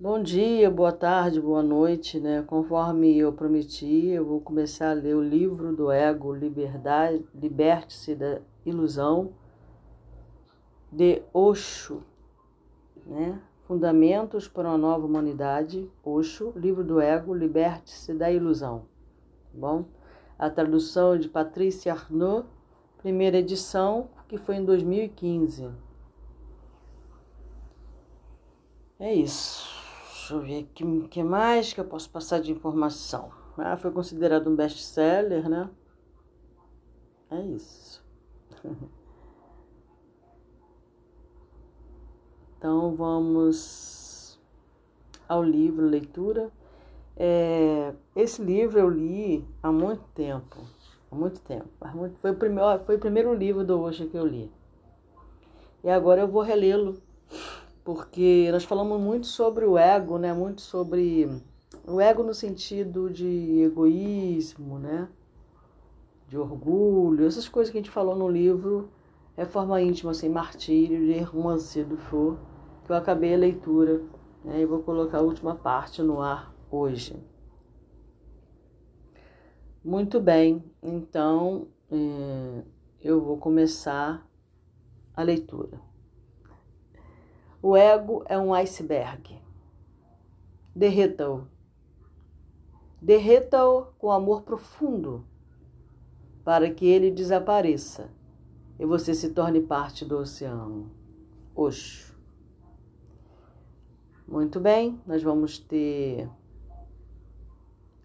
Bom 0.00 0.22
dia, 0.22 0.70
boa 0.70 0.92
tarde, 0.92 1.40
boa 1.40 1.60
noite, 1.60 2.20
né? 2.20 2.44
Conforme 2.46 3.18
eu 3.18 3.32
prometi, 3.32 4.06
eu 4.06 4.24
vou 4.24 4.40
começar 4.40 4.90
a 4.90 4.94
ler 4.94 5.16
o 5.16 5.20
livro 5.20 5.74
do 5.74 5.90
Ego, 5.90 6.32
Liberdade, 6.32 7.26
Liberte-se 7.34 8.14
da 8.14 8.40
Ilusão, 8.64 9.32
de 10.92 11.20
Osho, 11.34 12.04
né? 13.04 13.42
Fundamentos 13.66 14.46
para 14.46 14.68
uma 14.68 14.78
Nova 14.78 15.04
Humanidade, 15.04 15.90
Osho, 16.04 16.52
livro 16.54 16.84
do 16.84 17.00
Ego, 17.00 17.34
Liberte-se 17.34 18.14
da 18.14 18.30
Ilusão, 18.30 18.82
tá 19.52 19.58
bom? 19.58 19.84
A 20.38 20.48
tradução 20.48 21.14
é 21.14 21.18
de 21.18 21.28
Patrícia 21.28 21.92
Arnaud, 21.92 22.46
primeira 22.98 23.38
edição, 23.38 24.10
que 24.28 24.38
foi 24.38 24.58
em 24.58 24.64
2015. 24.64 25.68
É 29.00 29.12
isso. 29.12 29.77
Deixa 30.28 30.34
eu 30.34 30.42
ver 30.42 30.68
o 30.84 31.08
que 31.08 31.22
mais 31.22 31.72
que 31.72 31.80
eu 31.80 31.86
posso 31.86 32.10
passar 32.10 32.38
de 32.38 32.52
informação. 32.52 33.30
Ah, 33.56 33.78
foi 33.78 33.90
considerado 33.90 34.50
um 34.50 34.54
best-seller, 34.54 35.48
né? 35.48 35.70
É 37.30 37.40
isso. 37.40 38.04
Então 42.58 42.92
vamos 42.96 44.36
ao 45.28 45.44
livro, 45.44 45.86
leitura. 45.86 46.50
É, 47.16 47.94
esse 48.16 48.42
livro 48.42 48.80
eu 48.80 48.90
li 48.90 49.46
há 49.62 49.70
muito 49.70 50.02
tempo, 50.12 50.56
há 51.08 51.14
muito 51.14 51.40
tempo. 51.42 51.68
Foi 52.20 52.32
o 52.32 52.34
primeiro, 52.34 52.84
foi 52.84 52.96
o 52.96 52.98
primeiro 52.98 53.32
livro 53.32 53.64
do 53.64 53.80
Osho 53.80 54.08
que 54.08 54.16
eu 54.16 54.26
li. 54.26 54.50
E 55.84 55.88
agora 55.88 56.22
eu 56.22 56.26
vou 56.26 56.42
relê-lo 56.42 57.00
porque 57.88 58.50
nós 58.52 58.64
falamos 58.64 59.00
muito 59.00 59.26
sobre 59.26 59.64
o 59.64 59.78
ego, 59.78 60.18
né? 60.18 60.30
Muito 60.34 60.60
sobre 60.60 61.26
o 61.86 61.98
ego 61.98 62.22
no 62.22 62.34
sentido 62.34 63.08
de 63.08 63.62
egoísmo, 63.62 64.78
né? 64.78 65.08
De 66.28 66.36
orgulho, 66.36 67.26
essas 67.26 67.48
coisas 67.48 67.72
que 67.72 67.78
a 67.78 67.80
gente 67.80 67.90
falou 67.90 68.14
no 68.14 68.28
livro 68.28 68.90
Reforma 69.34 69.80
Íntima 69.80 70.12
Sem 70.12 70.28
Martírio, 70.28 70.98
de 70.98 71.12
Hermann 71.12 71.56
Dufour, 71.88 72.36
que 72.84 72.92
eu 72.92 72.96
acabei 72.96 73.32
a 73.32 73.38
leitura 73.38 74.02
né? 74.44 74.60
e 74.60 74.66
vou 74.66 74.82
colocar 74.82 75.20
a 75.20 75.22
última 75.22 75.54
parte 75.54 76.02
no 76.02 76.20
ar 76.20 76.54
hoje. 76.70 77.16
Muito 79.82 80.20
bem, 80.20 80.62
então 80.82 81.68
eh, 81.90 82.62
eu 83.00 83.18
vou 83.18 83.38
começar 83.38 84.28
a 85.16 85.22
leitura. 85.22 85.88
O 87.68 87.76
ego 87.76 88.24
é 88.24 88.38
um 88.38 88.54
iceberg. 88.54 89.38
Derreta-o. 90.74 91.46
Derreta-o 92.98 93.88
com 93.98 94.10
amor 94.10 94.40
profundo, 94.40 95.22
para 96.42 96.72
que 96.72 96.86
ele 96.86 97.10
desapareça 97.10 98.10
e 98.78 98.86
você 98.86 99.12
se 99.12 99.34
torne 99.34 99.60
parte 99.60 100.02
do 100.06 100.16
oceano. 100.16 100.90
Oxo. 101.54 102.16
Muito 104.26 104.58
bem, 104.58 104.98
nós 105.06 105.22
vamos 105.22 105.58
ter. 105.58 106.26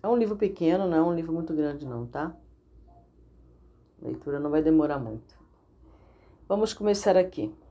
É 0.03 0.08
um 0.09 0.17
livro 0.17 0.36
pequeno, 0.36 0.89
não 0.89 0.97
é 0.97 1.02
um 1.02 1.16
livro 1.16 1.31
muito 1.31 1.53
grande, 1.53 1.88
não, 1.88 2.06
tá? 2.06 2.36
A 4.02 4.08
leitura 4.08 4.41
não 4.41 4.50
vai 4.50 4.61
demorar 4.61 5.00
muito. 5.00 5.39
Vamos 6.50 6.73
começar 6.73 7.16
aqui. 7.16 7.62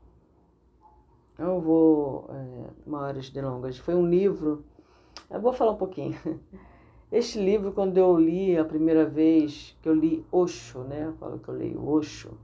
Não 1.43 1.61
vou 1.61 2.31
é, 2.31 2.89
maiores 2.89 3.29
delongas. 3.29 3.77
Foi 3.77 3.97
um 3.97 4.09
livro. 4.09 4.65
Eu 5.29 5.41
vou 5.41 5.53
falar 5.53 5.73
um 5.73 5.77
pouquinho. 5.77 6.17
Este 7.11 7.41
livro, 7.41 7.73
quando 7.73 7.98
eu 7.98 8.17
li 8.17 8.57
a 8.57 8.65
primeira 8.65 9.05
vez, 9.05 9.77
que 9.83 9.89
eu 9.89 9.93
li 9.93 10.25
Osho, 10.31 10.85
né? 10.85 11.07
Eu 11.09 11.13
falo 11.15 11.41
que 11.41 11.48
eu 11.48 11.55
leio 11.55 11.86
Osho, 11.86 12.39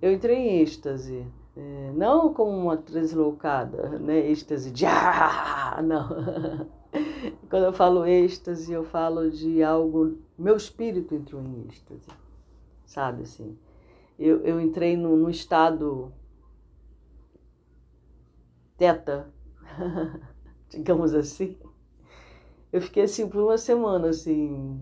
eu 0.00 0.12
entrei 0.12 0.36
em 0.36 0.60
êxtase. 0.60 1.26
É, 1.56 1.92
não 1.96 2.32
como 2.32 2.56
uma 2.56 2.76
translocada, 2.76 3.98
né? 3.98 4.30
êxtase 4.30 4.70
de 4.70 4.86
ah, 4.86 5.82
não. 5.82 6.08
Quando 7.50 7.64
eu 7.64 7.72
falo 7.72 8.06
êxtase, 8.06 8.72
eu 8.72 8.84
falo 8.84 9.30
de 9.30 9.62
algo, 9.64 10.16
meu 10.38 10.56
espírito 10.56 11.14
entrou 11.14 11.42
em 11.42 11.66
êxtase, 11.68 12.08
sabe 12.86 13.24
assim. 13.24 13.58
Eu, 14.18 14.40
eu 14.42 14.60
entrei 14.60 14.96
num 14.96 15.28
estado 15.28 16.10
teta, 18.76 19.32
digamos 20.68 21.14
assim. 21.14 21.58
Eu 22.72 22.80
fiquei 22.80 23.02
assim 23.02 23.28
por 23.28 23.42
uma 23.42 23.58
semana, 23.58 24.08
assim, 24.08 24.80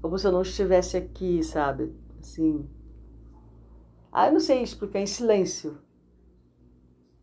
como 0.00 0.18
se 0.18 0.26
eu 0.26 0.32
não 0.32 0.42
estivesse 0.42 0.96
aqui, 0.96 1.42
sabe? 1.42 1.94
Assim. 2.18 2.68
Ah, 4.10 4.26
eu 4.26 4.32
não 4.32 4.40
sei 4.40 4.62
explicar, 4.62 5.00
em 5.00 5.06
silêncio. 5.06 5.78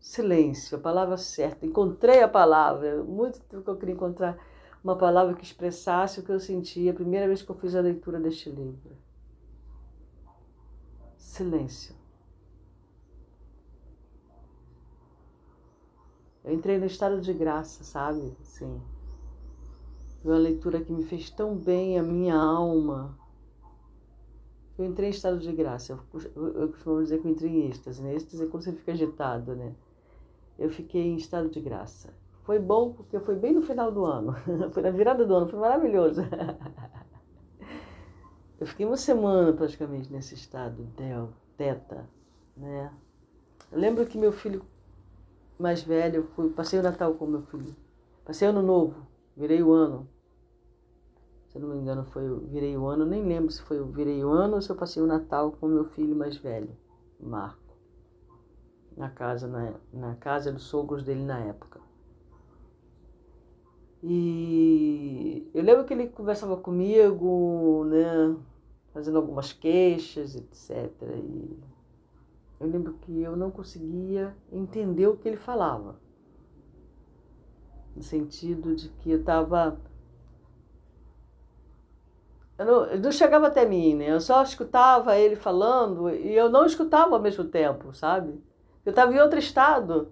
Silêncio, 0.00 0.78
a 0.78 0.80
palavra 0.80 1.16
certa. 1.16 1.66
Encontrei 1.66 2.22
a 2.22 2.28
palavra. 2.28 3.02
Muito 3.02 3.40
tempo 3.40 3.62
que 3.62 3.70
eu 3.70 3.76
queria 3.76 3.94
encontrar 3.94 4.38
uma 4.82 4.96
palavra 4.96 5.34
que 5.34 5.44
expressasse 5.44 6.20
o 6.20 6.22
que 6.22 6.32
eu 6.32 6.40
sentia 6.40 6.92
a 6.92 6.94
primeira 6.94 7.26
vez 7.26 7.42
que 7.42 7.50
eu 7.50 7.56
fiz 7.56 7.74
a 7.74 7.80
leitura 7.80 8.20
deste 8.20 8.48
livro. 8.48 8.96
Silêncio. 11.16 11.94
Eu 16.48 16.54
entrei 16.54 16.78
no 16.78 16.86
estado 16.86 17.20
de 17.20 17.34
graça, 17.34 17.84
sabe? 17.84 18.34
Sim. 18.42 18.80
Foi 20.22 20.32
uma 20.32 20.38
leitura 20.38 20.80
que 20.80 20.90
me 20.90 21.04
fez 21.04 21.28
tão 21.28 21.54
bem 21.54 21.98
a 21.98 22.02
minha 22.02 22.36
alma. 22.36 23.18
Eu 24.78 24.86
entrei 24.86 25.08
em 25.08 25.10
estado 25.10 25.38
de 25.38 25.52
graça. 25.52 25.92
Eu, 26.34 26.48
eu 26.54 26.68
costumo 26.68 27.02
dizer 27.02 27.20
que 27.20 27.26
eu 27.26 27.30
entrei 27.30 27.50
em 27.50 27.68
êxtase, 27.68 28.02
né? 28.02 28.14
Êxtase 28.14 28.42
é 28.42 28.46
quando 28.46 28.62
você 28.62 28.72
fica 28.72 28.92
agitado, 28.92 29.54
né? 29.54 29.74
Eu 30.58 30.70
fiquei 30.70 31.02
em 31.02 31.16
estado 31.16 31.50
de 31.50 31.60
graça. 31.60 32.14
Foi 32.44 32.58
bom 32.58 32.94
porque 32.94 33.20
foi 33.20 33.36
bem 33.36 33.52
no 33.52 33.60
final 33.60 33.92
do 33.92 34.06
ano. 34.06 34.34
foi 34.72 34.82
na 34.82 34.90
virada 34.90 35.26
do 35.26 35.34
ano, 35.34 35.50
foi 35.50 35.58
maravilhoso. 35.58 36.22
eu 38.58 38.66
fiquei 38.66 38.86
uma 38.86 38.96
semana 38.96 39.52
praticamente 39.52 40.10
nesse 40.10 40.34
estado, 40.34 40.82
del, 40.96 41.28
teta, 41.58 42.08
né? 42.56 42.90
Eu 43.70 43.78
lembro 43.78 44.06
que 44.06 44.16
meu 44.16 44.32
filho 44.32 44.64
mais 45.62 45.82
velho, 45.82 46.16
eu 46.16 46.24
fui, 46.28 46.50
passei 46.50 46.78
o 46.78 46.82
Natal 46.82 47.14
com 47.14 47.26
meu 47.26 47.42
filho. 47.42 47.74
Passei 48.24 48.48
ano 48.48 48.62
novo, 48.62 49.06
virei 49.36 49.62
o 49.62 49.72
ano. 49.72 50.08
Se 51.48 51.56
eu 51.56 51.62
não 51.62 51.70
me 51.70 51.78
engano, 51.80 52.04
foi 52.04 52.28
virei 52.46 52.76
o 52.76 52.86
ano, 52.86 53.06
nem 53.06 53.24
lembro 53.24 53.50
se 53.50 53.62
foi 53.62 53.80
o 53.80 53.86
virei 53.86 54.22
o 54.22 54.28
ano 54.28 54.56
ou 54.56 54.62
se 54.62 54.70
eu 54.70 54.76
passei 54.76 55.02
o 55.02 55.06
Natal 55.06 55.52
com 55.52 55.66
meu 55.66 55.84
filho 55.84 56.14
mais 56.14 56.36
velho, 56.36 56.76
Marco. 57.18 57.76
Na 58.96 59.08
casa, 59.08 59.46
na, 59.46 59.74
na 59.92 60.14
casa 60.16 60.52
dos 60.52 60.64
sogros 60.64 61.02
dele 61.02 61.22
na 61.22 61.38
época. 61.38 61.80
E 64.02 65.50
eu 65.54 65.62
lembro 65.62 65.84
que 65.84 65.92
ele 65.92 66.08
conversava 66.08 66.56
comigo, 66.56 67.84
né, 67.84 68.36
fazendo 68.92 69.16
algumas 69.16 69.52
queixas, 69.52 70.36
etc. 70.36 70.92
E 71.02 71.58
eu 72.60 72.66
lembro 72.66 72.94
que 72.94 73.22
eu 73.22 73.36
não 73.36 73.50
conseguia 73.50 74.34
entender 74.50 75.06
o 75.06 75.16
que 75.16 75.28
ele 75.28 75.36
falava. 75.36 75.96
No 77.94 78.02
sentido 78.02 78.74
de 78.74 78.88
que 78.88 79.10
eu 79.10 79.20
estava. 79.20 79.78
Eu 82.58 82.66
não, 82.66 82.96
não 82.96 83.12
chegava 83.12 83.46
até 83.46 83.64
mim, 83.64 83.94
né? 83.94 84.10
Eu 84.10 84.20
só 84.20 84.42
escutava 84.42 85.16
ele 85.16 85.36
falando 85.36 86.10
e 86.10 86.34
eu 86.34 86.48
não 86.50 86.66
escutava 86.66 87.14
ao 87.14 87.22
mesmo 87.22 87.44
tempo, 87.44 87.94
sabe? 87.94 88.42
Eu 88.84 88.90
estava 88.90 89.12
em 89.14 89.20
outro 89.20 89.38
estado, 89.38 90.10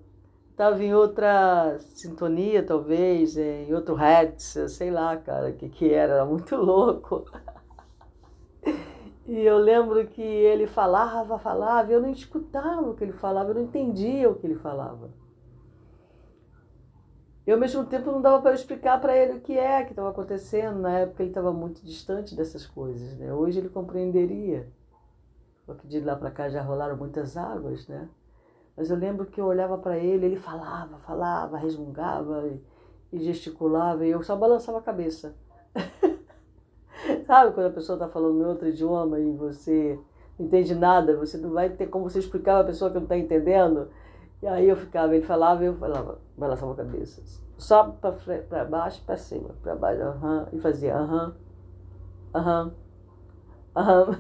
estava 0.51 0.83
em 0.83 0.95
outra 0.95 1.77
sintonia, 1.81 2.65
talvez, 2.65 3.37
em 3.37 3.75
outro 3.75 3.95
hertz, 3.95 4.57
sei 4.69 4.91
lá, 4.91 5.17
cara, 5.17 5.51
o 5.51 5.55
que, 5.55 5.69
que 5.69 5.93
era, 5.93 6.15
era 6.15 6.25
muito 6.25 6.55
louco. 6.57 7.25
E 9.27 9.41
eu 9.41 9.59
lembro 9.59 10.07
que 10.07 10.23
ele 10.23 10.69
falava, 10.69 11.39
falava, 11.39 11.91
eu 11.91 12.01
não 12.01 12.11
escutava 12.11 12.89
o 12.89 12.95
que 12.95 13.03
ele 13.03 13.13
falava, 13.13 13.51
eu 13.51 13.55
não 13.55 13.63
entendia 13.63 14.31
o 14.31 14.37
que 14.37 14.47
ele 14.47 14.55
falava. 14.55 15.11
E 17.45 17.53
ao 17.53 17.59
mesmo 17.59 17.85
tempo 17.85 18.11
não 18.11 18.21
dava 18.21 18.41
para 18.41 18.55
explicar 18.55 19.01
para 19.01 19.17
ele 19.17 19.35
o 19.35 19.41
que 19.41 19.57
é 19.57 19.85
que 19.85 19.91
estava 19.91 20.11
acontecendo. 20.11 20.81
Na 20.81 20.99
época 20.99 21.23
ele 21.23 21.31
estava 21.31 21.53
muito 21.53 21.85
distante 21.85 22.35
dessas 22.35 22.67
coisas, 22.67 23.17
né? 23.17 23.33
Hoje 23.33 23.59
ele 23.59 23.69
compreenderia. 23.69 24.69
Porque 25.65 25.87
de 25.89 26.01
lá 26.01 26.15
para 26.17 26.31
cá 26.31 26.49
já 26.49 26.63
rolaram 26.63 26.97
muitas 26.97 27.37
águas, 27.37 27.87
né? 27.89 28.09
Mas 28.77 28.91
eu 28.91 28.97
lembro 28.97 29.27
que 29.27 29.41
eu 29.41 29.47
olhava 29.47 29.79
para 29.79 29.97
ele, 29.97 30.27
ele 30.27 30.37
falava, 30.37 30.99
falava, 30.99 31.57
resmungava 31.57 32.49
e 33.13 33.19
gesticulava, 33.19 34.05
e 34.05 34.11
eu 34.11 34.23
só 34.23 34.37
balançava 34.37 34.79
a 34.79 34.83
cabeça. 34.83 35.35
Sabe 37.27 37.53
quando 37.53 37.67
a 37.67 37.71
pessoa 37.71 37.97
está 37.97 38.09
falando 38.09 38.41
em 38.41 38.45
outro 38.45 38.69
idioma 38.69 39.19
e 39.19 39.33
você 39.33 39.99
não 40.39 40.47
entende 40.47 40.75
nada, 40.75 41.17
você 41.17 41.37
não 41.37 41.51
vai 41.51 41.69
ter 41.71 41.89
como 41.89 42.09
você 42.09 42.21
explicar 42.21 42.53
para 42.55 42.63
a 42.63 42.67
pessoa 42.67 42.91
que 42.91 42.97
não 42.97 43.03
está 43.03 43.19
entendendo? 43.19 43.89
E 44.41 44.47
aí 44.47 44.69
eu 44.69 44.77
ficava, 44.77 45.15
ele 45.17 45.25
falava 45.25 45.65
e 45.65 45.67
eu 45.67 45.75
falava, 45.75 46.19
balançava 46.37 46.73
a 46.73 46.77
cabeça. 46.77 47.23
Sobe 47.59 47.97
para 48.49 48.65
baixo, 48.65 49.03
para 49.05 49.17
cima, 49.17 49.51
para 49.63 49.75
baixo, 49.75 50.03
aham, 50.03 50.47
e 50.53 50.61
fazia 50.61 50.97
aham, 50.97 51.35
aham, 52.35 52.73
aham. 53.75 54.19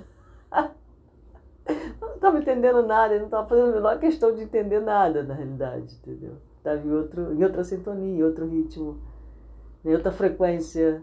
não 2.00 2.14
estava 2.14 2.38
entendendo 2.38 2.82
nada, 2.84 3.16
não 3.18 3.26
estava 3.26 3.46
fazendo 3.46 3.70
a 3.70 3.74
menor 3.74 3.98
questão 3.98 4.34
de 4.34 4.42
entender 4.42 4.80
nada, 4.80 5.22
na 5.22 5.34
realidade, 5.34 5.94
entendeu? 6.02 6.38
Estava 6.58 6.84
em, 6.84 6.90
outro, 6.90 7.32
em 7.34 7.44
outra 7.44 7.62
sintonia, 7.62 8.18
em 8.18 8.22
outro 8.22 8.46
ritmo, 8.46 8.98
em 9.84 9.94
outra 9.94 10.10
frequência. 10.10 11.02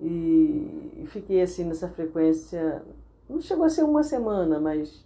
E 0.00 1.04
fiquei 1.08 1.42
assim 1.42 1.64
nessa 1.64 1.88
frequência, 1.88 2.82
não 3.28 3.40
chegou 3.40 3.64
a 3.64 3.68
ser 3.68 3.84
uma 3.84 4.02
semana, 4.02 4.58
mas 4.58 5.04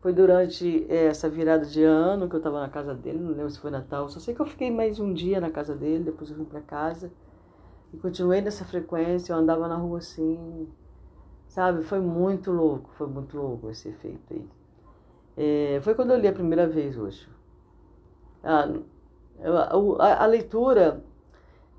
foi 0.00 0.12
durante 0.12 0.84
eh, 0.88 1.06
essa 1.06 1.28
virada 1.28 1.64
de 1.64 1.82
ano 1.82 2.28
que 2.28 2.34
eu 2.34 2.38
estava 2.38 2.60
na 2.60 2.68
casa 2.68 2.94
dele, 2.94 3.18
não 3.18 3.30
lembro 3.30 3.50
se 3.50 3.58
foi 3.60 3.70
Natal, 3.70 4.08
só 4.08 4.18
sei 4.20 4.34
que 4.34 4.42
eu 4.42 4.46
fiquei 4.46 4.70
mais 4.70 4.98
um 4.98 5.14
dia 5.14 5.40
na 5.40 5.50
casa 5.50 5.74
dele, 5.74 6.04
depois 6.04 6.28
eu 6.28 6.36
vim 6.36 6.44
para 6.44 6.60
casa 6.60 7.10
e 7.92 7.96
continuei 7.96 8.40
nessa 8.40 8.64
frequência, 8.64 9.32
eu 9.32 9.36
andava 9.36 9.68
na 9.68 9.76
rua 9.76 9.98
assim, 9.98 10.68
sabe? 11.48 11.82
Foi 11.82 12.00
muito 12.00 12.50
louco, 12.50 12.90
foi 12.94 13.06
muito 13.06 13.36
louco 13.36 13.70
esse 13.70 13.88
efeito 13.88 14.22
aí. 14.32 14.48
É, 15.36 15.80
foi 15.82 15.94
quando 15.94 16.10
eu 16.10 16.18
li 16.18 16.26
a 16.26 16.32
primeira 16.32 16.66
vez 16.66 16.98
hoje. 16.98 17.28
A, 18.42 18.68
a, 19.44 20.24
a 20.24 20.26
leitura, 20.26 21.04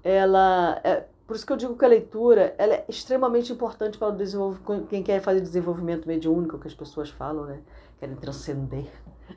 ela, 0.04 0.80
é, 0.84 1.08
por 1.34 1.38
isso 1.38 1.48
que 1.48 1.54
eu 1.54 1.58
digo 1.58 1.76
que 1.76 1.84
a 1.84 1.88
leitura 1.88 2.54
ela 2.60 2.76
é 2.76 2.86
extremamente 2.88 3.52
importante 3.52 3.98
para 3.98 4.10
o 4.10 4.16
desenvolvimento, 4.16 4.86
quem 4.86 5.02
quer 5.02 5.20
fazer 5.20 5.42
desenvolvimento 5.42 6.08
mediúnico, 6.08 6.60
que 6.60 6.68
as 6.68 6.76
pessoas 6.76 7.10
falam, 7.10 7.46
né? 7.48 7.60
Querem 7.98 8.16
transcender, 8.16 8.86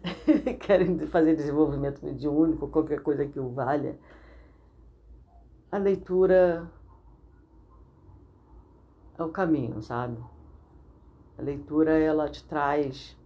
querem 0.61 0.99
fazer 1.07 1.35
desenvolvimento 1.35 2.05
mediúnico, 2.05 2.69
qualquer 2.69 3.01
coisa 3.01 3.25
que 3.25 3.41
o 3.41 3.49
valha. 3.49 3.99
A 5.73 5.79
leitura 5.79 6.71
é 9.19 9.23
o 9.23 9.31
caminho, 9.31 9.81
sabe? 9.81 10.23
A 11.39 11.41
leitura 11.41 11.93
ela 11.93 12.29
te 12.29 12.45
traz 12.45 13.17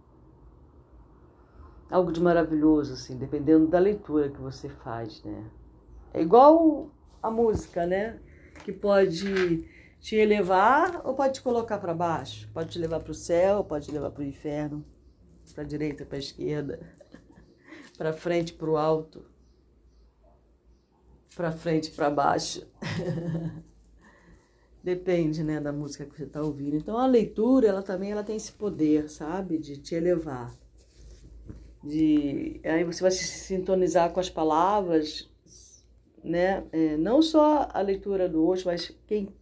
algo 1.91 2.09
de 2.09 2.21
maravilhoso, 2.21 2.93
assim, 2.93 3.17
dependendo 3.17 3.67
da 3.67 3.79
leitura 3.79 4.29
que 4.29 4.39
você 4.39 4.69
faz, 4.69 5.21
né? 5.25 5.43
É 6.13 6.21
igual 6.21 6.89
a 7.21 7.29
música, 7.29 7.85
né? 7.85 8.17
Que 8.63 8.71
pode 8.71 9.67
te 9.99 10.15
elevar 10.15 11.01
ou 11.05 11.13
pode 11.13 11.35
te 11.35 11.41
colocar 11.41 11.77
para 11.77 11.93
baixo. 11.93 12.49
Pode 12.53 12.69
te 12.69 12.79
levar 12.79 12.99
para 12.99 13.11
o 13.11 13.15
céu, 13.15 13.63
pode 13.63 13.85
te 13.85 13.91
levar 13.91 14.11
para 14.11 14.21
o 14.21 14.25
inferno, 14.25 14.83
para 15.53 15.63
a 15.63 15.67
direita, 15.67 16.05
para 16.05 16.17
a 16.17 16.19
esquerda, 16.19 16.79
para 17.97 18.11
frente, 18.11 18.53
para 18.53 18.69
o 18.69 18.77
alto, 18.77 19.23
para 21.35 21.51
frente, 21.51 21.91
para 21.91 22.09
baixo. 22.09 22.67
Depende, 24.83 25.43
né, 25.43 25.59
da 25.59 25.71
música 25.71 26.05
que 26.05 26.17
você 26.17 26.23
está 26.23 26.41
ouvindo. 26.41 26.75
Então 26.75 26.97
a 26.97 27.05
leitura, 27.05 27.67
ela 27.67 27.83
também 27.83 28.11
ela 28.11 28.23
tem 28.23 28.35
esse 28.35 28.51
poder, 28.51 29.09
sabe, 29.09 29.59
de 29.59 29.77
te 29.77 29.93
elevar. 29.93 30.51
De 31.83 32.59
aí 32.63 32.83
você 32.83 33.01
vai 33.01 33.11
se 33.11 33.23
sintonizar 33.23 34.11
com 34.11 34.19
as 34.19 34.29
palavras 34.29 35.30
né? 36.23 36.65
É, 36.71 36.97
não 36.97 37.21
só 37.21 37.69
a 37.71 37.81
leitura 37.81 38.29
do 38.29 38.45
Osho, 38.45 38.67
mas 38.67 38.89
quem 39.07 39.33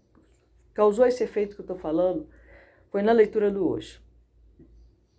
causou 0.74 1.06
esse 1.06 1.24
efeito 1.24 1.56
que 1.56 1.62
eu 1.62 1.64
estou 1.64 1.78
falando 1.78 2.28
foi 2.90 3.02
na 3.02 3.12
leitura 3.12 3.52
do 3.52 3.68
Osho. 3.68 4.02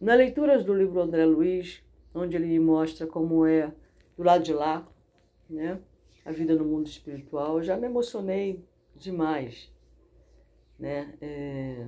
Na 0.00 0.14
leitura 0.14 0.62
do 0.62 0.74
livro 0.74 1.00
André 1.00 1.24
Luiz, 1.24 1.82
onde 2.14 2.36
ele 2.36 2.58
mostra 2.58 3.06
como 3.06 3.44
é 3.46 3.72
do 4.16 4.22
lado 4.22 4.42
de 4.42 4.52
lá, 4.52 4.86
né? 5.48 5.80
A 6.24 6.32
vida 6.32 6.54
no 6.54 6.64
mundo 6.64 6.86
espiritual, 6.86 7.58
eu 7.58 7.62
já 7.62 7.76
me 7.76 7.86
emocionei 7.86 8.64
demais, 8.94 9.70
né? 10.78 11.14
É... 11.20 11.86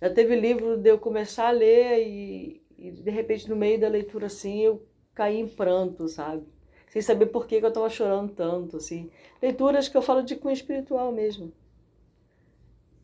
Já 0.00 0.10
teve 0.10 0.34
livro 0.34 0.76
de 0.76 0.88
eu 0.88 0.98
começar 0.98 1.48
a 1.48 1.52
ler 1.52 2.06
e, 2.06 2.62
e 2.78 2.90
de 2.90 3.10
repente 3.10 3.48
no 3.48 3.56
meio 3.56 3.78
da 3.78 3.88
leitura 3.88 4.26
assim 4.26 4.60
eu 4.62 4.86
caí 5.14 5.38
em 5.38 5.48
pranto, 5.48 6.08
sabe? 6.08 6.46
Sem 6.90 7.00
saber 7.00 7.26
por 7.26 7.46
que, 7.46 7.54
eu 7.54 7.68
estava 7.68 7.88
chorando 7.88 8.32
tanto, 8.32 8.76
assim. 8.76 9.08
Leituras 9.40 9.88
que 9.88 9.96
eu 9.96 10.02
falo 10.02 10.22
de 10.22 10.34
cunho 10.34 10.52
espiritual 10.52 11.12
mesmo. 11.12 11.52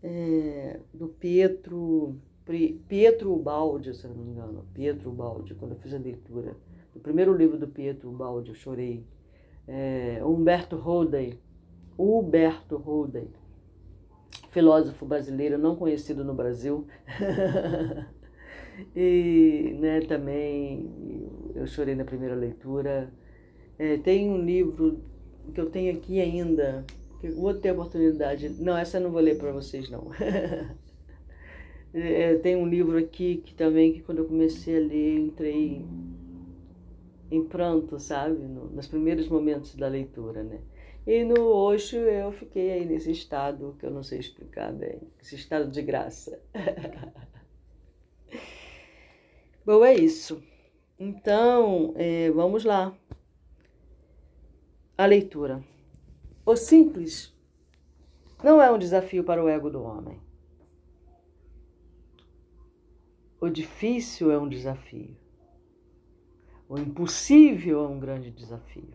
É, 0.03 0.81
do 0.93 1.07
Pietro, 1.07 2.17
Pietro 2.89 3.35
Baldi, 3.37 3.95
se 3.95 4.09
não 4.09 4.17
me 4.17 4.33
engano, 4.33 4.67
Pietro 4.75 5.11
Baldi, 5.13 5.55
quando 5.55 5.73
eu 5.73 5.79
fiz 5.79 5.95
a 5.95 5.99
leitura. 5.99 6.57
O 6.97 6.99
primeiro 6.99 7.33
livro 7.33 7.57
do 7.57 7.69
Pietro 7.69 8.11
Baldi, 8.11 8.51
eu 8.51 8.55
chorei. 8.57 9.07
É, 9.69 10.21
Humberto 10.25 10.77
Roday, 10.77 11.39
Huberto 11.97 12.77
Roday, 12.77 13.29
filósofo 14.51 15.07
brasileiro 15.07 15.59
não 15.59 15.77
conhecido 15.77 16.25
no 16.25 16.35
Brasil. 16.35 16.87
e 18.97 19.77
né, 19.79 20.01
também 20.01 20.91
eu 21.55 21.69
chorei 21.69 21.95
na 21.95 22.05
primeira 22.05 22.35
leitura. 22.35 23.13
É, 23.79 23.99
tem 23.99 24.31
um 24.31 24.43
livro 24.43 25.01
que 25.53 25.61
eu 25.61 25.71
tenho 25.71 25.97
aqui 25.97 26.21
ainda, 26.21 26.85
que 27.21 27.29
eu 27.29 27.35
vou 27.35 27.55
ter 27.55 27.71
a 27.71 27.73
oportunidade. 27.73 28.49
Não, 28.49 28.77
essa 28.77 28.99
eu 28.99 29.03
não 29.03 29.11
vou 29.11 29.21
ler 29.21 29.37
para 29.37 29.53
vocês, 29.53 29.91
não. 29.91 30.11
é, 31.93 32.35
tem 32.37 32.57
um 32.57 32.67
livro 32.67 32.97
aqui 32.97 33.43
que 33.45 33.55
também, 33.55 33.93
que 33.93 34.03
quando 34.03 34.19
eu 34.19 34.25
comecei 34.25 34.77
a 34.77 34.81
ler, 34.81 35.19
entrei 35.19 35.85
em 37.31 37.45
pranto, 37.45 37.99
sabe? 37.99 38.39
No, 38.45 38.71
nos 38.71 38.87
primeiros 38.87 39.29
momentos 39.29 39.75
da 39.75 39.89
leitura, 39.89 40.43
né? 40.43 40.61
E 41.07 41.23
no 41.23 41.47
Osho 41.47 41.99
eu 41.99 42.33
fiquei 42.33 42.73
aí 42.73 42.85
nesse 42.85 43.13
estado 43.13 43.77
que 43.79 43.87
eu 43.87 43.91
não 43.91 44.03
sei 44.03 44.19
explicar 44.19 44.73
bem, 44.73 45.01
esse 45.23 45.37
estado 45.37 45.71
de 45.71 45.83
graça. 45.83 46.41
Bom, 49.65 49.85
é 49.85 49.95
isso. 49.95 50.43
Então, 50.99 51.93
é, 51.97 52.31
vamos 52.31 52.65
lá 52.65 52.97
a 54.99 55.05
leitura. 55.05 55.63
O 56.45 56.57
simples 56.57 57.35
não 58.43 58.63
é 58.63 58.71
um 58.71 58.79
desafio 58.79 59.23
para 59.23 59.45
o 59.45 59.49
ego 59.49 59.69
do 59.69 59.83
homem. 59.83 60.19
O 63.39 63.51
difícil 63.51 64.31
é 64.31 64.39
um 64.39 64.49
desafio. 64.49 65.15
O 66.67 66.79
impossível 66.79 67.85
é 67.85 67.89
um 67.89 68.01
grande 68.01 68.31
desafio. 68.31 68.95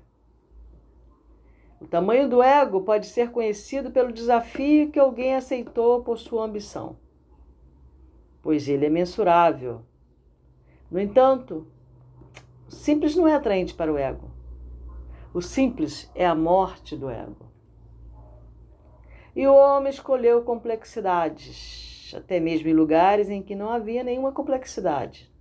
O 1.80 1.86
tamanho 1.86 2.28
do 2.28 2.42
ego 2.42 2.82
pode 2.82 3.06
ser 3.06 3.30
conhecido 3.32 3.92
pelo 3.92 4.12
desafio 4.12 4.92
que 4.92 5.00
alguém 5.00 5.36
aceitou 5.36 6.04
por 6.04 6.18
sua 6.18 6.46
ambição, 6.46 6.98
pois 8.42 8.68
ele 8.68 8.88
é 8.88 8.90
mensurável. 8.90 9.84
No 10.90 11.00
entanto, 11.00 11.68
simples 12.68 13.16
não 13.16 13.28
é 13.28 13.36
atraente 13.36 13.74
para 13.74 13.92
o 13.92 13.98
ego. 13.98 14.31
O 15.34 15.42
simples 15.42 16.12
é 16.14 16.26
a 16.26 16.36
morte 16.36 16.98
do 16.98 17.10
ego. 17.10 17.50
E 19.34 19.48
o 19.48 19.56
homem 19.56 19.90
escolheu 19.90 20.42
complexidades, 20.42 22.14
até 22.18 22.38
mesmo 22.38 22.68
em 22.68 22.74
lugares 22.74 23.30
em 23.30 23.42
que 23.42 23.56
não 23.56 23.72
havia 23.72 24.04
nenhuma 24.04 24.34
complexidade. 24.34 25.32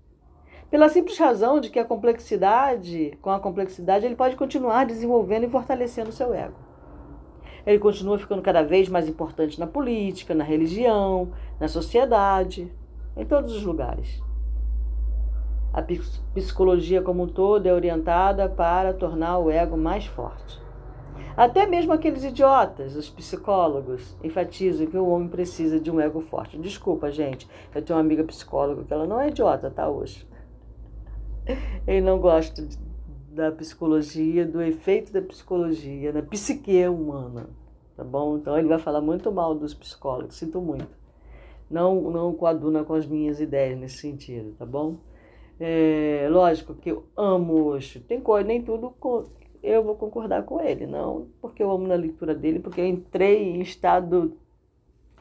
Pela 0.71 0.89
simples 0.89 1.19
razão 1.19 1.59
de 1.59 1.71
que 1.71 1.79
a 1.81 1.85
complexidade, 1.85 3.19
com 3.21 3.31
a 3.31 3.41
complexidade, 3.41 4.07
ele 4.07 4.15
pode 4.15 4.37
continuar 4.37 4.87
desenvolvendo 4.87 5.47
e 5.47 5.51
fortalecendo 5.51 6.11
o 6.11 6.13
seu 6.13 6.33
ego. 6.33 6.55
Ele 7.67 7.81
continua 7.81 8.17
ficando 8.17 8.43
cada 8.43 8.63
vez 8.63 8.89
mais 8.89 9.09
importante 9.09 9.59
na 9.59 9.67
política, 9.67 10.37
na 10.37 10.45
religião, 10.45 11.33
na 11.59 11.67
sociedade, 11.67 12.73
em 13.17 13.27
todos 13.27 13.53
os 13.53 13.65
lugares. 13.65 14.23
A 15.73 15.83
psicologia 16.35 17.01
como 17.01 17.23
um 17.23 17.29
todo 17.29 17.67
é 17.67 17.73
orientada 17.73 18.49
para 18.49 18.93
tornar 18.93 19.39
o 19.39 19.51
ego 19.51 19.77
mais 19.77 20.07
forte. 20.07 20.61
Até 21.37 21.67
mesmo 21.67 21.93
aqueles 21.93 22.25
idiotas, 22.25 22.97
os 22.97 23.09
psicólogos, 23.09 24.17
enfatizam 24.23 24.87
que 24.87 24.97
o 24.97 25.09
homem 25.09 25.29
precisa 25.29 25.79
de 25.79 25.91
um 25.91 26.01
ego 26.01 26.21
forte. 26.21 26.59
Desculpa, 26.59 27.11
gente, 27.11 27.49
eu 27.75 27.83
tenho 27.83 27.97
uma 27.97 28.05
amiga 28.05 28.25
psicóloga 28.25 28.83
que 28.85 28.93
ela 28.93 29.07
não 29.07 29.21
é 29.21 29.29
idiota, 29.29 29.71
tá, 29.71 29.89
hoje? 29.89 30.27
Ele 31.87 32.01
não 32.01 32.19
gosta 32.19 32.67
da 33.31 33.53
psicologia, 33.53 34.45
do 34.45 34.61
efeito 34.61 35.13
da 35.13 35.23
psicologia 35.23 36.13
na 36.13 36.21
psique 36.21 36.87
humana, 36.89 37.49
tá 37.97 38.03
bom? 38.03 38.37
Então 38.37 38.59
ele 38.59 38.67
vai 38.67 38.79
falar 38.79 39.01
muito 39.01 39.31
mal 39.31 39.55
dos 39.55 39.73
psicólogos, 39.73 40.35
sinto 40.35 40.61
muito. 40.61 40.89
Não, 41.71 42.11
não 42.11 42.35
coaduna 42.35 42.83
com 42.83 42.95
as 42.95 43.07
minhas 43.07 43.41
ideias 43.41 43.79
nesse 43.79 43.99
sentido, 43.99 44.53
tá 44.59 44.67
bom? 44.67 44.97
É, 45.61 46.27
lógico 46.31 46.75
que 46.75 46.91
eu 46.91 47.05
amo 47.15 47.67
Osho. 47.67 48.01
Tem 48.01 48.19
coisa, 48.19 48.49
nem 48.49 48.63
tudo 48.63 48.95
eu 49.63 49.83
vou 49.83 49.95
concordar 49.95 50.43
com 50.45 50.59
ele, 50.61 50.87
não 50.87 51.27
porque 51.41 51.63
eu 51.63 51.71
amo 51.71 51.87
na 51.87 51.95
leitura 51.95 52.35
dele, 52.35 52.61
porque 52.61 52.81
eu 52.81 52.87
entrei 52.87 53.43
em 53.43 53.61
estado 53.61 54.37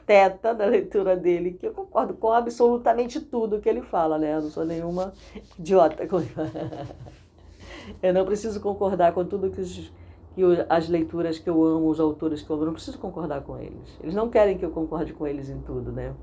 teta 0.06 0.54
da 0.54 0.64
leitura 0.64 1.14
dele, 1.14 1.52
que 1.52 1.66
eu 1.66 1.72
concordo 1.72 2.14
com 2.14 2.32
absolutamente 2.32 3.20
tudo 3.20 3.60
que 3.60 3.68
ele 3.68 3.82
fala, 3.82 4.18
né? 4.18 4.34
Eu 4.34 4.42
não 4.42 4.50
sou 4.50 4.64
nenhuma 4.64 5.12
idiota 5.58 6.06
com 6.06 6.16
eu 8.02 8.14
não 8.14 8.24
preciso 8.24 8.60
concordar 8.60 9.12
com 9.12 9.24
tudo 9.24 9.50
que, 9.50 9.60
os, 9.60 9.92
que 10.34 10.42
as 10.68 10.88
leituras 10.88 11.38
que 11.38 11.48
eu 11.50 11.62
amo, 11.62 11.88
os 11.88 12.00
autores 12.00 12.42
que 12.42 12.50
eu 12.50 12.56
amo, 12.56 12.64
não 12.64 12.72
preciso 12.72 12.98
concordar 12.98 13.42
com 13.42 13.58
eles. 13.58 13.98
Eles 14.02 14.14
não 14.14 14.30
querem 14.30 14.56
que 14.56 14.64
eu 14.64 14.70
concorde 14.70 15.12
com 15.12 15.26
eles 15.26 15.50
em 15.50 15.60
tudo, 15.60 15.92
né? 15.92 16.14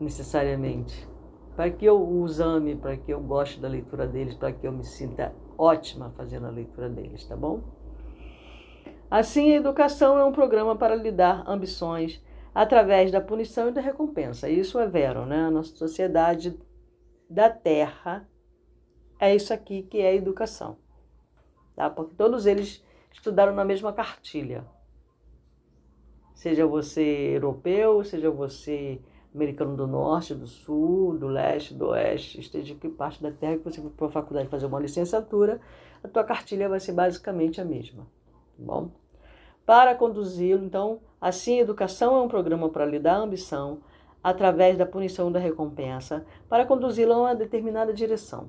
Necessariamente. 0.00 1.13
Para 1.56 1.70
que 1.70 1.84
eu 1.84 2.02
os 2.20 2.40
ame, 2.40 2.74
para 2.74 2.96
que 2.96 3.12
eu 3.12 3.20
goste 3.20 3.60
da 3.60 3.68
leitura 3.68 4.06
deles, 4.06 4.34
para 4.34 4.52
que 4.52 4.66
eu 4.66 4.72
me 4.72 4.84
sinta 4.84 5.34
ótima 5.56 6.12
fazendo 6.16 6.46
a 6.46 6.50
leitura 6.50 6.88
deles, 6.88 7.24
tá 7.24 7.36
bom? 7.36 7.62
Assim, 9.10 9.52
a 9.52 9.56
educação 9.56 10.18
é 10.18 10.24
um 10.24 10.32
programa 10.32 10.74
para 10.74 10.96
lhe 10.96 11.12
dar 11.12 11.48
ambições 11.48 12.20
através 12.54 13.12
da 13.12 13.20
punição 13.20 13.68
e 13.68 13.72
da 13.72 13.80
recompensa. 13.80 14.48
Isso 14.48 14.78
é 14.78 14.88
vero, 14.88 15.24
né? 15.26 15.46
A 15.46 15.50
nossa 15.50 15.74
sociedade 15.74 16.58
da 17.28 17.48
Terra 17.50 18.28
é 19.18 19.34
isso 19.34 19.52
aqui 19.52 19.82
que 19.82 19.98
é 19.98 20.08
a 20.08 20.14
educação. 20.14 20.78
Tá? 21.74 21.88
Porque 21.90 22.14
todos 22.14 22.46
eles 22.46 22.84
estudaram 23.12 23.54
na 23.54 23.64
mesma 23.64 23.92
cartilha. 23.92 24.64
Seja 26.34 26.66
você 26.66 27.02
europeu, 27.34 28.02
seja 28.04 28.30
você 28.30 29.00
americano 29.34 29.76
do 29.76 29.86
norte, 29.86 30.34
do 30.34 30.46
sul, 30.46 31.18
do 31.18 31.26
leste, 31.26 31.74
do 31.74 31.88
oeste, 31.88 32.40
esteja 32.40 32.72
em 32.72 32.78
que 32.78 32.88
parte 32.88 33.20
da 33.20 33.32
terra 33.32 33.56
que 33.56 33.64
você 33.64 33.80
for 33.80 33.90
para 33.90 34.06
a 34.06 34.10
faculdade 34.10 34.48
fazer 34.48 34.66
uma 34.66 34.78
licenciatura, 34.78 35.60
a 36.02 36.08
tua 36.08 36.22
cartilha 36.22 36.68
vai 36.68 36.78
ser 36.78 36.92
basicamente 36.92 37.60
a 37.60 37.64
mesma. 37.64 38.04
Tá 38.04 38.64
bom? 38.64 38.90
Para 39.66 39.94
conduzi-lo, 39.94 40.64
então, 40.64 41.00
assim, 41.20 41.58
educação 41.58 42.16
é 42.16 42.20
um 42.20 42.28
programa 42.28 42.68
para 42.68 42.86
lhe 42.86 42.98
dar 42.98 43.16
ambição, 43.16 43.78
através 44.22 44.78
da 44.78 44.86
punição 44.86 45.32
da 45.32 45.38
recompensa, 45.38 46.24
para 46.48 46.64
conduzi-lo 46.64 47.12
a 47.12 47.18
uma 47.18 47.34
determinada 47.34 47.92
direção. 47.92 48.48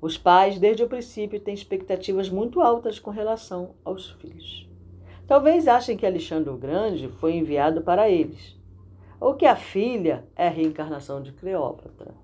Os 0.00 0.18
pais, 0.18 0.58
desde 0.58 0.82
o 0.82 0.88
princípio, 0.88 1.40
têm 1.40 1.54
expectativas 1.54 2.28
muito 2.28 2.60
altas 2.60 2.98
com 2.98 3.10
relação 3.10 3.76
aos 3.84 4.10
filhos. 4.10 4.71
Talvez 5.32 5.66
achem 5.66 5.96
que 5.96 6.04
Alexandre 6.04 6.50
o 6.50 6.58
Grande 6.58 7.08
foi 7.08 7.32
enviado 7.36 7.80
para 7.80 8.06
eles, 8.06 8.54
ou 9.18 9.32
que 9.32 9.46
a 9.46 9.56
filha 9.56 10.28
é 10.36 10.46
a 10.46 10.50
reencarnação 10.50 11.22
de 11.22 11.32
Cleópatra. 11.32 12.14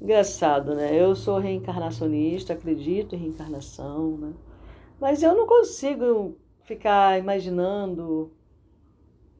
Engraçado, 0.00 0.72
né? 0.76 0.94
Eu 0.94 1.16
sou 1.16 1.40
reencarnacionista, 1.40 2.52
acredito 2.52 3.16
em 3.16 3.18
reencarnação, 3.18 4.16
né? 4.16 4.34
Mas 5.00 5.20
eu 5.20 5.34
não 5.34 5.48
consigo 5.48 6.36
ficar 6.62 7.18
imaginando 7.18 8.30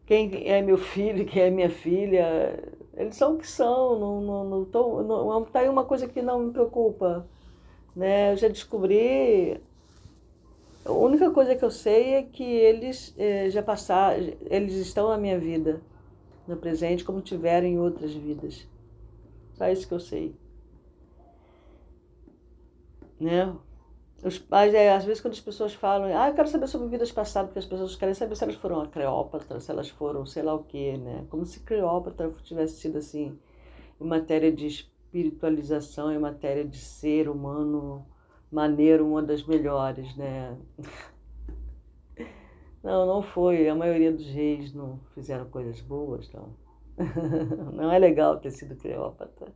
quem 0.07 0.49
é 0.49 0.61
meu 0.61 0.79
filho, 0.79 1.25
quem 1.25 1.43
é 1.45 1.51
minha 1.51 1.71
filha. 1.71 2.65
Eles 2.97 3.15
são 3.15 3.35
o 3.35 3.39
que 3.39 3.47
são, 3.47 3.97
não, 3.97 4.21
não, 4.21 4.45
não, 4.45 4.65
tô, 4.65 5.05
não 5.05 5.45
tá 5.45 5.61
aí 5.61 5.69
uma 5.69 5.85
coisa 5.85 6.09
que 6.09 6.21
não 6.21 6.41
me 6.41 6.53
preocupa. 6.53 7.29
Né? 7.95 8.33
Eu 8.33 8.37
já 8.39 8.49
descobri. 8.49 9.61
A 10.87 10.93
única 10.93 11.31
coisa 11.33 11.57
que 11.57 11.65
eu 11.65 11.71
sei 11.71 12.15
é 12.15 12.23
que 12.23 12.45
eles 12.45 13.13
eh, 13.19 13.51
já 13.51 13.61
passaram, 13.61 14.19
eles 14.43 14.75
estão 14.75 15.09
na 15.09 15.19
minha 15.19 15.37
vida, 15.39 15.83
no 16.47 16.57
presente, 16.57 17.05
como 17.05 17.21
tiveram 17.21 17.67
em 17.67 17.77
outras 17.79 18.15
vidas. 18.15 18.69
Só 19.55 19.69
isso 19.69 19.89
que 19.89 19.95
eu 19.95 19.99
sei. 19.99 20.37
Né? 23.19 23.53
Os 24.23 24.43
é, 24.53 24.93
às 24.93 25.05
vezes, 25.05 25.21
quando 25.21 25.35
as 25.35 25.41
pessoas 25.41 25.75
falam, 25.75 26.17
ah, 26.17 26.29
eu 26.29 26.35
quero 26.35 26.49
saber 26.49 26.69
sobre 26.69 26.89
vidas 26.89 27.11
passadas, 27.11 27.49
porque 27.49 27.59
as 27.59 27.67
pessoas 27.67 27.97
querem 27.97 28.15
saber 28.15 28.37
se 28.37 28.45
elas 28.45 28.57
foram 28.57 28.81
a 28.81 28.87
Cleópatra, 28.87 29.59
se 29.59 29.71
elas 29.71 29.89
foram 29.89 30.25
sei 30.25 30.43
lá 30.45 30.55
o 30.55 30.63
quê, 30.63 30.97
né? 30.97 31.27
Como 31.29 31.45
se 31.45 31.61
Cleópatra 31.61 32.31
tivesse 32.45 32.77
sido, 32.81 32.99
assim, 32.99 33.37
em 34.01 34.05
matéria 34.05 34.53
de 34.53 34.67
espiritualização, 34.67 36.13
em 36.13 36.19
matéria 36.19 36.65
de 36.65 36.79
ser 36.79 37.29
humano 37.29 38.07
maneiro, 38.51 39.07
uma 39.07 39.23
das 39.23 39.45
melhores, 39.45 40.15
né? 40.17 40.57
Não, 42.83 43.05
não 43.05 43.23
foi. 43.23 43.69
A 43.69 43.75
maioria 43.75 44.13
dos 44.13 44.27
reis 44.27 44.73
não 44.73 45.01
fizeram 45.15 45.47
coisas 45.51 45.81
boas, 45.81 46.31
não. 46.33 46.55
Não 47.75 47.93
é 47.93 47.99
legal 47.99 48.39
ter 48.39 48.51
sido 48.51 48.75
Cleópatra. 48.77 49.53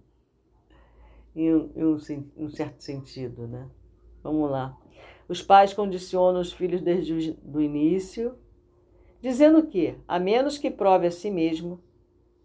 Em 1.34 1.54
um, 1.54 1.70
em 1.74 1.84
um, 1.84 1.96
em 2.36 2.44
um 2.44 2.50
certo 2.50 2.82
sentido, 2.82 3.46
né? 3.48 3.66
Vamos 4.22 4.50
lá. 4.50 4.76
Os 5.26 5.40
pais 5.40 5.72
condicionam 5.72 6.40
os 6.40 6.52
filhos 6.52 6.82
desde 6.82 7.38
o 7.44 7.60
início, 7.60 8.36
dizendo 9.22 9.66
que, 9.66 9.96
a 10.06 10.18
menos 10.18 10.58
que 10.58 10.70
prove 10.70 11.06
a 11.06 11.10
si 11.10 11.30
mesmo, 11.30 11.80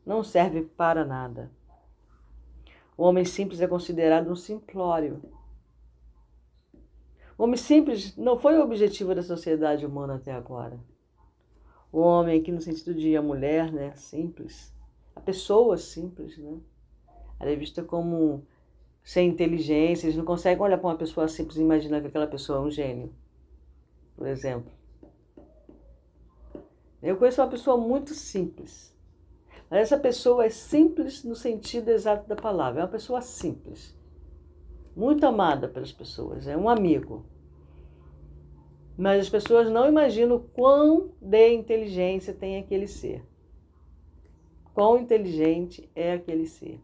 não 0.06 0.24
serve 0.24 0.62
para 0.62 1.04
nada. 1.04 1.52
O 2.98 3.04
homem 3.04 3.26
simples 3.26 3.60
é 3.60 3.68
considerado 3.68 4.32
um 4.32 4.36
simplório. 4.36 5.22
Homem 7.38 7.58
simples 7.58 8.16
não 8.16 8.38
foi 8.38 8.58
o 8.58 8.64
objetivo 8.64 9.14
da 9.14 9.22
sociedade 9.22 9.86
humana 9.86 10.16
até 10.16 10.32
agora. 10.32 10.80
O 11.92 12.00
homem 12.00 12.40
aqui 12.40 12.52
no 12.52 12.62
sentido 12.62 12.94
de 12.94 13.16
a 13.16 13.22
mulher, 13.22 13.72
né, 13.72 13.94
simples, 13.96 14.74
a 15.16 15.20
pessoa 15.20 15.78
simples, 15.78 16.38
né, 16.38 16.58
ela 17.40 17.52
é 17.52 17.56
vista 17.56 17.84
como 17.84 18.46
sem 19.04 19.30
inteligência, 19.30 20.08
eles 20.08 20.18
não 20.18 20.26
conseguem 20.26 20.64
olhar 20.64 20.78
para 20.78 20.88
uma 20.88 20.98
pessoa 20.98 21.28
simples 21.28 21.58
e 21.58 21.62
imaginar 21.62 22.02
que 22.02 22.08
aquela 22.08 22.28
pessoa 22.28 22.58
é 22.58 22.62
um 22.62 22.72
gênio, 22.72 23.14
por 24.16 24.28
exemplo. 24.28 24.72
Eu 27.02 27.18
conheço 27.18 27.42
uma 27.42 27.50
pessoa 27.50 27.78
muito 27.78 28.14
simples, 28.14 28.94
mas 29.70 29.82
essa 29.82 29.98
pessoa 29.98 30.46
é 30.46 30.50
simples 30.50 31.24
no 31.24 31.36
sentido 31.36 31.90
exato 31.90 32.28
da 32.28 32.36
palavra, 32.36 32.82
é 32.82 32.84
uma 32.84 32.92
pessoa 32.92 33.22
simples, 33.22 33.95
muito 34.96 35.26
amada 35.26 35.68
pelas 35.68 35.92
pessoas, 35.92 36.48
é 36.48 36.56
um 36.56 36.70
amigo. 36.70 37.26
Mas 38.98 39.22
as 39.22 39.30
pessoas 39.30 39.70
não 39.70 39.88
imaginam 39.88 40.40
quão 40.40 41.12
de 41.20 41.54
inteligência 41.54 42.34
tem 42.34 42.58
aquele 42.58 42.88
ser. 42.88 43.28
Quão 44.74 44.98
inteligente 44.98 45.90
é 45.94 46.14
aquele 46.14 46.46
ser. 46.46 46.82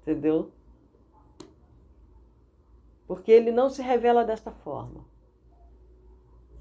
Entendeu? 0.00 0.50
Porque 3.06 3.30
ele 3.30 3.52
não 3.52 3.70
se 3.70 3.80
revela 3.80 4.24
desta 4.24 4.50
forma. 4.50 5.04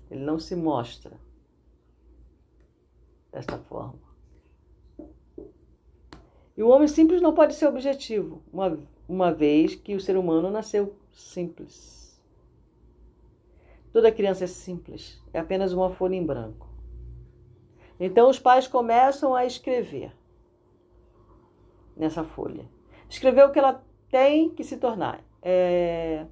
Ele 0.10 0.24
não 0.24 0.38
se 0.38 0.56
mostra 0.56 1.20
desta 3.32 3.58
forma. 3.58 4.07
E 6.58 6.64
o 6.64 6.70
homem 6.70 6.88
simples 6.88 7.22
não 7.22 7.34
pode 7.34 7.54
ser 7.54 7.68
objetivo, 7.68 8.42
uma, 8.52 8.78
uma 9.08 9.32
vez 9.32 9.76
que 9.76 9.96
o 9.96 10.00
ser 10.00 10.18
humano 10.18 10.50
nasceu 10.50 10.96
simples. 11.14 12.20
Toda 13.94 14.12
criança 14.12 14.44
é 14.44 14.48
simples, 14.48 15.22
é 15.32 15.40
apenas 15.40 15.72
uma 15.72 15.90
folha 15.90 16.16
em 16.16 16.26
branco. 16.26 16.68
Então 18.00 18.30
os 18.30 18.40
pais 18.40 18.68
começam 18.68 19.36
a 19.36 19.46
escrever 19.46 20.12
nessa 21.96 22.24
folha 22.24 22.66
escreveu 23.10 23.48
o 23.48 23.52
que 23.52 23.60
ela 23.60 23.82
tem 24.10 24.50
que 24.50 24.64
se 24.64 24.78
tornar. 24.78 25.24
É... 25.42 26.26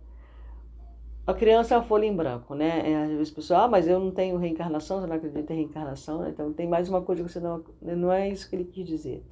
A 1.27 1.33
criança 1.33 1.73
é 1.73 1.77
uma 1.77 1.83
folha 1.83 2.05
em 2.05 2.15
branco, 2.15 2.53
né? 2.53 2.91
É, 2.91 3.03
às 3.03 3.09
vezes 3.09 3.31
o 3.31 3.35
pessoal, 3.35 3.63
ah, 3.63 3.67
mas 3.67 3.87
eu 3.87 3.99
não 3.99 4.11
tenho 4.11 4.37
reencarnação, 4.37 5.01
você 5.01 5.07
não 5.07 5.15
acredita 5.15 5.53
em 5.53 5.57
reencarnação, 5.57 6.19
né? 6.19 6.29
então 6.29 6.53
tem 6.53 6.67
mais 6.67 6.87
uma 6.87 7.01
coisa 7.01 7.23
que 7.23 7.31
você 7.31 7.39
não. 7.39 7.63
Não 7.81 8.11
é 8.11 8.29
isso 8.29 8.47
que 8.47 8.55
ele 8.55 8.65
quis 8.65 8.85
dizer. 8.85 9.23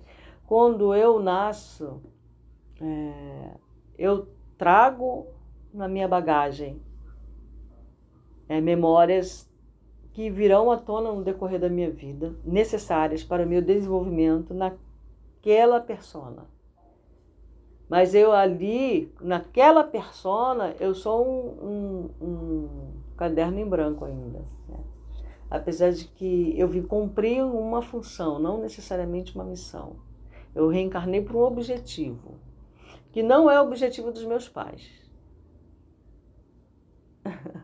Quando 0.46 0.94
eu 0.94 1.20
nasço, 1.20 2.02
é... 2.82 3.52
eu 3.98 4.28
trago 4.58 5.28
na 5.74 5.88
minha 5.88 6.08
bagagem 6.08 6.80
é, 8.48 8.62
memórias 8.62 9.50
que 10.14 10.30
virão 10.30 10.72
à 10.72 10.78
tona 10.78 11.12
no 11.12 11.24
decorrer 11.24 11.60
da 11.60 11.70
minha 11.70 11.90
vida, 11.90 12.36
necessárias 12.46 13.24
para 13.24 13.44
o 13.44 13.50
meu 13.50 13.62
desenvolvimento 13.62 14.54
naquela 14.54 15.80
persona. 15.80 16.46
Mas 17.90 18.14
eu 18.14 18.32
ali, 18.32 19.12
naquela 19.20 19.84
persona, 19.84 20.76
eu 20.80 20.94
sou 20.94 21.26
um, 21.26 22.10
um, 22.22 22.26
um 22.26 22.70
caderno 23.18 23.60
em 23.60 23.68
branco 23.68 24.06
ainda. 24.06 24.40
Né? 24.68 24.78
Apesar 25.50 25.92
de 25.92 26.06
que 26.06 26.54
eu 26.58 26.68
vim 26.68 26.84
cumprir 26.84 27.44
uma 27.44 27.82
função, 27.82 28.40
não 28.40 28.60
necessariamente 28.60 29.36
uma 29.36 29.44
missão. 29.44 29.96
Eu 30.54 30.68
reencarnei 30.68 31.22
para 31.22 31.36
um 31.36 31.42
objetivo, 31.42 32.40
que 33.12 33.24
não 33.24 33.50
é 33.50 33.60
o 33.60 33.66
objetivo 33.66 34.12
dos 34.12 34.26
meus 34.26 34.48
pais. 34.48 34.90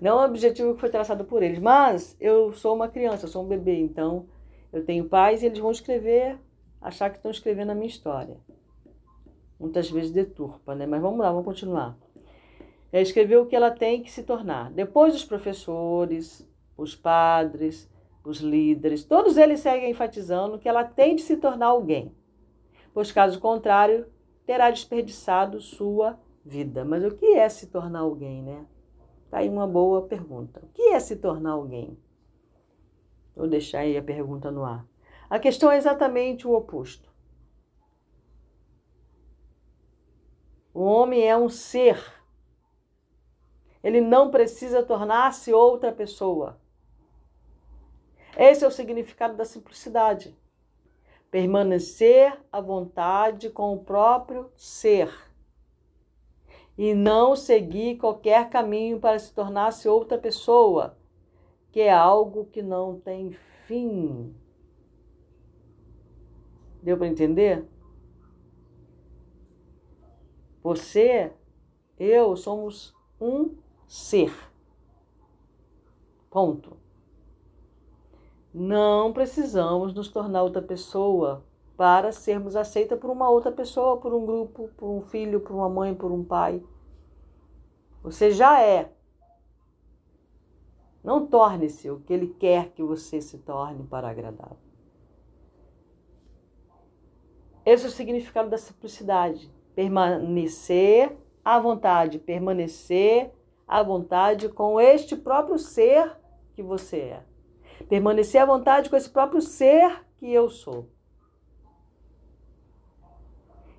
Não 0.00 0.20
é 0.20 0.22
o 0.22 0.28
objetivo 0.28 0.74
que 0.74 0.80
foi 0.80 0.90
traçado 0.90 1.24
por 1.24 1.42
eles, 1.42 1.58
mas 1.58 2.16
eu 2.20 2.52
sou 2.52 2.72
uma 2.72 2.88
criança, 2.88 3.24
eu 3.24 3.28
sou 3.28 3.42
um 3.42 3.48
bebê, 3.48 3.76
então 3.80 4.28
eu 4.72 4.84
tenho 4.84 5.08
pais 5.08 5.42
e 5.42 5.46
eles 5.46 5.58
vão 5.58 5.72
escrever, 5.72 6.38
achar 6.80 7.10
que 7.10 7.16
estão 7.16 7.32
escrevendo 7.32 7.70
a 7.70 7.74
minha 7.74 7.88
história 7.88 8.36
muitas 9.58 9.90
vezes 9.90 10.10
deturpa, 10.10 10.74
né? 10.74 10.86
Mas 10.86 11.00
vamos 11.00 11.18
lá, 11.18 11.30
vamos 11.30 11.44
continuar. 11.44 11.96
Ela 12.92 13.02
escreveu 13.02 13.42
o 13.42 13.46
que 13.46 13.56
ela 13.56 13.70
tem 13.70 14.02
que 14.02 14.10
se 14.10 14.22
tornar. 14.22 14.70
Depois 14.70 15.14
os 15.14 15.24
professores, 15.24 16.48
os 16.76 16.94
padres, 16.94 17.90
os 18.26 18.40
líderes, 18.40 19.04
todos 19.04 19.36
eles 19.36 19.60
seguem 19.60 19.90
enfatizando 19.90 20.58
que 20.58 20.68
ela 20.68 20.84
tem 20.84 21.14
de 21.14 21.22
se 21.22 21.36
tornar 21.36 21.66
alguém. 21.66 22.12
pois 22.92 23.12
caso 23.12 23.38
contrário, 23.38 24.06
terá 24.44 24.70
desperdiçado 24.70 25.60
sua 25.60 26.18
vida. 26.44 26.84
Mas 26.84 27.04
o 27.04 27.14
que 27.14 27.26
é 27.26 27.48
se 27.48 27.68
tornar 27.68 28.00
alguém, 28.00 28.42
né? 28.42 28.66
Tá 29.30 29.38
aí 29.38 29.48
uma 29.48 29.66
boa 29.66 30.02
pergunta. 30.02 30.60
O 30.64 30.68
que 30.68 30.82
é 30.82 30.98
se 30.98 31.16
tornar 31.16 31.52
alguém? 31.52 31.96
Vou 33.34 33.46
deixar 33.46 33.80
aí 33.80 33.96
a 33.96 34.02
pergunta 34.02 34.50
no 34.50 34.64
ar. 34.64 34.84
A 35.30 35.38
questão 35.38 35.70
é 35.70 35.76
exatamente 35.76 36.46
o 36.46 36.54
oposto. 36.54 37.12
O 40.72 40.82
homem 40.82 41.28
é 41.28 41.36
um 41.36 41.48
ser. 41.48 42.02
Ele 43.82 44.00
não 44.00 44.30
precisa 44.30 44.82
tornar-se 44.82 45.52
outra 45.52 45.92
pessoa. 45.92 46.60
Esse 48.36 48.64
é 48.64 48.68
o 48.68 48.70
significado 48.70 49.34
da 49.34 49.44
simplicidade. 49.44 50.36
Permanecer 51.30 52.38
à 52.52 52.60
vontade 52.60 53.48
com 53.48 53.72
o 53.72 53.82
próprio 53.82 54.50
ser 54.56 55.10
e 56.76 56.94
não 56.94 57.34
seguir 57.34 57.96
qualquer 57.96 58.50
caminho 58.50 59.00
para 59.00 59.18
se 59.18 59.32
tornar-se 59.32 59.88
outra 59.88 60.18
pessoa, 60.18 60.96
que 61.72 61.80
é 61.80 61.90
algo 61.90 62.44
que 62.46 62.62
não 62.62 63.00
tem 63.00 63.32
fim. 63.66 64.34
Deu 66.82 66.98
para 66.98 67.06
entender? 67.06 67.66
Você, 70.62 71.32
eu 71.98 72.36
somos 72.36 72.94
um 73.20 73.56
ser. 73.86 74.32
Ponto. 76.30 76.85
Não 78.58 79.12
precisamos 79.12 79.92
nos 79.92 80.08
tornar 80.08 80.42
outra 80.42 80.62
pessoa 80.62 81.44
para 81.76 82.10
sermos 82.10 82.56
aceitas 82.56 82.98
por 82.98 83.10
uma 83.10 83.28
outra 83.28 83.52
pessoa, 83.52 83.98
por 83.98 84.14
um 84.14 84.24
grupo, 84.24 84.70
por 84.78 84.88
um 84.88 85.02
filho, 85.02 85.40
por 85.40 85.54
uma 85.54 85.68
mãe, 85.68 85.94
por 85.94 86.10
um 86.10 86.24
pai. 86.24 86.64
Você 88.02 88.30
já 88.30 88.62
é. 88.62 88.90
Não 91.04 91.26
torne-se 91.26 91.90
o 91.90 92.00
que 92.00 92.10
ele 92.10 92.28
quer 92.28 92.70
que 92.70 92.82
você 92.82 93.20
se 93.20 93.36
torne 93.36 93.84
para 93.84 94.08
agradá-lo. 94.08 94.56
Esse 97.62 97.84
é 97.84 97.88
o 97.88 97.92
significado 97.92 98.48
da 98.48 98.56
simplicidade. 98.56 99.52
Permanecer 99.74 101.14
à 101.44 101.60
vontade, 101.60 102.18
permanecer 102.18 103.30
à 103.68 103.82
vontade 103.82 104.48
com 104.48 104.80
este 104.80 105.14
próprio 105.14 105.58
ser 105.58 106.16
que 106.54 106.62
você 106.62 106.96
é. 106.96 107.35
Permanecer 107.88 108.40
à 108.40 108.46
vontade 108.46 108.90
com 108.90 108.96
esse 108.96 109.10
próprio 109.10 109.40
ser 109.40 110.04
que 110.16 110.32
eu 110.32 110.48
sou 110.48 110.88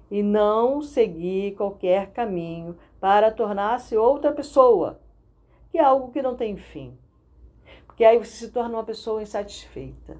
e 0.09 0.23
não 0.23 0.81
seguir 0.81 1.55
qualquer 1.55 2.11
caminho 2.11 2.77
para 2.99 3.31
tornar-se 3.31 3.97
outra 3.97 4.31
pessoa, 4.31 5.01
que 5.69 5.77
é 5.77 5.83
algo 5.83 6.11
que 6.11 6.21
não 6.21 6.35
tem 6.35 6.55
fim. 6.55 6.97
Porque 7.85 8.03
aí 8.03 8.17
você 8.17 8.45
se 8.45 8.51
torna 8.51 8.77
uma 8.77 8.83
pessoa 8.83 9.21
insatisfeita. 9.21 10.17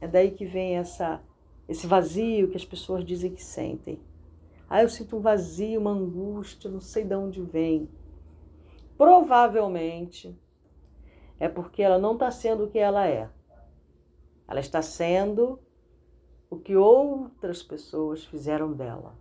É 0.00 0.06
daí 0.06 0.30
que 0.30 0.44
vem 0.44 0.76
essa 0.76 1.22
esse 1.68 1.86
vazio 1.86 2.50
que 2.50 2.56
as 2.56 2.64
pessoas 2.64 3.04
dizem 3.04 3.32
que 3.32 3.42
sentem. 3.42 4.00
Ah, 4.68 4.82
eu 4.82 4.88
sinto 4.88 5.16
um 5.16 5.20
vazio, 5.20 5.80
uma 5.80 5.92
angústia, 5.92 6.68
não 6.68 6.80
sei 6.80 7.04
de 7.04 7.14
onde 7.14 7.40
vem. 7.40 7.88
Provavelmente 8.98 10.36
é 11.40 11.48
porque 11.48 11.82
ela 11.82 11.98
não 11.98 12.12
está 12.12 12.30
sendo 12.30 12.64
o 12.64 12.70
que 12.70 12.78
ela 12.78 13.08
é. 13.08 13.30
Ela 14.46 14.60
está 14.60 14.82
sendo 14.82 15.58
o 16.50 16.58
que 16.58 16.76
outras 16.76 17.62
pessoas 17.62 18.24
fizeram 18.24 18.72
dela. 18.72 19.16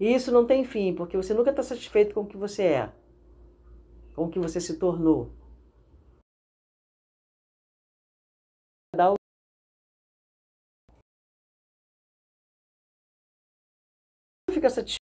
E 0.00 0.14
isso 0.14 0.32
não 0.32 0.46
tem 0.46 0.64
fim, 0.64 0.94
porque 0.94 1.16
você 1.16 1.34
nunca 1.34 1.50
está 1.50 1.62
satisfeito 1.62 2.14
com 2.14 2.22
o 2.22 2.26
que 2.26 2.36
você 2.36 2.62
é, 2.62 2.92
com 4.14 4.24
o 4.24 4.30
que 4.30 4.38
você 4.38 4.60
se 4.60 4.78
tornou. 4.78 5.30
Fica 14.50 14.70
satisfeito. 14.70 15.05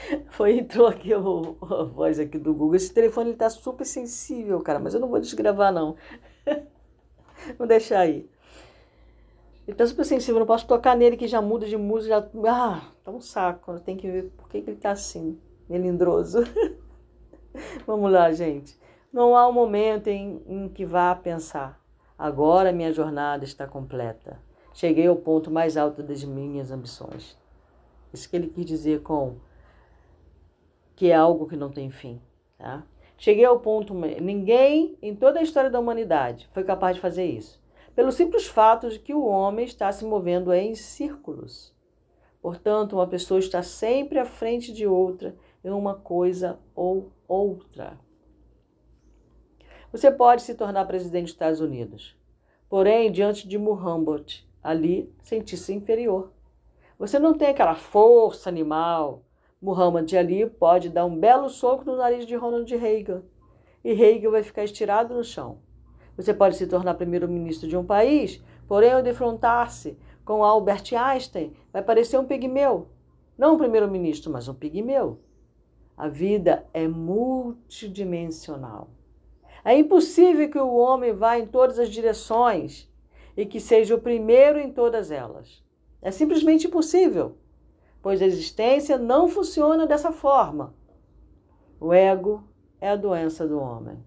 Foi, 0.30 0.58
entrou 0.58 0.86
aqui 0.86 1.14
o, 1.14 1.56
a 1.62 1.84
voz 1.84 2.18
aqui 2.18 2.38
do 2.38 2.52
Google. 2.52 2.76
Esse 2.76 2.92
telefone 2.92 3.30
está 3.30 3.48
super 3.50 3.84
sensível, 3.84 4.60
cara, 4.60 4.78
mas 4.78 4.94
eu 4.94 5.00
não 5.00 5.08
vou 5.08 5.20
desgravar, 5.20 5.72
não. 5.72 5.96
vou 7.58 7.66
deixar 7.66 8.00
aí. 8.00 8.28
Ele 9.66 9.76
tá 9.76 9.86
super 9.86 10.04
sensível, 10.04 10.38
não 10.38 10.46
posso 10.46 10.66
tocar 10.66 10.96
nele 10.96 11.16
que 11.16 11.26
já 11.26 11.42
muda 11.42 11.66
de 11.66 11.76
música, 11.76 12.30
já. 12.32 12.52
Ah, 12.52 12.82
tá 13.04 13.10
um 13.10 13.20
saco. 13.20 13.80
Tem 13.80 13.96
que 13.96 14.08
ver 14.08 14.30
por 14.36 14.48
que, 14.48 14.60
que 14.60 14.70
ele 14.70 14.78
tá 14.78 14.92
assim, 14.92 15.40
melindroso. 15.68 16.44
Vamos 17.86 18.12
lá, 18.12 18.30
gente. 18.32 18.78
Não 19.12 19.36
há 19.36 19.48
um 19.48 19.52
momento 19.52 20.08
em, 20.08 20.42
em 20.46 20.68
que 20.68 20.84
vá 20.84 21.14
pensar. 21.14 21.80
Agora 22.18 22.72
minha 22.72 22.92
jornada 22.92 23.44
está 23.44 23.66
completa. 23.66 24.40
Cheguei 24.72 25.06
ao 25.06 25.16
ponto 25.16 25.50
mais 25.50 25.76
alto 25.76 26.02
das 26.02 26.22
minhas 26.22 26.70
ambições. 26.70 27.36
Isso 28.12 28.28
que 28.28 28.36
ele 28.36 28.48
quis 28.48 28.64
dizer 28.64 29.02
com 29.02 29.36
que 30.96 31.10
é 31.10 31.14
algo 31.14 31.46
que 31.46 31.56
não 31.56 31.70
tem 31.70 31.90
fim, 31.90 32.20
tá? 32.58 32.84
Cheguei 33.16 33.44
ao 33.44 33.60
ponto. 33.60 33.94
Ninguém 33.94 34.98
em 35.00 35.14
toda 35.14 35.38
a 35.38 35.42
história 35.42 35.70
da 35.70 35.78
humanidade 35.78 36.48
foi 36.52 36.64
capaz 36.64 36.96
de 36.96 37.00
fazer 37.00 37.26
isso 37.26 37.64
pelo 37.96 38.12
simples 38.12 38.46
fato 38.46 38.90
de 38.90 38.98
que 38.98 39.14
o 39.14 39.24
homem 39.24 39.64
está 39.64 39.90
se 39.90 40.04
movendo 40.04 40.52
em 40.52 40.74
círculos. 40.74 41.74
Portanto, 42.42 42.92
uma 42.92 43.06
pessoa 43.06 43.40
está 43.40 43.62
sempre 43.62 44.18
à 44.18 44.24
frente 44.26 44.70
de 44.70 44.86
outra 44.86 45.34
em 45.64 45.70
uma 45.70 45.94
coisa 45.94 46.60
ou 46.74 47.10
outra. 47.26 47.98
Você 49.90 50.10
pode 50.10 50.42
se 50.42 50.54
tornar 50.54 50.84
presidente 50.84 51.22
dos 51.22 51.32
Estados 51.32 51.60
Unidos, 51.60 52.14
porém, 52.68 53.10
diante 53.10 53.48
de 53.48 53.56
Muhammad 53.56 54.40
ali, 54.62 55.10
sentir-se 55.22 55.72
inferior. 55.72 56.30
Você 56.98 57.18
não 57.18 57.32
tem 57.32 57.48
aquela 57.48 57.74
força 57.74 58.50
animal. 58.50 59.22
Muhammad 59.66 60.10
Ali 60.14 60.48
pode 60.48 60.88
dar 60.88 61.04
um 61.04 61.18
belo 61.18 61.48
soco 61.48 61.84
no 61.84 61.96
nariz 61.96 62.24
de 62.24 62.36
Ronald 62.36 62.72
Reagan 62.76 63.24
e 63.82 63.92
Reagan 63.92 64.30
vai 64.30 64.44
ficar 64.44 64.62
estirado 64.62 65.12
no 65.12 65.24
chão. 65.24 65.58
Você 66.16 66.32
pode 66.32 66.54
se 66.54 66.68
tornar 66.68 66.94
primeiro-ministro 66.94 67.68
de 67.68 67.76
um 67.76 67.84
país, 67.84 68.40
porém, 68.68 68.92
ao 68.92 69.02
defrontar-se 69.02 69.98
com 70.24 70.44
Albert 70.44 70.84
Einstein, 70.96 71.52
vai 71.72 71.82
parecer 71.82 72.16
um 72.16 72.24
pigmeu. 72.24 72.86
Não 73.36 73.56
um 73.56 73.58
primeiro-ministro, 73.58 74.32
mas 74.32 74.46
um 74.46 74.54
pigmeu. 74.54 75.18
A 75.96 76.06
vida 76.06 76.64
é 76.72 76.86
multidimensional. 76.86 78.90
É 79.64 79.76
impossível 79.76 80.48
que 80.48 80.60
o 80.60 80.76
homem 80.76 81.12
vá 81.12 81.40
em 81.40 81.46
todas 81.46 81.80
as 81.80 81.90
direções 81.90 82.88
e 83.36 83.44
que 83.44 83.58
seja 83.58 83.96
o 83.96 84.00
primeiro 84.00 84.60
em 84.60 84.70
todas 84.70 85.10
elas. 85.10 85.60
É 86.00 86.12
simplesmente 86.12 86.68
impossível, 86.68 87.36
pois 88.06 88.22
a 88.22 88.24
existência 88.24 88.96
não 88.96 89.26
funciona 89.26 89.84
dessa 89.84 90.12
forma. 90.12 90.72
O 91.80 91.92
ego 91.92 92.44
é 92.80 92.90
a 92.90 92.94
doença 92.94 93.48
do 93.48 93.58
homem. 93.58 93.98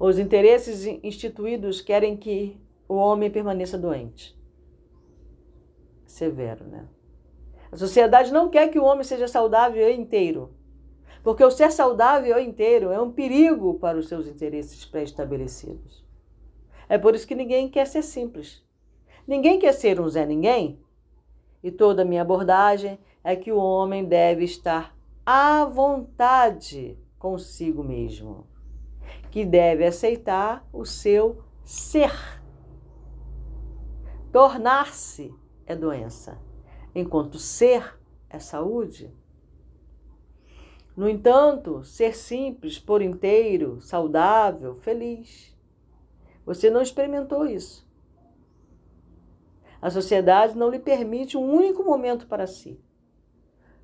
Os 0.00 0.18
interesses 0.18 0.86
instituídos 1.02 1.82
querem 1.82 2.16
que 2.16 2.58
o 2.88 2.94
homem 2.94 3.30
permaneça 3.30 3.76
doente. 3.76 4.34
Severo, 6.06 6.64
né? 6.64 6.88
A 7.70 7.76
sociedade 7.76 8.32
não 8.32 8.48
quer 8.48 8.68
que 8.68 8.78
o 8.78 8.84
homem 8.84 9.04
seja 9.04 9.28
saudável 9.28 9.90
e 9.90 9.94
inteiro. 9.94 10.54
Porque 11.22 11.44
o 11.44 11.50
ser 11.50 11.70
saudável 11.70 12.38
e 12.38 12.46
inteiro 12.46 12.90
é 12.90 12.98
um 12.98 13.12
perigo 13.12 13.74
para 13.74 13.98
os 13.98 14.08
seus 14.08 14.26
interesses 14.26 14.86
pré-estabelecidos. 14.86 16.02
É 16.88 16.96
por 16.96 17.14
isso 17.14 17.28
que 17.28 17.34
ninguém 17.34 17.68
quer 17.68 17.86
ser 17.86 18.02
simples. 18.02 18.64
Ninguém 19.26 19.58
quer 19.58 19.74
ser 19.74 20.00
um 20.00 20.08
Zé 20.08 20.24
Ninguém. 20.24 20.80
E 21.62 21.70
toda 21.70 22.02
a 22.02 22.04
minha 22.04 22.22
abordagem 22.22 22.98
é 23.22 23.36
que 23.36 23.52
o 23.52 23.58
homem 23.58 24.04
deve 24.04 24.44
estar 24.44 24.96
à 25.24 25.64
vontade 25.64 26.98
consigo 27.18 27.84
mesmo 27.84 28.46
que 29.32 29.46
deve 29.46 29.86
aceitar 29.86 30.68
o 30.70 30.84
seu 30.84 31.42
ser. 31.64 32.12
Tornar-se 34.30 35.34
é 35.64 35.74
doença, 35.74 36.38
enquanto 36.94 37.38
ser 37.38 37.98
é 38.28 38.38
saúde. 38.38 39.10
No 40.94 41.08
entanto, 41.08 41.82
ser 41.82 42.14
simples, 42.14 42.78
por 42.78 43.00
inteiro, 43.00 43.80
saudável, 43.80 44.76
feliz. 44.76 45.56
Você 46.44 46.68
não 46.68 46.82
experimentou 46.82 47.46
isso. 47.46 47.90
A 49.82 49.90
sociedade 49.90 50.56
não 50.56 50.70
lhe 50.70 50.78
permite 50.78 51.36
um 51.36 51.52
único 51.52 51.82
momento 51.82 52.28
para 52.28 52.46
si. 52.46 52.80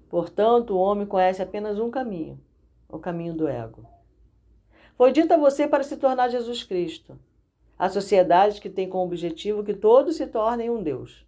Portanto, 0.09 0.75
o 0.75 0.79
homem 0.79 1.05
conhece 1.05 1.43
apenas 1.43 1.81
um 1.81 1.91
caminho: 1.91 2.41
o 2.89 3.01
caminho 3.01 3.35
do 3.35 3.49
ego. 3.49 3.85
Foi 4.97 5.11
dito 5.11 5.35
a 5.35 5.37
você 5.37 5.67
para 5.67 5.83
se 5.83 5.97
tornar 5.97 6.29
Jesus 6.29 6.63
Cristo. 6.63 7.19
Há 7.77 7.89
sociedades 7.89 8.61
que 8.61 8.71
têm 8.71 8.89
como 8.89 9.05
objetivo 9.05 9.65
que 9.65 9.75
todos 9.75 10.17
se 10.17 10.27
tornem 10.29 10.71
um 10.71 10.83
Deus. 10.83 11.27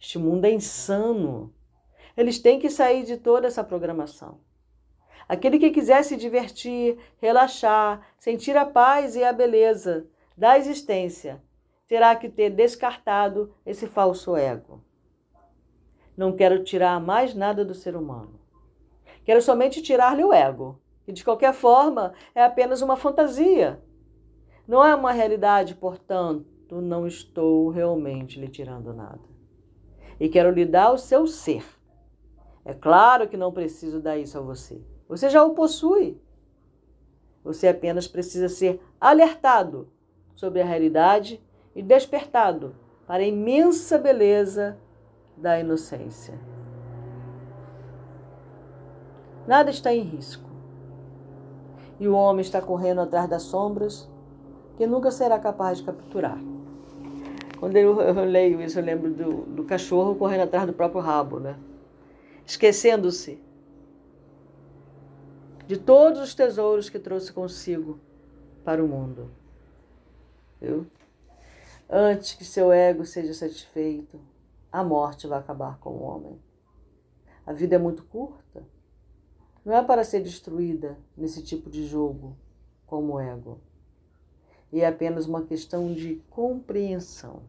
Este 0.00 0.18
mundo 0.18 0.46
é 0.46 0.50
insano. 0.50 1.52
Eles 2.16 2.38
têm 2.38 2.58
que 2.58 2.70
sair 2.70 3.04
de 3.04 3.18
toda 3.18 3.46
essa 3.46 3.62
programação. 3.62 4.38
Aquele 5.28 5.58
que 5.58 5.70
quiser 5.70 6.02
se 6.04 6.16
divertir, 6.16 6.98
relaxar, 7.20 8.06
sentir 8.18 8.56
a 8.56 8.64
paz 8.64 9.14
e 9.16 9.24
a 9.24 9.32
beleza 9.32 10.06
da 10.36 10.58
existência, 10.58 11.42
terá 11.86 12.14
que 12.16 12.28
ter 12.28 12.50
descartado 12.50 13.54
esse 13.64 13.86
falso 13.86 14.36
ego. 14.36 14.82
Não 16.16 16.34
quero 16.34 16.62
tirar 16.62 17.00
mais 17.00 17.34
nada 17.34 17.64
do 17.64 17.74
ser 17.74 17.96
humano. 17.96 18.40
Quero 19.24 19.42
somente 19.42 19.82
tirar-lhe 19.82 20.24
o 20.24 20.32
ego, 20.32 20.80
que 21.04 21.12
de 21.12 21.24
qualquer 21.24 21.52
forma 21.52 22.12
é 22.34 22.42
apenas 22.42 22.82
uma 22.82 22.96
fantasia. 22.96 23.82
Não 24.66 24.84
é 24.84 24.94
uma 24.94 25.12
realidade, 25.12 25.74
portanto, 25.74 26.80
não 26.80 27.06
estou 27.06 27.68
realmente 27.68 28.40
lhe 28.40 28.48
tirando 28.48 28.94
nada. 28.94 29.20
E 30.18 30.28
quero 30.28 30.50
lhe 30.50 30.64
dar 30.64 30.92
o 30.92 30.98
seu 30.98 31.26
ser. 31.26 31.64
É 32.64 32.72
claro 32.72 33.28
que 33.28 33.36
não 33.36 33.52
preciso 33.52 34.00
dar 34.00 34.16
isso 34.16 34.38
a 34.38 34.40
você. 34.40 34.82
Você 35.08 35.28
já 35.28 35.44
o 35.44 35.54
possui. 35.54 36.18
Você 37.42 37.68
apenas 37.68 38.08
precisa 38.08 38.48
ser 38.48 38.80
alertado 38.98 39.92
sobre 40.34 40.62
a 40.62 40.64
realidade 40.64 41.43
e 41.74 41.82
despertado 41.82 42.74
para 43.06 43.22
a 43.22 43.26
imensa 43.26 43.98
beleza 43.98 44.78
da 45.36 45.58
inocência. 45.58 46.38
Nada 49.46 49.70
está 49.70 49.92
em 49.92 50.02
risco. 50.02 50.48
E 52.00 52.08
o 52.08 52.14
homem 52.14 52.40
está 52.40 52.60
correndo 52.60 53.00
atrás 53.00 53.28
das 53.28 53.42
sombras 53.42 54.08
que 54.76 54.86
nunca 54.86 55.10
será 55.10 55.38
capaz 55.38 55.78
de 55.78 55.84
capturar. 55.84 56.38
Quando 57.58 57.76
eu, 57.76 58.00
eu 58.00 58.24
leio 58.24 58.60
isso, 58.60 58.78
eu 58.78 58.84
lembro 58.84 59.10
do, 59.10 59.42
do 59.46 59.64
cachorro 59.64 60.14
correndo 60.16 60.42
atrás 60.42 60.66
do 60.66 60.72
próprio 60.72 61.00
rabo, 61.00 61.38
né? 61.38 61.56
Esquecendo-se 62.44 63.42
de 65.66 65.78
todos 65.78 66.20
os 66.20 66.34
tesouros 66.34 66.90
que 66.90 66.98
trouxe 66.98 67.32
consigo 67.32 67.98
para 68.64 68.84
o 68.84 68.88
mundo. 68.88 69.30
Viu? 70.60 70.86
Antes 71.88 72.34
que 72.34 72.44
seu 72.44 72.72
ego 72.72 73.04
seja 73.04 73.34
satisfeito, 73.34 74.20
a 74.72 74.82
morte 74.82 75.26
vai 75.26 75.38
acabar 75.38 75.78
com 75.78 75.90
o 75.90 76.02
homem. 76.02 76.40
A 77.46 77.52
vida 77.52 77.76
é 77.76 77.78
muito 77.78 78.04
curta. 78.04 78.64
Não 79.64 79.74
é 79.74 79.82
para 79.84 80.04
ser 80.04 80.20
destruída 80.20 80.98
nesse 81.16 81.42
tipo 81.42 81.70
de 81.70 81.86
jogo 81.86 82.36
como 82.86 83.14
o 83.14 83.20
ego. 83.20 83.60
E 84.72 84.80
é 84.80 84.86
apenas 84.86 85.26
uma 85.26 85.44
questão 85.44 85.92
de 85.92 86.16
compreensão. 86.30 87.42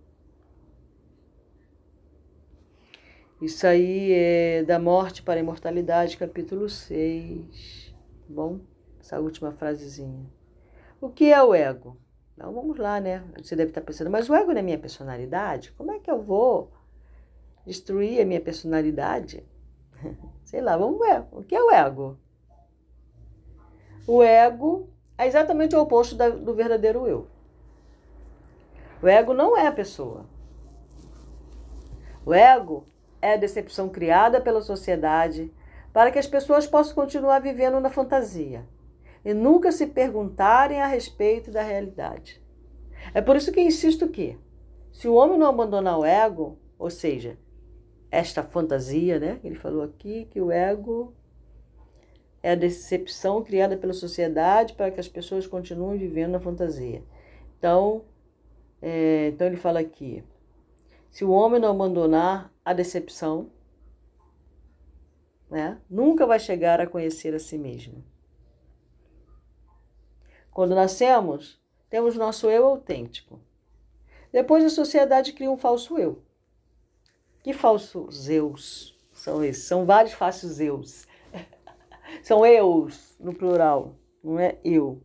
Isso 3.41 3.65
aí 3.67 4.11
é 4.13 4.63
da 4.63 4.79
morte 4.79 5.21
para 5.21 5.39
a 5.39 5.43
imortalidade, 5.43 6.17
capítulo 6.17 6.69
6 6.69 7.85
bom? 8.27 8.59
Essa 8.99 9.19
última 9.19 9.51
frasezinha. 9.51 10.25
O 10.99 11.09
que 11.09 11.31
é 11.31 11.41
o 11.43 11.53
ego? 11.53 11.97
Então 12.35 12.53
vamos 12.53 12.77
lá, 12.77 12.99
né? 12.99 13.23
Você 13.41 13.55
deve 13.55 13.71
estar 13.71 13.81
pensando, 13.81 14.11
mas 14.11 14.29
o 14.29 14.35
ego 14.35 14.51
não 14.51 14.59
é 14.59 14.61
minha 14.61 14.77
personalidade? 14.77 15.71
Como 15.71 15.91
é 15.91 15.99
que 15.99 16.11
eu 16.11 16.21
vou 16.21 16.69
destruir 17.65 18.21
a 18.21 18.25
minha 18.25 18.41
personalidade? 18.41 19.43
Sei 20.43 20.59
lá, 20.59 20.75
vamos 20.75 20.99
ver. 20.99 21.23
O 21.31 21.41
que 21.41 21.55
é 21.55 21.63
o 21.63 21.71
ego? 21.71 22.19
O 24.05 24.21
ego 24.21 24.89
é 25.17 25.25
exatamente 25.25 25.75
o 25.75 25.81
oposto 25.81 26.15
do 26.15 26.53
verdadeiro 26.53 27.07
eu. 27.07 27.27
O 29.01 29.07
ego 29.07 29.33
não 29.33 29.57
é 29.57 29.65
a 29.67 29.71
pessoa. 29.71 30.25
O 32.25 32.33
ego 32.33 32.85
é 33.21 33.33
a 33.33 33.37
decepção 33.37 33.87
criada 33.87 34.41
pela 34.41 34.61
sociedade 34.61 35.53
para 35.93 36.11
que 36.11 36.19
as 36.19 36.27
pessoas 36.27 36.67
possam 36.67 36.95
continuar 36.95 37.39
vivendo 37.39 37.79
na 37.79 37.89
fantasia 37.89 38.65
e 39.25 39.33
nunca 39.33 39.71
se 39.71 39.87
perguntarem 39.87 40.79
a 40.79 40.85
respeito 40.85 41.49
da 41.49 41.63
realidade. 41.63 42.39
É 43.11 43.19
por 43.21 43.35
isso 43.35 43.51
que 43.51 43.59
insisto 43.59 44.07
que, 44.07 44.37
se 44.91 45.07
o 45.07 45.15
homem 45.15 45.39
não 45.39 45.47
abandonar 45.47 45.97
o 45.99 46.05
ego, 46.05 46.59
ou 46.77 46.91
seja, 46.91 47.37
esta 48.11 48.43
fantasia, 48.43 49.19
né? 49.19 49.39
Ele 49.43 49.55
falou 49.55 49.81
aqui 49.81 50.25
que 50.29 50.39
o 50.39 50.51
ego 50.51 51.13
é 52.41 52.51
a 52.51 52.55
decepção 52.55 53.43
criada 53.43 53.75
pela 53.75 53.93
sociedade 53.93 54.73
para 54.73 54.91
que 54.91 54.99
as 54.99 55.07
pessoas 55.07 55.47
continuem 55.47 55.97
vivendo 55.97 56.33
na 56.33 56.39
fantasia. 56.39 57.03
Então, 57.57 58.05
é, 58.81 59.29
então 59.29 59.47
ele 59.47 59.57
fala 59.57 59.79
aqui: 59.79 60.23
se 61.09 61.25
o 61.25 61.31
homem 61.31 61.59
não 61.59 61.71
abandonar 61.71 62.53
a 62.63 62.73
decepção, 62.73 63.49
né? 65.49 65.79
nunca 65.89 66.25
vai 66.27 66.39
chegar 66.39 66.79
a 66.79 66.87
conhecer 66.87 67.33
a 67.33 67.39
si 67.39 67.57
mesmo. 67.57 68.03
Quando 70.55 70.73
nascemos, 70.73 71.61
temos 71.89 72.15
nosso 72.15 72.49
eu 72.49 72.65
autêntico. 72.65 73.41
Depois 74.31 74.63
a 74.63 74.69
sociedade 74.69 75.33
cria 75.33 75.51
um 75.51 75.57
falso 75.57 75.99
eu. 75.99 76.23
Que 77.43 77.51
falsos 77.51 78.29
eus 78.29 78.97
são 79.11 79.43
esses? 79.43 79.65
São 79.65 79.85
vários 79.85 80.13
falsos 80.13 80.61
eus. 80.61 81.05
são 82.23 82.45
eus 82.45 83.17
no 83.19 83.33
plural, 83.33 83.95
não 84.23 84.39
é 84.39 84.57
eu. 84.63 85.01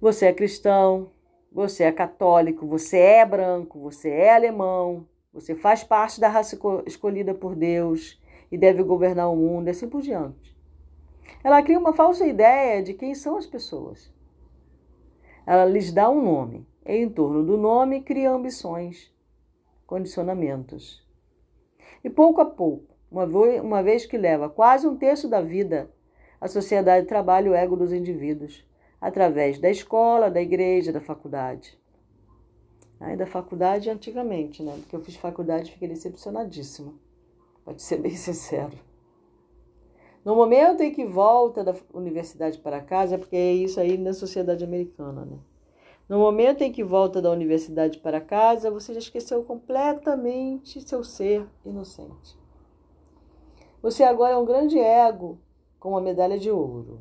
Você 0.00 0.24
é 0.24 0.32
cristão, 0.32 1.12
você 1.52 1.84
é 1.84 1.92
católico, 1.92 2.66
você 2.66 2.96
é 2.96 3.26
branco, 3.26 3.78
você 3.78 4.08
é 4.08 4.34
alemão, 4.34 5.06
você 5.34 5.54
faz 5.54 5.84
parte 5.84 6.18
da 6.18 6.28
raça 6.28 6.58
escolhida 6.86 7.34
por 7.34 7.54
Deus, 7.54 8.18
e 8.50 8.56
deve 8.56 8.82
governar 8.82 9.30
o 9.30 9.36
mundo, 9.36 9.66
e 9.66 9.70
assim 9.70 9.86
por 9.86 10.00
diante. 10.00 10.57
Ela 11.42 11.62
cria 11.62 11.78
uma 11.78 11.92
falsa 11.92 12.26
ideia 12.26 12.82
de 12.82 12.94
quem 12.94 13.14
são 13.14 13.36
as 13.36 13.46
pessoas. 13.46 14.12
Ela 15.46 15.64
lhes 15.64 15.92
dá 15.92 16.10
um 16.10 16.22
nome, 16.22 16.66
e 16.84 16.96
em 16.96 17.08
torno 17.08 17.44
do 17.44 17.56
nome 17.56 18.02
cria 18.02 18.30
ambições, 18.30 19.12
condicionamentos. 19.86 21.06
E 22.04 22.10
pouco 22.10 22.40
a 22.40 22.44
pouco, 22.44 22.94
uma 23.10 23.82
vez 23.82 24.04
que 24.04 24.18
leva 24.18 24.48
quase 24.48 24.86
um 24.86 24.96
terço 24.96 25.28
da 25.28 25.40
vida, 25.40 25.90
a 26.40 26.48
sociedade 26.48 27.06
trabalha 27.06 27.50
o 27.50 27.54
ego 27.54 27.76
dos 27.76 27.92
indivíduos, 27.92 28.64
através 29.00 29.58
da 29.58 29.70
escola, 29.70 30.30
da 30.30 30.40
igreja, 30.40 30.92
da 30.92 31.00
faculdade. 31.00 31.78
Ainda 33.00 33.26
faculdade 33.26 33.88
antigamente, 33.88 34.62
né? 34.62 34.76
Porque 34.80 34.96
eu 34.96 35.00
fiz 35.00 35.16
faculdade 35.16 35.68
e 35.68 35.72
fiquei 35.72 35.88
decepcionadíssima. 35.88 36.92
Pode 37.64 37.80
ser 37.82 37.98
bem 37.98 38.14
sincero. 38.16 38.76
No 40.24 40.34
momento 40.34 40.82
em 40.82 40.92
que 40.92 41.04
volta 41.04 41.64
da 41.64 41.74
universidade 41.92 42.58
para 42.58 42.80
casa, 42.80 43.18
porque 43.18 43.36
é 43.36 43.52
isso 43.52 43.80
aí 43.80 43.96
na 43.96 44.12
sociedade 44.12 44.64
americana, 44.64 45.24
né? 45.24 45.38
No 46.08 46.18
momento 46.18 46.62
em 46.62 46.72
que 46.72 46.82
volta 46.82 47.20
da 47.20 47.30
universidade 47.30 47.98
para 47.98 48.20
casa, 48.20 48.70
você 48.70 48.94
já 48.94 48.98
esqueceu 48.98 49.44
completamente 49.44 50.80
seu 50.80 51.04
ser 51.04 51.46
inocente. 51.64 52.38
Você 53.82 54.02
agora 54.02 54.34
é 54.34 54.36
um 54.36 54.44
grande 54.44 54.78
ego 54.78 55.38
com 55.78 55.90
uma 55.90 56.00
medalha 56.00 56.38
de 56.38 56.50
ouro. 56.50 57.00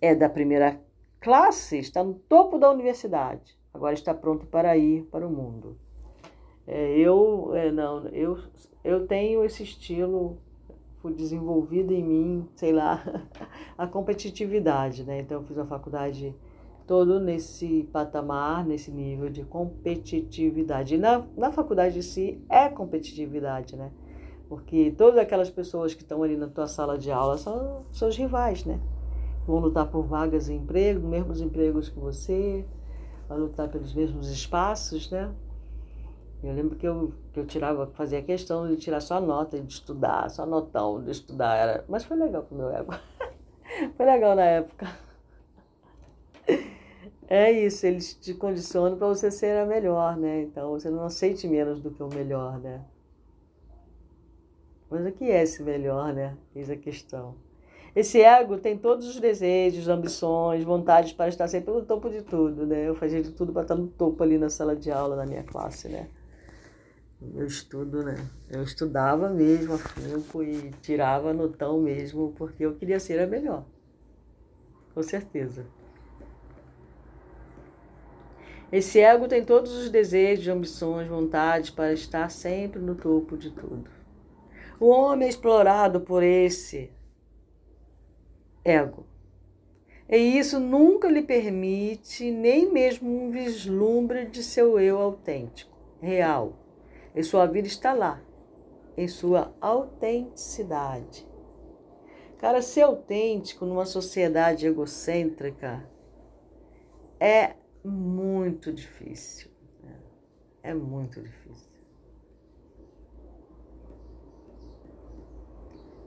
É 0.00 0.14
da 0.14 0.28
primeira 0.28 0.78
classe, 1.20 1.78
está 1.78 2.04
no 2.04 2.14
topo 2.14 2.58
da 2.58 2.70
universidade. 2.70 3.58
Agora 3.72 3.94
está 3.94 4.14
pronto 4.14 4.46
para 4.46 4.76
ir 4.76 5.04
para 5.04 5.26
o 5.26 5.30
mundo. 5.30 5.78
É, 6.66 6.98
eu, 6.98 7.54
é, 7.54 7.72
não, 7.72 8.06
eu 8.08 8.38
eu 8.84 9.06
tenho 9.06 9.42
esse 9.42 9.62
estilo 9.62 10.38
foi 11.04 11.12
desenvolvido 11.12 11.92
em 11.92 12.02
mim, 12.02 12.48
sei 12.56 12.72
lá, 12.72 13.04
a 13.76 13.86
competitividade, 13.86 15.04
né? 15.04 15.20
Então 15.20 15.38
eu 15.38 15.46
fiz 15.46 15.58
a 15.58 15.66
faculdade 15.66 16.34
todo 16.86 17.20
nesse 17.20 17.86
patamar, 17.92 18.64
nesse 18.64 18.90
nível 18.90 19.28
de 19.28 19.44
competitividade. 19.44 20.94
E 20.94 20.98
na, 20.98 21.22
na 21.36 21.52
faculdade 21.52 21.98
em 21.98 22.02
si 22.02 22.42
é 22.48 22.70
competitividade, 22.70 23.76
né? 23.76 23.92
Porque 24.48 24.94
todas 24.96 25.18
aquelas 25.18 25.50
pessoas 25.50 25.92
que 25.92 26.00
estão 26.00 26.22
ali 26.22 26.38
na 26.38 26.48
tua 26.48 26.66
sala 26.66 26.96
de 26.96 27.10
aula 27.10 27.36
são 27.36 27.82
seus 27.92 28.16
rivais, 28.16 28.64
né? 28.64 28.80
Vão 29.46 29.58
lutar 29.58 29.86
por 29.90 30.06
vagas 30.06 30.46
de 30.46 30.54
emprego, 30.54 31.06
mesmos 31.06 31.38
empregos 31.42 31.90
que 31.90 31.98
você, 31.98 32.64
vão 33.28 33.40
lutar 33.40 33.68
pelos 33.68 33.92
mesmos 33.92 34.30
espaços, 34.30 35.10
né? 35.10 35.30
Eu 36.44 36.54
lembro 36.54 36.76
que 36.76 36.86
eu, 36.86 37.12
que 37.32 37.40
eu 37.40 37.46
tirava, 37.46 37.86
fazia 37.94 38.20
questão 38.20 38.68
de 38.68 38.76
tirar 38.76 39.00
só 39.00 39.18
nota 39.18 39.58
de 39.58 39.72
estudar, 39.72 40.28
só 40.30 40.44
notão 40.44 41.02
de 41.02 41.10
estudar. 41.10 41.56
Era, 41.56 41.84
mas 41.88 42.04
foi 42.04 42.18
legal 42.18 42.42
pro 42.42 42.56
meu 42.56 42.70
ego. 42.70 42.92
foi 43.96 44.04
legal 44.04 44.36
na 44.36 44.44
época. 44.44 44.86
É 47.26 47.50
isso, 47.50 47.86
eles 47.86 48.14
te 48.14 48.34
condicionam 48.34 48.98
para 48.98 49.08
você 49.08 49.30
ser 49.30 49.56
a 49.56 49.64
melhor, 49.64 50.18
né? 50.18 50.42
Então 50.42 50.72
você 50.72 50.90
não 50.90 51.04
aceite 51.04 51.48
menos 51.48 51.80
do 51.80 51.90
que 51.90 52.02
o 52.02 52.08
melhor, 52.08 52.58
né? 52.58 52.84
Mas 54.90 55.06
o 55.06 55.12
que 55.12 55.30
é 55.30 55.42
esse 55.42 55.62
melhor, 55.62 56.12
né? 56.12 56.36
Eis 56.54 56.68
a 56.68 56.76
questão. 56.76 57.34
Esse 57.96 58.20
ego 58.20 58.58
tem 58.58 58.76
todos 58.76 59.08
os 59.08 59.18
desejos, 59.18 59.88
ambições, 59.88 60.62
vontades 60.62 61.12
para 61.14 61.28
estar 61.28 61.48
sempre 61.48 61.72
no 61.72 61.82
topo 61.82 62.10
de 62.10 62.20
tudo, 62.20 62.66
né? 62.66 62.86
Eu 62.86 62.94
fazia 62.94 63.22
de 63.22 63.30
tudo 63.30 63.52
para 63.52 63.62
estar 63.62 63.76
no 63.76 63.86
topo 63.86 64.22
ali 64.22 64.36
na 64.36 64.50
sala 64.50 64.76
de 64.76 64.90
aula 64.90 65.16
da 65.16 65.24
minha 65.24 65.42
classe, 65.42 65.88
né? 65.88 66.08
Eu 67.34 67.46
estudo, 67.46 68.02
né? 68.02 68.16
Eu 68.50 68.62
estudava 68.62 69.28
mesmo 69.28 69.74
afinco 69.74 70.42
e 70.42 70.70
tirava 70.82 71.32
notão 71.32 71.80
mesmo, 71.80 72.32
porque 72.36 72.64
eu 72.64 72.74
queria 72.74 73.00
ser 73.00 73.20
a 73.20 73.26
melhor. 73.26 73.64
Com 74.94 75.02
certeza. 75.02 75.66
Esse 78.70 79.00
ego 79.00 79.28
tem 79.28 79.44
todos 79.44 79.72
os 79.72 79.88
desejos, 79.88 80.48
ambições, 80.48 81.06
vontades 81.08 81.70
para 81.70 81.92
estar 81.92 82.28
sempre 82.30 82.80
no 82.80 82.94
topo 82.94 83.36
de 83.36 83.50
tudo. 83.50 83.88
O 84.80 84.88
homem 84.88 85.26
é 85.26 85.30
explorado 85.30 86.00
por 86.00 86.22
esse 86.22 86.90
ego. 88.64 89.06
E 90.08 90.16
isso 90.16 90.58
nunca 90.58 91.08
lhe 91.08 91.22
permite 91.22 92.30
nem 92.30 92.70
mesmo 92.72 93.08
um 93.08 93.30
vislumbre 93.30 94.26
de 94.26 94.42
seu 94.42 94.78
eu 94.78 94.98
autêntico, 94.98 95.76
real. 96.00 96.63
E 97.14 97.22
sua 97.22 97.46
vida 97.46 97.68
está 97.68 97.92
lá, 97.92 98.20
em 98.96 99.06
sua 99.06 99.54
autenticidade. 99.60 101.26
Cara, 102.38 102.60
ser 102.60 102.82
autêntico 102.82 103.64
numa 103.64 103.86
sociedade 103.86 104.66
egocêntrica 104.66 105.88
é 107.20 107.54
muito 107.84 108.72
difícil. 108.72 109.50
Né? 109.82 109.96
É 110.62 110.74
muito 110.74 111.22
difícil. 111.22 111.72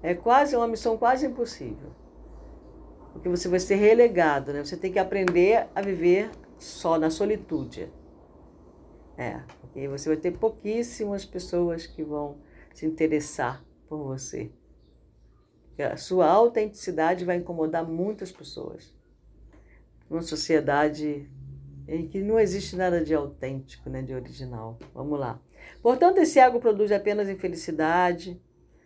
É 0.04 0.14
quase 0.14 0.56
uma 0.56 0.68
missão 0.68 0.98
quase 0.98 1.26
impossível. 1.26 1.92
Porque 3.14 3.30
você 3.30 3.48
vai 3.48 3.60
ser 3.60 3.76
relegado, 3.76 4.54
né? 4.54 4.64
Você 4.64 4.78
tem 4.78 4.92
que 4.92 5.00
aprender 5.00 5.68
a 5.74 5.82
viver 5.82 6.30
só 6.60 7.00
na 7.00 7.10
solitude. 7.10 7.92
É, 9.18 9.42
porque 9.60 9.88
você 9.88 10.10
vai 10.10 10.18
ter 10.18 10.32
pouquíssimas 10.32 11.26
pessoas 11.26 11.88
que 11.88 12.04
vão 12.04 12.38
se 12.74 12.86
interessar 12.86 13.66
por 13.90 14.04
você. 14.04 14.52
A 15.80 15.98
sua 15.98 16.28
autenticidade 16.28 17.26
vai 17.26 17.38
incomodar 17.38 17.88
muitas 17.88 18.32
pessoas. 18.32 18.94
Uma 20.10 20.22
sociedade 20.22 21.30
em 21.88 22.08
que 22.08 22.22
não 22.22 22.40
existe 22.40 22.76
nada 22.76 23.04
de 23.04 23.14
autêntico, 23.14 23.90
né, 23.90 24.02
de 24.02 24.14
original. 24.14 24.78
Vamos 24.94 25.20
lá. 25.20 25.42
Portanto, 25.82 26.20
esse 26.20 26.40
ego 26.40 26.60
produz 26.60 26.92
apenas 26.92 27.30
infelicidade, 27.30 28.40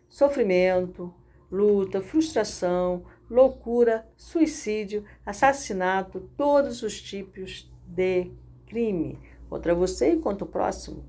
sofrimento, 0.07 1.13
luta, 1.51 2.01
frustração, 2.01 3.05
loucura, 3.29 4.07
suicídio, 4.15 5.05
assassinato, 5.25 6.29
todos 6.37 6.83
os 6.83 7.01
tipos 7.01 7.69
de 7.85 8.31
crime 8.65 9.19
contra 9.51 9.75
você 9.75 10.13
e 10.13 10.17
contra 10.17 10.45
o 10.45 10.47
próximo. 10.47 11.03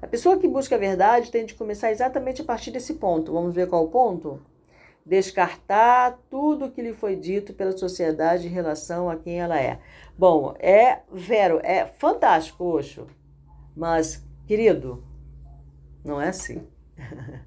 A 0.00 0.06
pessoa 0.06 0.38
que 0.38 0.46
busca 0.46 0.76
a 0.76 0.78
verdade 0.78 1.32
tem 1.32 1.44
de 1.44 1.56
começar 1.56 1.90
exatamente 1.90 2.40
a 2.40 2.44
partir 2.44 2.70
desse 2.70 2.94
ponto. 2.94 3.32
Vamos 3.32 3.52
ver 3.52 3.68
qual 3.68 3.82
o 3.82 3.90
ponto? 3.90 4.40
Descartar 5.04 6.16
tudo 6.30 6.66
o 6.66 6.70
que 6.70 6.80
lhe 6.80 6.92
foi 6.92 7.16
dito 7.16 7.52
pela 7.52 7.76
sociedade 7.76 8.46
em 8.46 8.50
relação 8.50 9.10
a 9.10 9.16
quem 9.16 9.40
ela 9.40 9.60
é. 9.60 9.80
Bom, 10.16 10.54
é 10.60 11.00
vero, 11.10 11.58
é 11.64 11.84
fantástico, 11.86 12.62
Oxo. 12.62 13.08
Mas, 13.76 14.24
querido, 14.46 15.02
não 16.04 16.20
é 16.20 16.28
assim. 16.28 16.68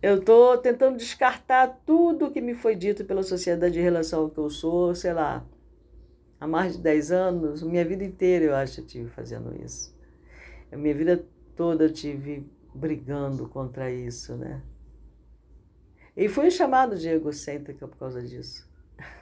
Eu 0.00 0.18
estou 0.18 0.56
tentando 0.58 0.96
descartar 0.96 1.80
tudo 1.84 2.30
que 2.30 2.40
me 2.40 2.54
foi 2.54 2.76
dito 2.76 3.04
pela 3.04 3.24
sociedade 3.24 3.80
em 3.80 3.82
relação 3.82 4.22
ao 4.22 4.30
que 4.30 4.38
eu 4.38 4.48
sou, 4.48 4.94
sei 4.94 5.12
lá, 5.12 5.44
há 6.44 6.46
mais 6.46 6.76
de 6.76 6.82
10 6.82 7.10
anos, 7.10 7.62
minha 7.62 7.84
vida 7.84 8.04
inteira 8.04 8.44
eu 8.44 8.54
acho 8.54 8.74
que 8.74 8.80
eu 8.82 8.86
tive 8.86 9.10
fazendo 9.10 9.56
isso. 9.64 9.96
A 10.70 10.76
minha 10.76 10.94
vida 10.94 11.24
toda 11.56 11.84
eu 11.84 11.92
tive 11.92 12.46
brigando 12.74 13.48
contra 13.48 13.90
isso, 13.90 14.36
né? 14.36 14.62
E 16.14 16.28
fui 16.28 16.50
chamado 16.50 16.98
de 16.98 17.08
egocêntrica 17.08 17.88
por 17.88 17.96
causa 17.96 18.22
disso. 18.22 18.68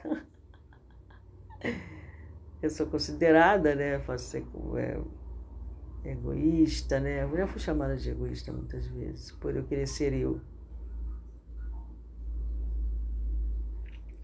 eu 2.61 2.69
sou 2.69 2.87
considerada, 2.87 3.73
né? 3.73 3.99
Posso 3.99 4.25
ser 4.25 4.45
é, 4.77 4.99
egoísta, 6.11 6.99
né? 6.99 7.23
Eu 7.23 7.37
já 7.37 7.47
fui 7.47 7.61
chamada 7.61 7.95
de 7.95 8.09
egoísta 8.09 8.51
muitas 8.51 8.85
vezes, 8.87 9.31
por 9.31 9.55
eu 9.55 9.63
querer 9.63 9.87
ser 9.87 10.13
eu. 10.13 10.41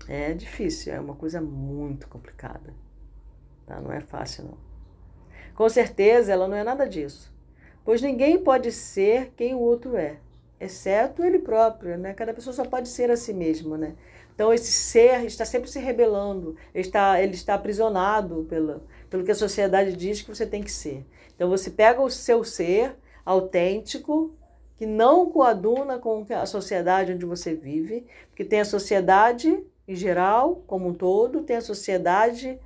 É 0.06 0.34
difícil, 0.34 0.92
é 0.92 1.00
uma 1.00 1.16
coisa 1.16 1.40
muito 1.40 2.10
complicada. 2.10 2.74
Tá? 3.70 3.80
Não 3.80 3.94
é 3.94 4.02
fácil, 4.02 4.46
não. 4.46 4.58
Com 5.54 5.70
certeza, 5.70 6.34
ela 6.34 6.48
não 6.48 6.58
é 6.58 6.64
nada 6.64 6.90
disso. 6.90 7.32
Pois 7.86 8.02
ninguém 8.02 8.40
pode 8.40 8.72
ser 8.72 9.32
quem 9.38 9.54
o 9.54 9.60
outro 9.60 9.96
é, 9.96 10.18
exceto 10.60 11.24
ele 11.24 11.38
próprio, 11.38 11.96
né? 11.96 12.16
Cada 12.16 12.34
pessoa 12.34 12.52
só 12.52 12.66
pode 12.66 12.90
ser 12.90 13.12
a 13.12 13.16
si 13.16 13.32
mesmo, 13.32 13.78
né? 13.78 13.96
Então, 14.34 14.52
esse 14.52 14.72
ser 14.72 15.24
está 15.24 15.46
sempre 15.46 15.70
se 15.70 15.80
rebelando, 15.80 16.56
ele 16.74 16.88
está, 16.88 17.22
ele 17.22 17.36
está 17.36 17.54
aprisionado 17.54 18.48
pela, 18.50 18.82
pelo 19.08 19.24
que 19.24 19.32
a 19.32 19.36
sociedade 19.36 19.96
diz 19.96 20.22
que 20.22 20.34
você 20.34 20.48
tem 20.48 20.64
que 20.64 20.72
ser. 20.72 21.06
Então, 21.36 21.48
você 21.48 21.70
pega 21.70 22.02
o 22.02 22.10
seu 22.10 22.44
ser 22.44 22.96
autêntico, 23.24 24.34
que 24.78 24.86
não 24.88 25.30
coaduna 25.30 26.00
com 26.00 26.26
a 26.32 26.46
sociedade 26.46 27.12
onde 27.12 27.26
você 27.26 27.54
vive, 27.54 28.08
porque 28.30 28.46
tem 28.46 28.62
a 28.62 28.66
sociedade 28.66 29.64
em 29.88 29.96
geral, 29.96 30.64
como 30.66 30.88
um 30.88 30.94
todo, 30.94 31.42
tem 31.42 31.58
a 31.58 31.62
sociedade 31.62 32.60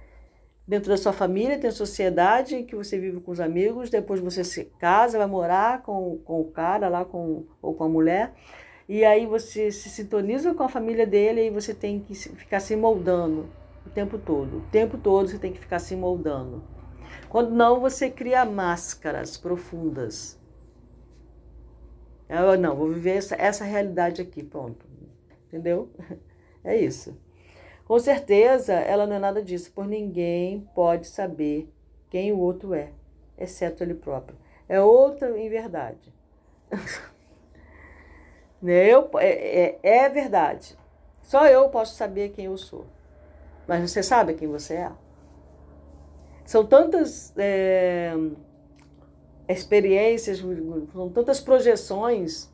dentro 0.67 0.89
da 0.89 0.97
sua 0.97 1.13
família, 1.13 1.59
tem 1.59 1.69
a 1.69 1.73
sociedade 1.73 2.55
em 2.55 2.65
que 2.65 2.75
você 2.75 2.97
vive 2.97 3.19
com 3.19 3.31
os 3.31 3.39
amigos, 3.39 3.89
depois 3.89 4.19
você 4.19 4.43
se 4.43 4.65
casa, 4.79 5.17
vai 5.17 5.27
morar 5.27 5.81
com, 5.83 6.19
com 6.23 6.41
o 6.41 6.51
cara 6.51 6.87
lá 6.87 7.03
com, 7.03 7.45
ou 7.61 7.73
com 7.73 7.83
a 7.83 7.89
mulher, 7.89 8.33
e 8.87 9.03
aí 9.03 9.25
você 9.25 9.71
se 9.71 9.89
sintoniza 9.89 10.53
com 10.53 10.63
a 10.63 10.69
família 10.69 11.05
dele 11.05 11.45
e 11.47 11.49
você 11.49 11.73
tem 11.73 11.99
que 11.99 12.13
ficar 12.13 12.59
se 12.59 12.75
moldando 12.75 13.49
o 13.85 13.89
tempo 13.89 14.17
todo. 14.17 14.57
O 14.57 14.61
tempo 14.71 14.97
todo 14.97 15.29
você 15.29 15.37
tem 15.37 15.53
que 15.53 15.59
ficar 15.59 15.79
se 15.79 15.95
moldando. 15.95 16.63
Quando 17.29 17.51
não, 17.51 17.79
você 17.79 18.09
cria 18.09 18.45
máscaras 18.45 19.37
profundas. 19.37 20.39
Eu, 22.29 22.57
não, 22.57 22.75
vou 22.75 22.89
viver 22.89 23.17
essa, 23.17 23.35
essa 23.35 23.63
realidade 23.63 24.21
aqui, 24.21 24.43
pronto. 24.43 24.85
Entendeu? 25.47 25.89
É 26.65 26.77
isso. 26.77 27.13
Com 27.85 27.99
certeza, 27.99 28.73
ela 28.73 29.05
não 29.05 29.15
é 29.15 29.19
nada 29.19 29.41
disso, 29.41 29.71
por 29.71 29.85
ninguém 29.85 30.67
pode 30.73 31.07
saber 31.07 31.69
quem 32.09 32.31
o 32.31 32.39
outro 32.39 32.73
é, 32.73 32.91
exceto 33.37 33.83
ele 33.83 33.93
próprio. 33.93 34.37
É 34.69 34.81
outra 34.81 35.37
em 35.37 35.49
verdade. 35.49 36.13
Né, 38.61 38.87
eu, 38.87 39.09
é, 39.17 39.81
é, 39.83 40.05
é 40.05 40.09
verdade. 40.09 40.77
Só 41.21 41.45
eu 41.47 41.67
posso 41.67 41.95
saber 41.95 42.29
quem 42.29 42.45
eu 42.45 42.57
sou. 42.57 42.85
Mas 43.67 43.91
você 43.91 44.01
sabe 44.01 44.35
quem 44.35 44.47
você 44.47 44.75
é? 44.75 44.91
São 46.45 46.65
tantas 46.65 47.33
é, 47.37 48.13
experiências, 49.49 50.39
são 50.93 51.09
tantas 51.09 51.41
projeções 51.41 52.49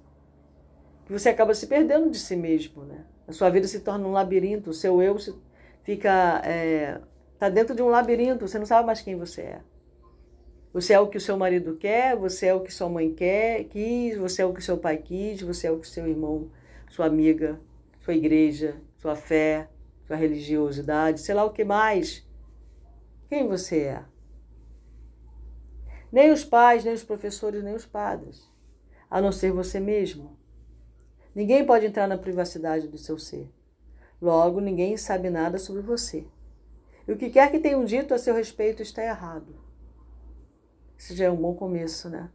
que 1.06 1.12
você 1.12 1.30
acaba 1.30 1.54
se 1.54 1.68
perdendo 1.68 2.10
de 2.10 2.18
si 2.18 2.36
mesmo, 2.36 2.84
né? 2.86 3.06
A 3.30 3.32
sua 3.32 3.52
vida 3.52 3.68
se 3.68 3.82
torna 3.82 4.08
um 4.08 4.12
labirinto, 4.12 4.72
o 4.72 4.74
seu 4.74 5.04
eu 5.04 5.20
se, 5.20 5.36
fica 5.84 6.42
é, 6.44 7.00
tá 7.38 7.48
dentro 7.48 7.76
de 7.76 7.82
um 7.84 7.88
labirinto, 7.88 8.48
você 8.48 8.58
não 8.58 8.66
sabe 8.66 8.88
mais 8.88 9.02
quem 9.02 9.16
você 9.16 9.42
é. 9.42 9.62
Você 10.74 10.94
é 10.94 11.00
o 11.00 11.08
que 11.08 11.18
o 11.18 11.22
seu 11.22 11.38
marido 11.38 11.76
quer, 11.76 12.16
você 12.16 12.48
é 12.48 12.56
o 12.56 12.62
que 12.62 12.74
sua 12.74 12.90
mãe 12.90 13.14
quer, 13.14 13.66
quis, 13.66 14.18
você 14.18 14.42
é 14.42 14.46
o 14.48 14.54
que 14.54 14.64
seu 14.64 14.80
pai 14.80 14.98
quis, 14.98 15.44
você 15.44 15.68
é 15.68 15.72
o 15.72 15.78
que 15.78 15.88
seu 15.88 16.08
irmão, 16.08 16.50
sua 16.90 17.06
amiga, 17.06 17.60
sua 18.00 18.16
igreja, 18.16 18.78
sua 18.98 19.16
fé, 19.16 19.70
sua 20.08 20.16
religiosidade, 20.16 21.22
sei 21.22 21.36
lá 21.36 21.44
o 21.46 21.52
que 21.52 21.64
mais. 21.64 22.28
Quem 23.28 23.48
você 23.48 23.82
é? 23.82 24.04
Nem 26.12 26.32
os 26.32 26.44
pais, 26.44 26.84
nem 26.84 26.96
os 26.96 27.04
professores, 27.04 27.64
nem 27.64 27.76
os 27.76 27.86
padres, 27.86 28.52
a 29.08 29.22
não 29.22 29.32
ser 29.32 29.52
você 29.52 29.80
mesmo. 29.80 30.39
Ninguém 31.34 31.66
pode 31.66 31.86
entrar 31.86 32.08
na 32.08 32.18
privacidade 32.18 32.88
do 32.88 32.98
seu 32.98 33.18
ser. 33.18 33.50
Logo, 34.22 34.60
ninguém 34.60 34.98
sabe 34.98 35.30
nada 35.30 35.58
sobre 35.58 35.82
você. 35.82 36.26
E 37.08 37.12
o 37.12 37.18
que 37.18 37.30
quer 37.30 37.50
que 37.52 37.60
tenham 37.60 37.86
dito 37.86 38.14
a 38.14 38.18
seu 38.18 38.36
respeito 38.36 38.82
está 38.82 39.04
errado. 39.04 39.56
Isso 40.98 41.16
já 41.16 41.26
é 41.26 41.32
um 41.32 41.38
bom 41.38 41.56
começo, 41.56 42.10
né? 42.10 42.30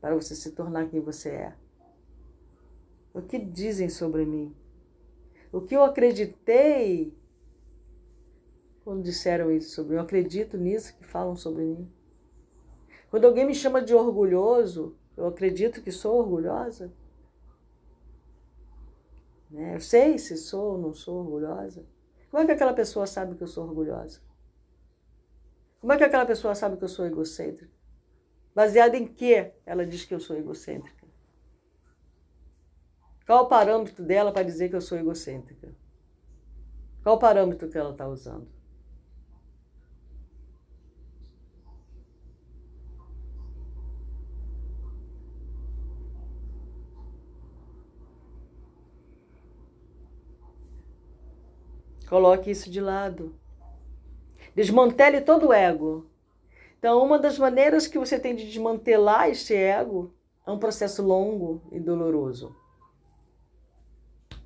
Para 0.00 0.14
você 0.14 0.34
se 0.34 0.50
tornar 0.52 0.88
quem 0.88 1.00
você 1.00 1.30
é. 1.30 1.54
O 3.14 3.22
que 3.22 3.38
dizem 3.38 3.88
sobre 3.88 4.26
mim? 4.26 4.54
O 5.50 5.60
que 5.60 5.74
eu 5.74 5.82
acreditei 5.82 7.16
quando 8.84 9.02
disseram 9.02 9.50
isso 9.50 9.70
sobre 9.70 9.92
mim? 9.92 9.96
Eu 9.98 10.02
acredito 10.02 10.58
nisso 10.58 10.94
que 10.96 11.04
falam 11.04 11.34
sobre 11.34 11.62
mim. 11.62 11.90
Quando 13.08 13.24
alguém 13.24 13.46
me 13.46 13.54
chama 13.54 13.80
de 13.80 13.94
orgulhoso, 13.94 14.96
eu 15.16 15.26
acredito 15.26 15.80
que 15.80 15.92
sou 15.92 16.18
orgulhosa. 16.18 16.92
Né? 19.54 19.76
Eu 19.76 19.80
sei 19.80 20.18
se 20.18 20.36
sou 20.36 20.72
ou 20.72 20.78
não 20.78 20.92
sou 20.92 21.20
orgulhosa. 21.20 21.86
Como 22.28 22.42
é 22.42 22.46
que 22.46 22.52
aquela 22.52 22.74
pessoa 22.74 23.06
sabe 23.06 23.36
que 23.36 23.42
eu 23.44 23.46
sou 23.46 23.64
orgulhosa? 23.64 24.20
Como 25.80 25.92
é 25.92 25.96
que 25.96 26.02
aquela 26.02 26.26
pessoa 26.26 26.56
sabe 26.56 26.76
que 26.76 26.82
eu 26.82 26.88
sou 26.88 27.06
egocêntrica? 27.06 27.72
Baseada 28.52 28.96
em 28.96 29.06
que 29.06 29.52
ela 29.64 29.86
diz 29.86 30.04
que 30.04 30.12
eu 30.12 30.18
sou 30.18 30.36
egocêntrica? 30.36 31.06
Qual 33.24 33.44
o 33.44 33.48
parâmetro 33.48 34.04
dela 34.04 34.32
para 34.32 34.42
dizer 34.42 34.68
que 34.68 34.76
eu 34.76 34.80
sou 34.80 34.98
egocêntrica? 34.98 35.72
Qual 37.04 37.14
o 37.14 37.18
parâmetro 37.20 37.68
que 37.68 37.78
ela 37.78 37.92
está 37.92 38.08
usando? 38.08 38.48
Coloque 52.08 52.50
isso 52.50 52.70
de 52.70 52.80
lado. 52.80 53.34
Desmantele 54.54 55.20
todo 55.20 55.48
o 55.48 55.52
ego. 55.52 56.06
Então, 56.78 57.02
uma 57.02 57.18
das 57.18 57.38
maneiras 57.38 57.86
que 57.86 57.98
você 57.98 58.18
tem 58.18 58.36
de 58.36 58.46
desmantelar 58.46 59.28
este 59.28 59.54
ego 59.54 60.12
é 60.46 60.50
um 60.50 60.58
processo 60.58 61.02
longo 61.02 61.62
e 61.72 61.80
doloroso. 61.80 62.54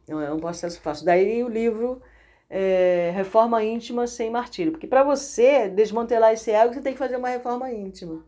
Não 0.08 0.20
é 0.20 0.32
um 0.32 0.38
processo 0.38 0.80
fácil. 0.80 1.04
Daí 1.04 1.42
o 1.42 1.48
livro 1.48 2.00
é, 2.48 3.10
Reforma 3.14 3.62
Íntima 3.62 4.06
Sem 4.06 4.30
Martírio. 4.30 4.72
Porque 4.72 4.86
para 4.86 5.04
você 5.04 5.68
desmantelar 5.68 6.32
esse 6.32 6.50
ego, 6.50 6.72
você 6.72 6.80
tem 6.80 6.92
que 6.92 6.98
fazer 6.98 7.16
uma 7.16 7.28
reforma 7.28 7.70
íntima. 7.72 8.24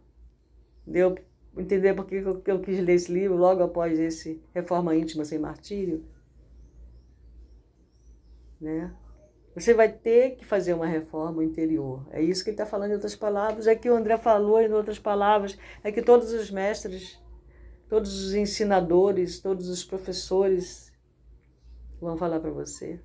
Deu 0.86 1.16
entender 1.56 1.94
por 1.94 2.06
que 2.06 2.16
eu 2.50 2.60
quis 2.60 2.80
ler 2.80 2.94
esse 2.94 3.12
livro 3.12 3.36
logo 3.36 3.62
após 3.62 3.98
esse 3.98 4.42
Reforma 4.52 4.94
Íntima 4.94 5.24
Sem 5.24 5.38
Martírio? 5.38 6.04
Né? 8.60 8.92
Você 9.60 9.74
vai 9.74 9.92
ter 9.92 10.36
que 10.36 10.44
fazer 10.44 10.72
uma 10.72 10.86
reforma 10.86 11.44
interior. 11.44 12.08
É 12.10 12.22
isso 12.22 12.42
que 12.42 12.48
ele 12.48 12.54
está 12.54 12.64
falando 12.64 12.92
em 12.92 12.94
outras 12.94 13.14
palavras. 13.14 13.66
É 13.66 13.74
que 13.74 13.90
o 13.90 13.94
André 13.94 14.16
falou 14.16 14.58
em 14.58 14.72
outras 14.72 14.98
palavras. 14.98 15.58
É 15.84 15.92
que 15.92 16.00
todos 16.00 16.32
os 16.32 16.50
mestres, 16.50 17.20
todos 17.86 18.24
os 18.24 18.34
ensinadores, 18.34 19.38
todos 19.38 19.68
os 19.68 19.84
professores 19.84 20.90
vão 22.00 22.16
falar 22.16 22.40
para 22.40 22.50
você. 22.50 23.00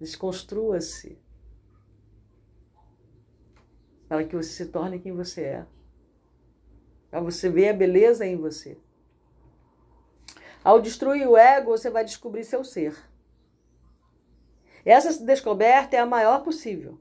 Desconstrua-se 0.00 1.16
para 4.08 4.24
que 4.24 4.34
você 4.34 4.50
se 4.50 4.66
torne 4.66 4.98
quem 4.98 5.12
você 5.12 5.42
é. 5.42 5.66
Para 7.08 7.20
você 7.20 7.48
ver 7.48 7.68
a 7.68 7.74
beleza 7.74 8.26
em 8.26 8.36
você. 8.36 8.76
Ao 10.64 10.80
destruir 10.80 11.28
o 11.28 11.36
ego, 11.36 11.70
você 11.70 11.88
vai 11.88 12.04
descobrir 12.04 12.42
seu 12.42 12.64
ser. 12.64 13.09
Essa 14.84 15.24
descoberta 15.24 15.96
é 15.96 16.00
a 16.00 16.06
maior 16.06 16.42
possível, 16.42 16.98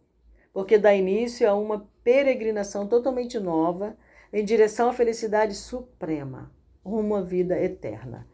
porque 0.53 0.77
dá 0.77 0.93
início 0.93 1.49
a 1.49 1.53
uma 1.53 1.87
peregrinação 2.03 2.87
totalmente 2.87 3.39
nova 3.39 3.97
em 4.31 4.43
direção 4.43 4.89
à 4.89 4.93
felicidade 4.93 5.55
suprema, 5.55 6.51
rumo 6.83 7.15
à 7.15 7.21
vida 7.21 7.59
eterna. 7.61 8.27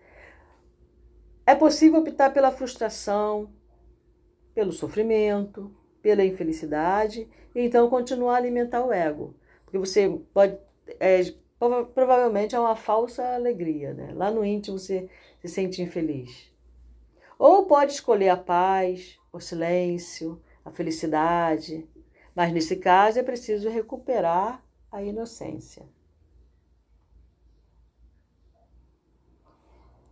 É 1.45 1.53
possível 1.53 1.99
optar 1.99 2.33
pela 2.33 2.51
frustração, 2.51 3.53
pelo 4.53 4.71
sofrimento, 4.71 5.75
pela 6.01 6.25
infelicidade 6.25 7.29
e 7.53 7.61
então 7.61 7.89
continuar 7.89 8.35
a 8.35 8.37
alimentar 8.37 8.83
o 8.83 8.91
ego, 8.91 9.35
porque 9.63 9.77
você 9.77 10.09
pode 10.33 10.57
é, 10.99 11.21
provavelmente 11.93 12.55
é 12.55 12.59
uma 12.59 12.75
falsa 12.75 13.23
alegria, 13.33 13.93
né? 13.93 14.11
Lá 14.13 14.29
no 14.29 14.43
íntimo 14.45 14.77
você 14.77 15.09
se 15.39 15.47
sente 15.47 15.81
infeliz. 15.81 16.51
Ou 17.37 17.65
pode 17.65 17.93
escolher 17.93 18.29
a 18.29 18.37
paz, 18.37 19.19
o 19.31 19.39
silêncio, 19.39 20.41
a 20.63 20.71
felicidade. 20.71 21.87
Mas 22.33 22.53
nesse 22.53 22.77
caso 22.77 23.19
é 23.19 23.23
preciso 23.23 23.69
recuperar 23.69 24.63
a 24.91 25.03
inocência. 25.03 25.87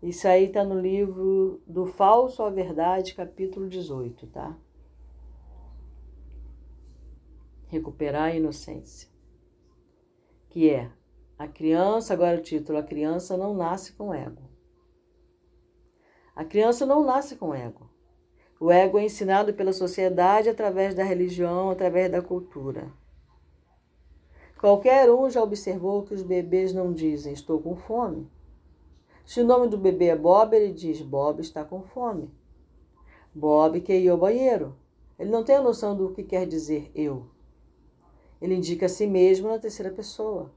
Isso 0.02 0.28
aí 0.28 0.48
está 0.48 0.66
no 0.66 0.78
livro 0.78 1.62
Do 1.66 1.86
Falso 1.86 2.44
à 2.44 2.50
Verdade, 2.50 3.16
capítulo 3.16 3.70
18, 3.70 4.28
tá? 4.28 4.58
Recuperar 7.68 8.24
a 8.24 8.36
inocência. 8.36 9.10
Que 10.50 10.70
é 10.70 10.92
a 11.38 11.48
criança, 11.48 12.14
agora 12.14 12.38
o 12.38 12.42
título, 12.42 12.78
a 12.78 12.84
criança 12.84 13.38
não 13.38 13.54
nasce 13.54 13.94
com 13.94 14.14
ego. 14.14 14.53
A 16.36 16.44
criança 16.44 16.86
não 16.86 17.04
nasce 17.04 17.36
com 17.36 17.54
ego. 17.54 17.88
O 18.60 18.72
ego 18.72 18.98
é 18.98 19.06
ensinado 19.06 19.54
pela 19.54 19.72
sociedade 19.72 20.50
através 20.50 20.96
da 20.96 21.04
religião, 21.04 21.70
através 21.70 22.12
da 22.12 22.22
cultura. 22.22 22.92
Qualquer 24.60 25.12
um 25.12 25.30
já 25.30 25.44
observou 25.44 26.04
que 26.04 26.14
os 26.14 26.24
bebês 26.24 26.74
não 26.74 26.92
dizem 26.92 27.34
estou 27.34 27.62
com 27.62 27.76
fome. 27.76 28.32
Se 29.26 29.42
o 29.42 29.46
nome 29.46 29.68
do 29.68 29.78
bebê 29.78 30.06
é 30.06 30.16
Bob, 30.16 30.56
ele 30.56 30.74
diz 30.74 31.02
Bob 31.02 31.40
está 31.40 31.64
com 31.64 31.84
fome. 31.84 32.32
Bob 33.36 33.80
quer 33.82 34.00
ir 34.00 34.10
ao 34.10 34.18
banheiro. 34.18 34.76
Ele 35.20 35.30
não 35.30 35.44
tem 35.44 35.56
a 35.56 35.62
noção 35.62 35.96
do 35.96 36.14
que 36.14 36.24
quer 36.24 36.48
dizer 36.48 36.90
eu. 36.96 37.28
Ele 38.42 38.56
indica 38.56 38.88
a 38.88 38.90
si 38.90 39.06
mesmo 39.06 39.50
na 39.50 39.60
terceira 39.60 39.92
pessoa. 39.92 40.52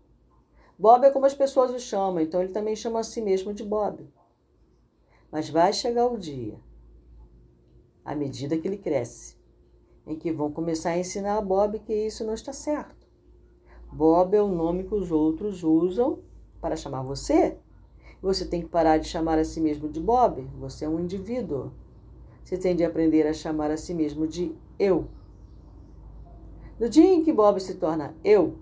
Bob 0.78 1.04
é 1.04 1.10
como 1.10 1.26
as 1.26 1.34
pessoas 1.34 1.70
o 1.70 1.78
chamam, 1.78 2.20
então 2.20 2.40
ele 2.40 2.52
também 2.52 2.74
chama 2.74 3.00
a 3.00 3.04
si 3.04 3.20
mesmo 3.20 3.52
de 3.52 3.62
Bob. 3.62 4.06
Mas 5.36 5.50
vai 5.50 5.70
chegar 5.70 6.06
o 6.06 6.16
dia 6.16 6.58
à 8.02 8.14
medida 8.14 8.56
que 8.56 8.66
ele 8.66 8.78
cresce, 8.78 9.36
em 10.06 10.16
que 10.16 10.32
vão 10.32 10.50
começar 10.50 10.92
a 10.92 10.98
ensinar 10.98 11.36
a 11.36 11.42
Bob 11.42 11.78
que 11.80 11.92
isso 11.92 12.24
não 12.24 12.32
está 12.32 12.54
certo. 12.54 13.06
Bob 13.92 14.34
é 14.34 14.40
o 14.40 14.48
nome 14.48 14.84
que 14.84 14.94
os 14.94 15.12
outros 15.12 15.62
usam 15.62 16.20
para 16.58 16.74
chamar 16.74 17.02
você. 17.02 17.58
Você 18.22 18.46
tem 18.46 18.62
que 18.62 18.68
parar 18.70 18.96
de 18.96 19.08
chamar 19.08 19.38
a 19.38 19.44
si 19.44 19.60
mesmo 19.60 19.90
de 19.90 20.00
Bob. 20.00 20.40
Você 20.58 20.86
é 20.86 20.88
um 20.88 21.00
indivíduo. 21.00 21.70
Você 22.42 22.56
tem 22.56 22.74
de 22.74 22.82
aprender 22.82 23.26
a 23.26 23.34
chamar 23.34 23.70
a 23.70 23.76
si 23.76 23.92
mesmo 23.92 24.26
de 24.26 24.56
eu. 24.78 25.06
No 26.80 26.88
dia 26.88 27.12
em 27.12 27.22
que 27.22 27.30
Bob 27.30 27.60
se 27.60 27.74
torna 27.74 28.16
eu, 28.24 28.56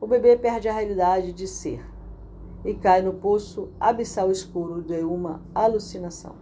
o 0.00 0.06
bebê 0.08 0.36
perde 0.36 0.68
a 0.68 0.72
realidade 0.72 1.32
de 1.32 1.46
ser 1.46 1.91
e 2.64 2.74
cai 2.74 3.02
no 3.02 3.14
poço 3.14 3.72
abissal 3.80 4.30
escuro 4.30 4.82
de 4.82 4.98
uma 5.02 5.42
alucinação. 5.54 6.36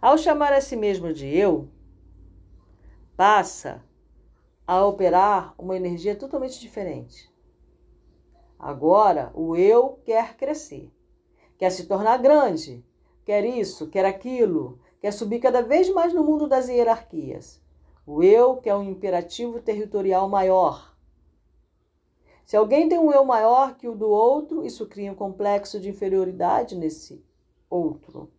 Ao 0.00 0.18
chamar 0.18 0.52
a 0.52 0.60
si 0.60 0.76
mesmo 0.76 1.12
de 1.12 1.26
eu, 1.26 1.68
passa 3.16 3.82
a 4.66 4.84
operar 4.84 5.54
uma 5.58 5.76
energia 5.76 6.16
totalmente 6.16 6.60
diferente. 6.60 7.32
Agora, 8.58 9.30
o 9.34 9.56
eu 9.56 10.00
quer 10.04 10.36
crescer, 10.36 10.90
quer 11.58 11.70
se 11.70 11.86
tornar 11.86 12.18
grande, 12.18 12.84
quer 13.24 13.44
isso, 13.44 13.88
quer 13.88 14.04
aquilo, 14.04 14.80
quer 15.00 15.12
subir 15.12 15.40
cada 15.40 15.62
vez 15.62 15.88
mais 15.92 16.12
no 16.12 16.24
mundo 16.24 16.48
das 16.48 16.68
hierarquias. 16.68 17.62
O 18.06 18.22
eu 18.22 18.56
quer 18.56 18.74
um 18.74 18.84
imperativo 18.84 19.60
territorial 19.60 20.28
maior. 20.28 20.95
Se 22.46 22.56
alguém 22.56 22.88
tem 22.88 22.96
um 22.96 23.12
eu 23.12 23.24
maior 23.24 23.76
que 23.76 23.88
o 23.88 23.96
do 23.96 24.08
outro, 24.08 24.64
isso 24.64 24.86
cria 24.86 25.10
um 25.10 25.16
complexo 25.16 25.80
de 25.80 25.88
inferioridade 25.88 26.76
nesse 26.76 27.20
outro. 27.68 28.30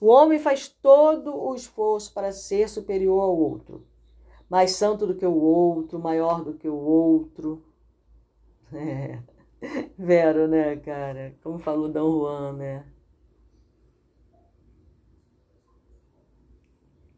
O 0.00 0.08
homem 0.08 0.40
faz 0.40 0.68
todo 0.68 1.32
o 1.36 1.54
esforço 1.54 2.12
para 2.12 2.32
ser 2.32 2.68
superior 2.68 3.22
ao 3.22 3.38
outro, 3.38 3.86
mais 4.48 4.72
santo 4.72 5.06
do 5.06 5.14
que 5.14 5.24
o 5.24 5.40
outro, 5.40 6.00
maior 6.00 6.42
do 6.42 6.54
que 6.54 6.68
o 6.68 6.74
outro. 6.76 7.64
É. 8.72 9.20
Vero, 9.98 10.46
né, 10.46 10.76
cara? 10.76 11.36
Como 11.42 11.58
falou 11.58 11.88
Dom 11.88 12.20
Juan, 12.20 12.52
né? 12.52 12.86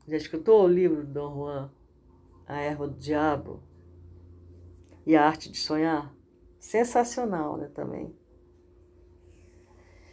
Já 0.09 0.17
escutou 0.17 0.65
o 0.65 0.67
livro 0.67 1.05
do 1.05 1.13
Dom 1.13 1.35
Juan? 1.35 1.71
A 2.47 2.59
Erva 2.61 2.89
do 2.89 2.99
Diabo? 2.99 3.63
E 5.07 5.17
a 5.17 5.27
Arte 5.27 5.51
de 5.51 5.59
Sonhar? 5.59 6.15
Sensacional, 6.59 7.57
né, 7.57 7.71
também. 7.75 8.15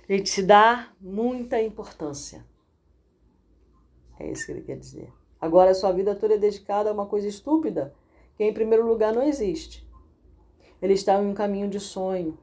Gente 0.10 0.30
se 0.30 0.42
dá 0.42 0.92
muita 1.00 1.62
importância 1.62 2.44
é 4.20 4.30
isso 4.30 4.46
que 4.46 4.52
ele 4.52 4.62
quer 4.62 4.78
dizer. 4.78 5.12
Agora, 5.40 5.72
a 5.72 5.74
sua 5.74 5.94
vida 5.94 6.14
toda 6.14 6.36
é 6.36 6.38
dedicada 6.38 6.90
a 6.90 6.94
uma 6.94 7.06
coisa 7.06 7.28
estúpida 7.28 7.96
que, 8.36 8.44
em 8.44 8.54
primeiro 8.54 8.86
lugar, 8.86 9.14
não 9.14 9.24
existe. 9.24 9.88
Ele 10.82 10.94
está 10.94 11.22
em 11.22 11.26
um 11.26 11.34
caminho 11.34 11.70
de 11.70 11.80
sonho. 11.80 12.38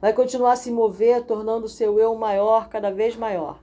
Vai 0.00 0.12
continuar 0.12 0.52
a 0.52 0.56
se 0.56 0.70
mover, 0.70 1.24
tornando 1.24 1.66
o 1.66 1.68
seu 1.68 1.98
eu 1.98 2.14
maior, 2.14 2.68
cada 2.68 2.90
vez 2.90 3.16
maior. 3.16 3.60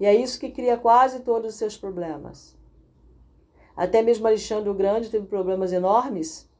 E 0.00 0.06
é 0.06 0.14
isso 0.14 0.40
que 0.40 0.50
cria 0.50 0.78
quase 0.78 1.20
todos 1.20 1.52
os 1.52 1.58
seus 1.58 1.76
problemas. 1.76 2.56
Até 3.76 4.02
mesmo 4.02 4.26
Alexandre 4.26 4.70
o 4.70 4.74
Grande 4.74 5.10
teve 5.10 5.26
problemas 5.26 5.72
enormes. 5.72 6.50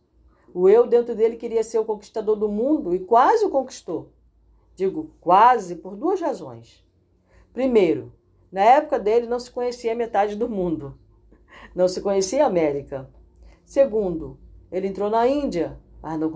O 0.54 0.68
eu 0.68 0.86
dentro 0.86 1.14
dele 1.14 1.36
queria 1.36 1.62
ser 1.62 1.78
o 1.78 1.84
conquistador 1.84 2.36
do 2.36 2.48
mundo 2.48 2.94
e 2.94 3.00
quase 3.00 3.44
o 3.44 3.50
conquistou. 3.50 4.12
Digo 4.76 5.10
quase 5.20 5.76
por 5.76 5.96
duas 5.96 6.20
razões. 6.20 6.84
Primeiro, 7.52 8.12
na 8.50 8.60
época 8.60 8.98
dele 8.98 9.26
não 9.26 9.38
se 9.38 9.50
conhecia 9.50 9.94
metade 9.94 10.36
do 10.36 10.48
mundo. 10.48 10.98
Não 11.74 11.88
se 11.88 12.00
conhecia 12.00 12.44
a 12.44 12.48
América. 12.48 13.08
Segundo, 13.64 14.38
ele 14.70 14.88
entrou 14.88 15.08
na 15.08 15.26
Índia, 15.26 15.78
mas 16.02 16.18
não 16.18 16.30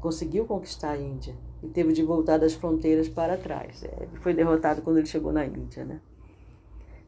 conseguiu 0.00 0.46
conquistar 0.46 0.92
a 0.92 0.98
Índia 0.98 1.36
e 1.62 1.68
teve 1.68 1.92
de 1.92 2.02
voltar 2.02 2.38
das 2.38 2.54
fronteiras 2.54 3.08
para 3.08 3.36
trás. 3.36 3.82
É, 3.82 4.04
ele 4.04 4.18
foi 4.20 4.32
derrotado 4.32 4.82
quando 4.82 4.98
ele 4.98 5.06
chegou 5.06 5.32
na 5.32 5.44
Índia, 5.44 5.84
né? 5.84 6.00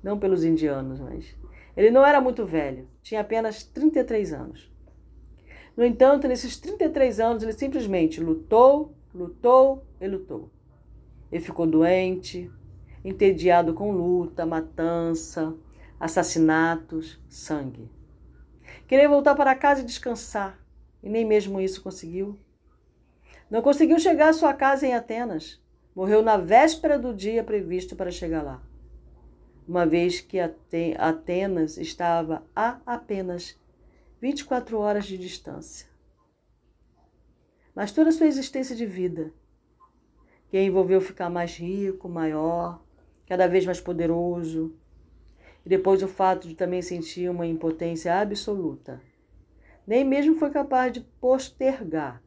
Não 0.02 0.18
pelos 0.18 0.44
indianos, 0.44 1.00
mas. 1.00 1.34
Ele 1.76 1.90
não 1.90 2.04
era 2.04 2.20
muito 2.20 2.44
velho, 2.44 2.88
tinha 3.02 3.20
apenas 3.20 3.62
33 3.62 4.32
anos. 4.32 4.70
No 5.80 5.86
entanto, 5.86 6.28
nesses 6.28 6.58
33 6.58 7.20
anos, 7.20 7.42
ele 7.42 7.54
simplesmente 7.54 8.20
lutou, 8.20 8.94
lutou 9.14 9.82
e 9.98 10.06
lutou. 10.06 10.50
Ele 11.32 11.42
ficou 11.42 11.66
doente, 11.66 12.50
entediado 13.02 13.72
com 13.72 13.90
luta, 13.90 14.44
matança, 14.44 15.56
assassinatos, 15.98 17.18
sangue. 17.30 17.90
Queria 18.86 19.08
voltar 19.08 19.34
para 19.34 19.54
casa 19.54 19.80
e 19.80 19.86
descansar, 19.86 20.60
e 21.02 21.08
nem 21.08 21.24
mesmo 21.24 21.58
isso 21.58 21.82
conseguiu. 21.82 22.38
Não 23.50 23.62
conseguiu 23.62 23.98
chegar 23.98 24.28
à 24.28 24.34
sua 24.34 24.52
casa 24.52 24.86
em 24.86 24.92
Atenas. 24.92 25.62
Morreu 25.96 26.20
na 26.20 26.36
véspera 26.36 26.98
do 26.98 27.14
dia 27.14 27.42
previsto 27.42 27.96
para 27.96 28.10
chegar 28.10 28.42
lá, 28.42 28.62
uma 29.66 29.86
vez 29.86 30.20
que 30.20 30.38
Atenas 30.38 31.78
estava 31.78 32.42
a 32.54 32.80
apenas 32.84 33.58
24 34.20 34.78
horas 34.78 35.06
de 35.06 35.16
distância. 35.16 35.88
Mas 37.74 37.90
toda 37.90 38.10
a 38.10 38.12
sua 38.12 38.26
existência 38.26 38.76
de 38.76 38.84
vida, 38.84 39.32
que 40.48 40.60
envolveu 40.60 41.00
ficar 41.00 41.30
mais 41.30 41.56
rico, 41.56 42.06
maior, 42.06 42.84
cada 43.26 43.46
vez 43.46 43.64
mais 43.64 43.80
poderoso, 43.80 44.76
e 45.64 45.68
depois 45.68 46.02
o 46.02 46.08
fato 46.08 46.46
de 46.46 46.54
também 46.54 46.82
sentir 46.82 47.30
uma 47.30 47.46
impotência 47.46 48.14
absoluta, 48.20 49.00
nem 49.86 50.04
mesmo 50.04 50.34
foi 50.34 50.50
capaz 50.50 50.92
de 50.92 51.00
postergar 51.00 52.22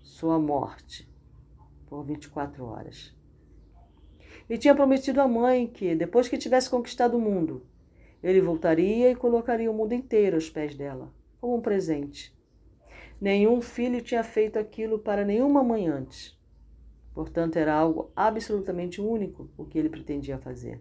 sua 0.00 0.38
morte 0.38 1.10
por 1.86 2.04
24 2.04 2.64
horas. 2.64 3.12
E 4.48 4.56
tinha 4.56 4.74
prometido 4.74 5.20
à 5.20 5.26
mãe 5.26 5.66
que, 5.66 5.94
depois 5.96 6.28
que 6.28 6.38
tivesse 6.38 6.70
conquistado 6.70 7.16
o 7.16 7.20
mundo, 7.20 7.66
ele 8.22 8.40
voltaria 8.40 9.10
e 9.10 9.16
colocaria 9.16 9.70
o 9.70 9.74
mundo 9.74 9.92
inteiro 9.92 10.36
aos 10.36 10.50
pés 10.50 10.74
dela, 10.74 11.12
como 11.40 11.56
um 11.56 11.60
presente. 11.60 12.36
Nenhum 13.20 13.60
filho 13.60 14.00
tinha 14.02 14.22
feito 14.22 14.58
aquilo 14.58 14.98
para 14.98 15.24
nenhuma 15.24 15.62
mãe 15.62 15.88
antes. 15.88 16.38
Portanto, 17.14 17.56
era 17.56 17.74
algo 17.74 18.10
absolutamente 18.14 19.00
único 19.00 19.50
o 19.56 19.64
que 19.64 19.78
ele 19.78 19.88
pretendia 19.88 20.38
fazer. 20.38 20.80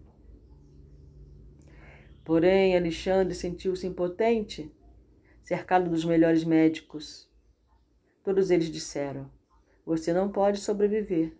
Porém, 2.24 2.78
Alexandre 2.78 3.34
sentiu-se 3.34 3.88
impotente, 3.88 4.72
cercado 5.44 5.90
dos 5.90 6.06
melhores 6.06 6.44
médicos, 6.44 7.30
Todos 8.24 8.52
eles 8.52 8.70
disseram: 8.70 9.28
Você 9.84 10.14
não 10.14 10.32
pode 10.32 10.60
sobreviver 10.60 11.36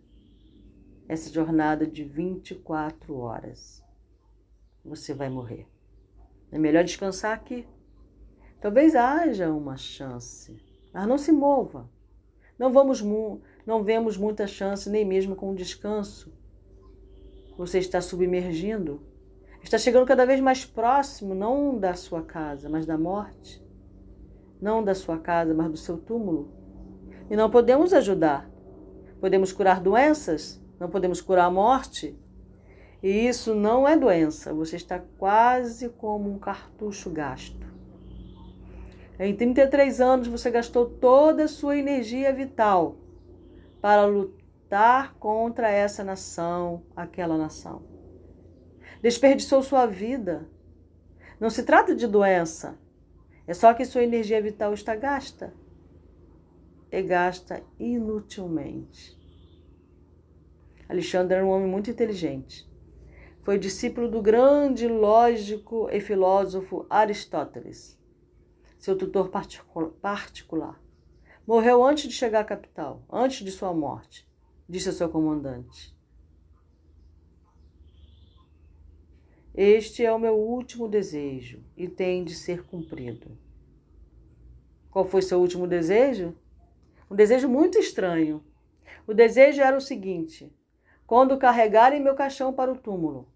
essa 1.06 1.32
jornada 1.32 1.86
de 1.86 2.02
24 2.02 3.14
horas. 3.16 3.80
Você 4.84 5.12
vai 5.12 5.28
morrer. 5.28 5.68
É 6.50 6.58
melhor 6.58 6.84
descansar 6.84 7.32
aqui. 7.32 7.66
Talvez 8.60 8.94
haja 8.94 9.50
uma 9.50 9.76
chance, 9.76 10.60
mas 10.92 11.06
não 11.06 11.16
se 11.16 11.32
mova. 11.32 11.88
Não 12.58 12.72
vamos 12.72 13.02
não 13.66 13.82
vemos 13.82 14.16
muita 14.16 14.46
chance 14.46 14.90
nem 14.90 15.04
mesmo 15.04 15.34
com 15.34 15.50
o 15.50 15.54
descanso. 15.54 16.32
Você 17.56 17.78
está 17.78 18.00
submergindo, 18.00 19.00
está 19.62 19.78
chegando 19.78 20.06
cada 20.06 20.26
vez 20.26 20.40
mais 20.40 20.64
próximo 20.64 21.34
não 21.34 21.78
da 21.78 21.94
sua 21.94 22.22
casa, 22.22 22.68
mas 22.68 22.84
da 22.84 22.98
morte. 22.98 23.64
Não 24.60 24.84
da 24.84 24.94
sua 24.94 25.18
casa, 25.18 25.54
mas 25.54 25.70
do 25.70 25.76
seu 25.76 25.96
túmulo 25.96 26.60
e 27.30 27.36
não 27.36 27.48
podemos 27.48 27.94
ajudar. 27.94 28.50
Podemos 29.20 29.52
curar 29.52 29.80
doenças, 29.80 30.60
não 30.80 30.90
podemos 30.90 31.20
curar 31.20 31.44
a 31.44 31.50
morte. 31.50 32.18
E 33.02 33.08
isso 33.08 33.54
não 33.54 33.88
é 33.88 33.96
doença, 33.96 34.52
você 34.52 34.76
está 34.76 34.98
quase 35.18 35.88
como 35.88 36.30
um 36.30 36.38
cartucho 36.38 37.10
gasto. 37.10 37.66
Em 39.18 39.34
33 39.34 40.00
anos 40.00 40.28
você 40.28 40.50
gastou 40.50 40.86
toda 40.86 41.44
a 41.44 41.48
sua 41.48 41.76
energia 41.76 42.32
vital 42.32 42.96
para 43.80 44.06
lutar 44.06 45.14
contra 45.14 45.70
essa 45.70 46.04
nação, 46.04 46.82
aquela 46.94 47.36
nação. 47.36 47.82
Desperdiçou 49.02 49.62
sua 49.62 49.86
vida. 49.86 50.48
Não 51.38 51.48
se 51.48 51.62
trata 51.62 51.94
de 51.94 52.06
doença, 52.06 52.78
é 53.46 53.54
só 53.54 53.74
que 53.74 53.84
sua 53.84 54.04
energia 54.04 54.40
vital 54.40 54.72
está 54.72 54.94
gasta 54.94 55.52
e 56.92 57.02
gasta 57.02 57.62
inutilmente. 57.78 59.18
Alexandre 60.88 61.36
era 61.36 61.44
um 61.44 61.48
homem 61.48 61.66
muito 61.66 61.90
inteligente. 61.90 62.69
Foi 63.50 63.58
discípulo 63.58 64.08
do 64.08 64.22
grande 64.22 64.86
lógico 64.86 65.90
e 65.90 65.98
filósofo 65.98 66.86
Aristóteles, 66.88 68.00
seu 68.78 68.96
tutor 68.96 69.28
particular. 70.00 70.80
Morreu 71.44 71.84
antes 71.84 72.08
de 72.08 72.14
chegar 72.14 72.42
à 72.42 72.44
capital, 72.44 73.04
antes 73.10 73.44
de 73.44 73.50
sua 73.50 73.74
morte, 73.74 74.24
disse 74.68 74.88
ao 74.88 74.94
seu 74.94 75.08
comandante. 75.08 75.92
Este 79.52 80.04
é 80.04 80.12
o 80.12 80.18
meu 80.20 80.36
último 80.38 80.86
desejo 80.86 81.60
e 81.76 81.88
tem 81.88 82.22
de 82.22 82.36
ser 82.36 82.64
cumprido. 82.64 83.36
Qual 84.92 85.04
foi 85.04 85.22
seu 85.22 85.40
último 85.40 85.66
desejo? 85.66 86.36
Um 87.10 87.16
desejo 87.16 87.48
muito 87.48 87.80
estranho. 87.80 88.44
O 89.08 89.12
desejo 89.12 89.60
era 89.60 89.76
o 89.76 89.80
seguinte: 89.80 90.56
quando 91.04 91.36
carregarem 91.36 92.00
meu 92.00 92.14
caixão 92.14 92.52
para 92.52 92.72
o 92.72 92.78
túmulo, 92.78 93.26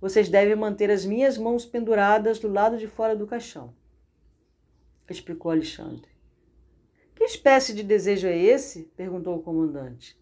vocês 0.00 0.28
devem 0.28 0.54
manter 0.54 0.90
as 0.90 1.04
minhas 1.04 1.38
mãos 1.38 1.64
penduradas 1.64 2.38
do 2.38 2.48
lado 2.48 2.76
de 2.76 2.86
fora 2.86 3.16
do 3.16 3.26
caixão. 3.26 3.74
Explicou 5.08 5.50
Alexandre. 5.50 6.10
Que 7.14 7.24
espécie 7.24 7.74
de 7.74 7.82
desejo 7.82 8.26
é 8.26 8.36
esse? 8.36 8.84
perguntou 8.96 9.36
o 9.36 9.42
comandante. 9.42 10.18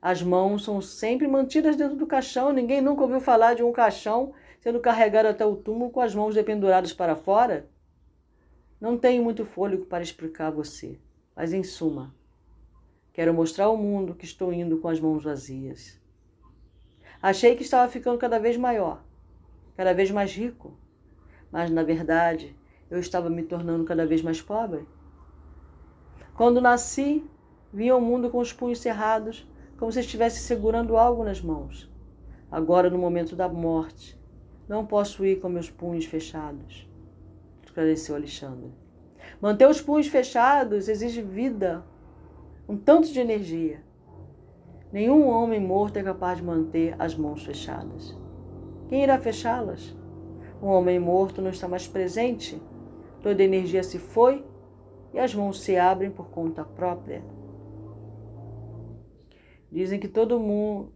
As 0.00 0.22
mãos 0.22 0.64
são 0.64 0.80
sempre 0.80 1.26
mantidas 1.26 1.76
dentro 1.76 1.96
do 1.96 2.06
caixão. 2.06 2.52
Ninguém 2.52 2.80
nunca 2.80 3.02
ouviu 3.02 3.20
falar 3.20 3.54
de 3.54 3.62
um 3.62 3.72
caixão 3.72 4.32
sendo 4.60 4.80
carregado 4.80 5.28
até 5.28 5.44
o 5.44 5.56
túmulo 5.56 5.90
com 5.90 6.00
as 6.00 6.14
mãos 6.14 6.34
dependuradas 6.34 6.92
para 6.92 7.16
fora? 7.16 7.68
Não 8.80 8.96
tenho 8.96 9.22
muito 9.24 9.44
fôlego 9.44 9.86
para 9.86 10.02
explicar 10.02 10.46
a 10.46 10.52
você. 10.52 10.98
Mas, 11.34 11.52
em 11.52 11.62
suma, 11.62 12.14
quero 13.12 13.34
mostrar 13.34 13.66
ao 13.66 13.76
mundo 13.76 14.14
que 14.14 14.24
estou 14.24 14.52
indo 14.52 14.78
com 14.78 14.88
as 14.88 15.00
mãos 15.00 15.24
vazias. 15.24 16.00
Achei 17.20 17.56
que 17.56 17.62
estava 17.62 17.90
ficando 17.90 18.18
cada 18.18 18.38
vez 18.38 18.56
maior, 18.56 19.02
cada 19.76 19.92
vez 19.92 20.10
mais 20.10 20.32
rico, 20.32 20.78
mas, 21.50 21.70
na 21.70 21.82
verdade, 21.82 22.56
eu 22.90 23.00
estava 23.00 23.28
me 23.28 23.42
tornando 23.42 23.84
cada 23.84 24.06
vez 24.06 24.22
mais 24.22 24.40
pobre. 24.40 24.86
Quando 26.34 26.60
nasci, 26.60 27.24
vim 27.72 27.88
ao 27.88 28.00
mundo 28.00 28.30
com 28.30 28.38
os 28.38 28.52
punhos 28.52 28.78
cerrados, 28.78 29.46
como 29.76 29.90
se 29.90 30.00
estivesse 30.00 30.40
segurando 30.40 30.96
algo 30.96 31.24
nas 31.24 31.40
mãos. 31.40 31.90
Agora, 32.50 32.88
no 32.88 32.98
momento 32.98 33.34
da 33.34 33.48
morte, 33.48 34.18
não 34.68 34.86
posso 34.86 35.24
ir 35.24 35.40
com 35.40 35.48
meus 35.48 35.68
punhos 35.68 36.04
fechados, 36.04 36.88
esclareceu 37.64 38.14
Alexandre. 38.14 38.72
Manter 39.40 39.68
os 39.68 39.80
punhos 39.80 40.06
fechados 40.06 40.88
exige 40.88 41.22
vida, 41.22 41.84
um 42.68 42.76
tanto 42.76 43.12
de 43.12 43.18
energia. 43.18 43.82
Nenhum 44.92 45.28
homem 45.28 45.60
morto 45.60 45.98
é 45.98 46.02
capaz 46.02 46.38
de 46.38 46.44
manter 46.44 46.94
as 46.98 47.14
mãos 47.14 47.44
fechadas. 47.44 48.16
Quem 48.88 49.02
irá 49.02 49.18
fechá-las? 49.18 49.94
Um 50.62 50.66
homem 50.66 50.98
morto 50.98 51.42
não 51.42 51.50
está 51.50 51.68
mais 51.68 51.86
presente, 51.86 52.60
toda 53.22 53.42
a 53.42 53.44
energia 53.44 53.82
se 53.82 53.98
foi 53.98 54.44
e 55.12 55.18
as 55.18 55.34
mãos 55.34 55.60
se 55.60 55.76
abrem 55.76 56.10
por 56.10 56.30
conta 56.30 56.64
própria. 56.64 57.22
Dizem 59.70 60.00
que 60.00 60.08
todo 60.08 60.40
mundo 60.40 60.92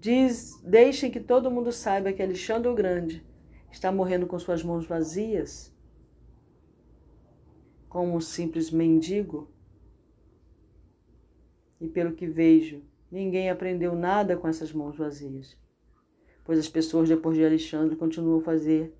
diz, 0.00 0.60
deixem 0.62 1.10
que 1.10 1.20
todo 1.20 1.50
mundo 1.50 1.70
saiba 1.70 2.12
que 2.12 2.22
Alexandre 2.22 2.68
o 2.68 2.74
Grande 2.74 3.24
está 3.70 3.92
morrendo 3.92 4.26
com 4.26 4.38
suas 4.38 4.62
mãos 4.62 4.86
vazias 4.86 5.74
como 7.94 8.16
um 8.16 8.20
simples 8.20 8.72
mendigo? 8.72 9.48
E 11.80 11.86
pelo 11.86 12.12
que 12.12 12.26
vejo, 12.26 12.82
ninguém 13.14 13.48
aprendeu 13.48 13.94
nada 13.94 14.36
com 14.36 14.48
essas 14.48 14.72
mãos 14.72 14.96
vazias, 14.96 15.56
pois 16.44 16.58
as 16.58 16.68
pessoas 16.68 17.08
depois 17.08 17.36
de 17.36 17.44
Alexandre 17.44 17.94
continuam 17.94 18.40
a 18.40 18.42
fazer 18.42 18.92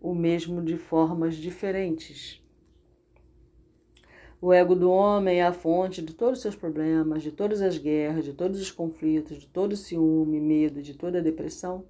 o 0.00 0.14
mesmo 0.14 0.62
de 0.62 0.76
formas 0.76 1.34
diferentes. 1.34 2.40
O 4.40 4.52
ego 4.52 4.76
do 4.76 4.88
homem 4.88 5.40
é 5.40 5.44
a 5.44 5.52
fonte 5.52 6.00
de 6.00 6.14
todos 6.14 6.38
os 6.38 6.42
seus 6.42 6.54
problemas, 6.54 7.20
de 7.22 7.32
todas 7.32 7.60
as 7.60 7.76
guerras, 7.76 8.24
de 8.24 8.32
todos 8.32 8.60
os 8.60 8.70
conflitos, 8.70 9.38
de 9.38 9.48
todo 9.48 9.72
o 9.72 9.76
ciúme, 9.76 10.40
medo, 10.40 10.80
de 10.80 10.94
toda 10.94 11.18
a 11.18 11.22
depressão. 11.22 11.84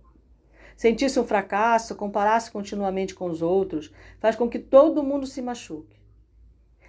Sentir-se 0.75 1.21
um 1.21 1.27
fracasso, 1.27 1.97
comparar-se 1.97 2.51
continuamente 2.51 3.15
com 3.15 3.29
os 3.29 3.43
outros, 3.43 3.93
faz 4.21 4.37
com 4.37 4.49
que 4.49 4.59
todo 4.59 5.03
mundo 5.03 5.27
se 5.27 5.43
machuque. 5.43 5.97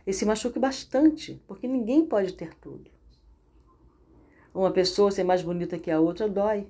E 0.05 0.13
se 0.13 0.25
machuque 0.25 0.57
bastante, 0.57 1.43
porque 1.45 1.67
ninguém 1.67 2.05
pode 2.05 2.33
ter 2.33 2.53
tudo. 2.53 2.96
Uma 4.57 4.71
pessoa 4.71 5.11
ser 5.11 5.23
mais 5.23 5.43
bonita 5.43 5.77
que 5.77 5.91
a 5.91 5.99
outra 5.99 6.27
dói. 6.27 6.67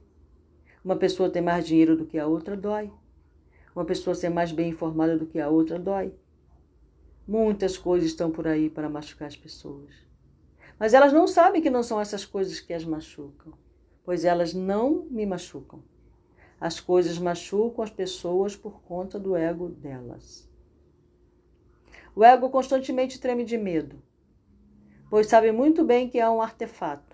Uma 0.83 0.97
pessoa 0.97 1.29
ter 1.29 1.39
mais 1.39 1.65
dinheiro 1.65 1.95
do 1.95 2.05
que 2.05 2.19
a 2.19 2.27
outra 2.27 2.57
dói. 2.57 2.91
Uma 3.73 3.85
pessoa 3.85 4.13
ser 4.13 4.27
mais 4.27 4.51
bem 4.51 4.71
informada 4.71 5.17
do 5.17 5.25
que 5.25 5.39
a 5.39 5.47
outra 5.47 5.79
dói. 5.79 6.13
Muitas 7.25 7.77
coisas 7.77 8.09
estão 8.09 8.29
por 8.29 8.45
aí 8.45 8.69
para 8.69 8.89
machucar 8.89 9.29
as 9.29 9.37
pessoas. 9.37 9.93
Mas 10.77 10.93
elas 10.93 11.13
não 11.13 11.25
sabem 11.27 11.61
que 11.61 11.69
não 11.69 11.81
são 11.81 12.01
essas 12.01 12.25
coisas 12.25 12.59
que 12.59 12.73
as 12.73 12.83
machucam, 12.83 13.53
pois 14.03 14.25
elas 14.25 14.53
não 14.53 15.05
me 15.09 15.25
machucam. 15.25 15.81
As 16.59 16.81
coisas 16.81 17.17
machucam 17.17 17.85
as 17.85 17.89
pessoas 17.89 18.53
por 18.53 18.81
conta 18.81 19.17
do 19.17 19.33
ego 19.33 19.69
delas. 19.69 20.45
O 22.13 22.21
ego 22.21 22.49
constantemente 22.49 23.17
treme 23.17 23.45
de 23.45 23.57
medo, 23.57 24.03
pois 25.09 25.27
sabe 25.27 25.53
muito 25.53 25.85
bem 25.85 26.09
que 26.09 26.19
é 26.19 26.29
um 26.29 26.41
artefato, 26.41 27.06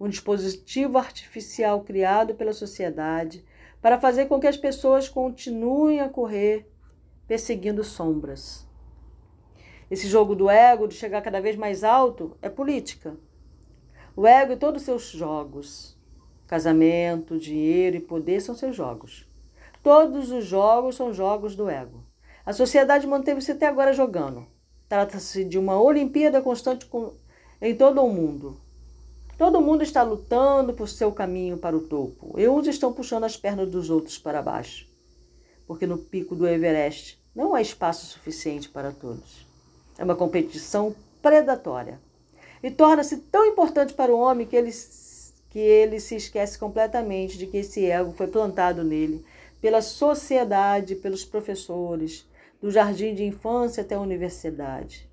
um 0.00 0.08
dispositivo 0.08 0.98
artificial 0.98 1.82
criado 1.82 2.34
pela 2.34 2.52
sociedade 2.52 3.44
para 3.80 4.00
fazer 4.00 4.26
com 4.26 4.40
que 4.40 4.46
as 4.46 4.56
pessoas 4.56 5.08
continuem 5.08 6.00
a 6.00 6.08
correr 6.08 6.66
perseguindo 7.28 7.84
sombras. 7.84 8.66
Esse 9.90 10.08
jogo 10.08 10.34
do 10.34 10.48
ego, 10.48 10.88
de 10.88 10.94
chegar 10.94 11.22
cada 11.22 11.40
vez 11.40 11.54
mais 11.56 11.84
alto, 11.84 12.36
é 12.40 12.48
política. 12.48 13.16
O 14.16 14.26
ego 14.26 14.54
e 14.54 14.56
todos 14.56 14.82
os 14.82 14.86
seus 14.86 15.10
jogos 15.10 16.00
Casamento, 16.50 17.38
dinheiro 17.38 17.96
e 17.96 18.00
poder 18.00 18.40
são 18.40 18.56
seus 18.56 18.74
jogos. 18.74 19.24
Todos 19.84 20.32
os 20.32 20.44
jogos 20.44 20.96
são 20.96 21.14
jogos 21.14 21.54
do 21.54 21.70
ego. 21.70 22.02
A 22.44 22.52
sociedade 22.52 23.06
manteve-se 23.06 23.52
até 23.52 23.68
agora 23.68 23.92
jogando. 23.92 24.44
Trata-se 24.88 25.44
de 25.44 25.56
uma 25.56 25.80
Olimpíada 25.80 26.42
constante 26.42 26.90
em 27.62 27.72
todo 27.76 28.02
o 28.02 28.12
mundo. 28.12 28.60
Todo 29.40 29.62
mundo 29.62 29.82
está 29.82 30.02
lutando 30.02 30.74
por 30.74 30.86
seu 30.86 31.10
caminho 31.10 31.56
para 31.56 31.74
o 31.74 31.80
topo, 31.80 32.38
e 32.38 32.46
uns 32.46 32.66
estão 32.66 32.92
puxando 32.92 33.24
as 33.24 33.38
pernas 33.38 33.70
dos 33.70 33.88
outros 33.88 34.18
para 34.18 34.42
baixo, 34.42 34.86
porque 35.66 35.86
no 35.86 35.96
pico 35.96 36.36
do 36.36 36.46
Everest 36.46 37.18
não 37.34 37.54
há 37.54 37.62
espaço 37.62 38.04
suficiente 38.04 38.68
para 38.68 38.92
todos. 38.92 39.46
É 39.96 40.04
uma 40.04 40.14
competição 40.14 40.94
predatória. 41.22 41.98
E 42.62 42.70
torna-se 42.70 43.16
tão 43.16 43.46
importante 43.46 43.94
para 43.94 44.14
o 44.14 44.18
homem 44.18 44.46
que 44.46 44.54
ele 44.54 44.70
que 45.48 45.58
ele 45.58 46.00
se 46.00 46.16
esquece 46.16 46.58
completamente 46.58 47.38
de 47.38 47.46
que 47.46 47.56
esse 47.56 47.86
ego 47.86 48.12
foi 48.12 48.26
plantado 48.26 48.84
nele 48.84 49.24
pela 49.58 49.80
sociedade, 49.80 50.96
pelos 50.96 51.24
professores, 51.24 52.28
do 52.60 52.70
jardim 52.70 53.14
de 53.14 53.24
infância 53.24 53.82
até 53.82 53.94
a 53.94 54.00
universidade. 54.00 55.08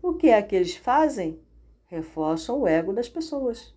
O 0.00 0.14
que 0.14 0.28
é 0.28 0.40
que 0.40 0.54
eles 0.54 0.76
fazem? 0.76 1.42
Reforçam 1.94 2.62
o 2.62 2.66
ego 2.66 2.92
das 2.92 3.08
pessoas. 3.08 3.72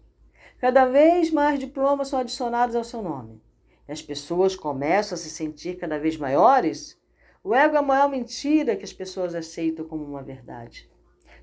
Cada 0.57 0.85
vez 0.85 1.29
mais 1.29 1.59
diplomas 1.59 2.07
são 2.07 2.17
adicionados 2.17 2.75
ao 2.75 2.83
seu 2.83 2.99
nome. 2.99 3.39
E 3.87 3.91
as 3.91 4.01
pessoas 4.01 4.55
começam 4.55 5.15
a 5.15 5.19
se 5.19 5.29
sentir 5.29 5.77
cada 5.77 5.99
vez 5.99 6.17
maiores. 6.17 6.99
O 7.43 7.53
ego 7.53 7.75
é 7.75 7.77
a 7.77 7.83
maior 7.83 8.09
mentira 8.09 8.75
que 8.75 8.83
as 8.83 8.91
pessoas 8.91 9.35
aceitam 9.35 9.87
como 9.87 10.03
uma 10.03 10.23
verdade. 10.23 10.89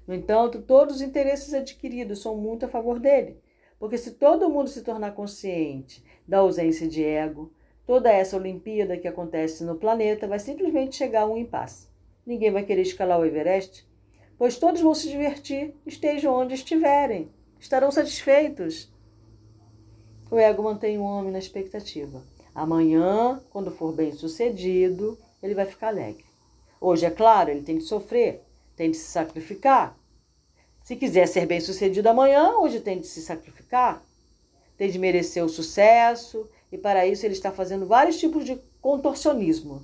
No 0.04 0.12
entanto, 0.12 0.62
todos 0.62 0.96
os 0.96 1.00
interesses 1.00 1.54
adquiridos 1.54 2.20
são 2.20 2.36
muito 2.36 2.66
a 2.66 2.68
favor 2.68 2.98
dele. 2.98 3.40
Porque 3.78 3.96
se 3.96 4.10
todo 4.10 4.50
mundo 4.50 4.68
se 4.68 4.82
tornar 4.82 5.14
consciente 5.14 6.04
da 6.26 6.38
ausência 6.38 6.88
de 6.88 7.04
ego, 7.04 7.52
toda 7.86 8.10
essa 8.10 8.36
Olimpíada 8.36 8.98
que 8.98 9.06
acontece 9.06 9.62
no 9.62 9.76
planeta 9.76 10.26
vai 10.26 10.40
simplesmente 10.40 10.96
chegar 10.96 11.22
a 11.22 11.26
um 11.26 11.36
impasse. 11.36 11.88
Ninguém 12.26 12.50
vai 12.50 12.64
querer 12.64 12.82
escalar 12.82 13.20
o 13.20 13.24
Everest, 13.24 13.86
pois 14.38 14.56
todos 14.56 14.80
vão 14.80 14.94
se 14.94 15.08
divertir, 15.08 15.74
estejam 15.86 16.34
onde 16.34 16.54
estiverem, 16.54 17.30
estarão 17.60 17.90
satisfeitos. 17.90 18.92
O 20.30 20.38
ego 20.38 20.62
mantém 20.62 20.98
o 20.98 21.02
homem 21.02 21.32
na 21.32 21.38
expectativa. 21.38 22.22
Amanhã, 22.54 23.40
quando 23.50 23.70
for 23.70 23.92
bem 23.92 24.12
sucedido, 24.12 25.18
ele 25.42 25.54
vai 25.54 25.66
ficar 25.66 25.88
alegre. 25.88 26.24
Hoje, 26.80 27.06
é 27.06 27.10
claro, 27.10 27.50
ele 27.50 27.62
tem 27.62 27.78
que 27.78 27.84
sofrer, 27.84 28.42
tem 28.76 28.90
que 28.90 28.96
se 28.96 29.10
sacrificar, 29.10 29.96
se 30.84 30.96
quiser 30.96 31.26
ser 31.26 31.46
bem 31.46 31.60
sucedido 31.60 32.10
amanhã, 32.10 32.58
hoje 32.58 32.78
tem 32.78 33.00
de 33.00 33.06
se 33.06 33.22
sacrificar, 33.22 34.04
tem 34.76 34.90
de 34.90 34.98
merecer 34.98 35.42
o 35.42 35.48
sucesso, 35.48 36.46
e 36.70 36.76
para 36.76 37.06
isso 37.06 37.24
ele 37.24 37.32
está 37.32 37.50
fazendo 37.50 37.86
vários 37.86 38.18
tipos 38.18 38.44
de 38.44 38.60
contorcionismo. 38.82 39.80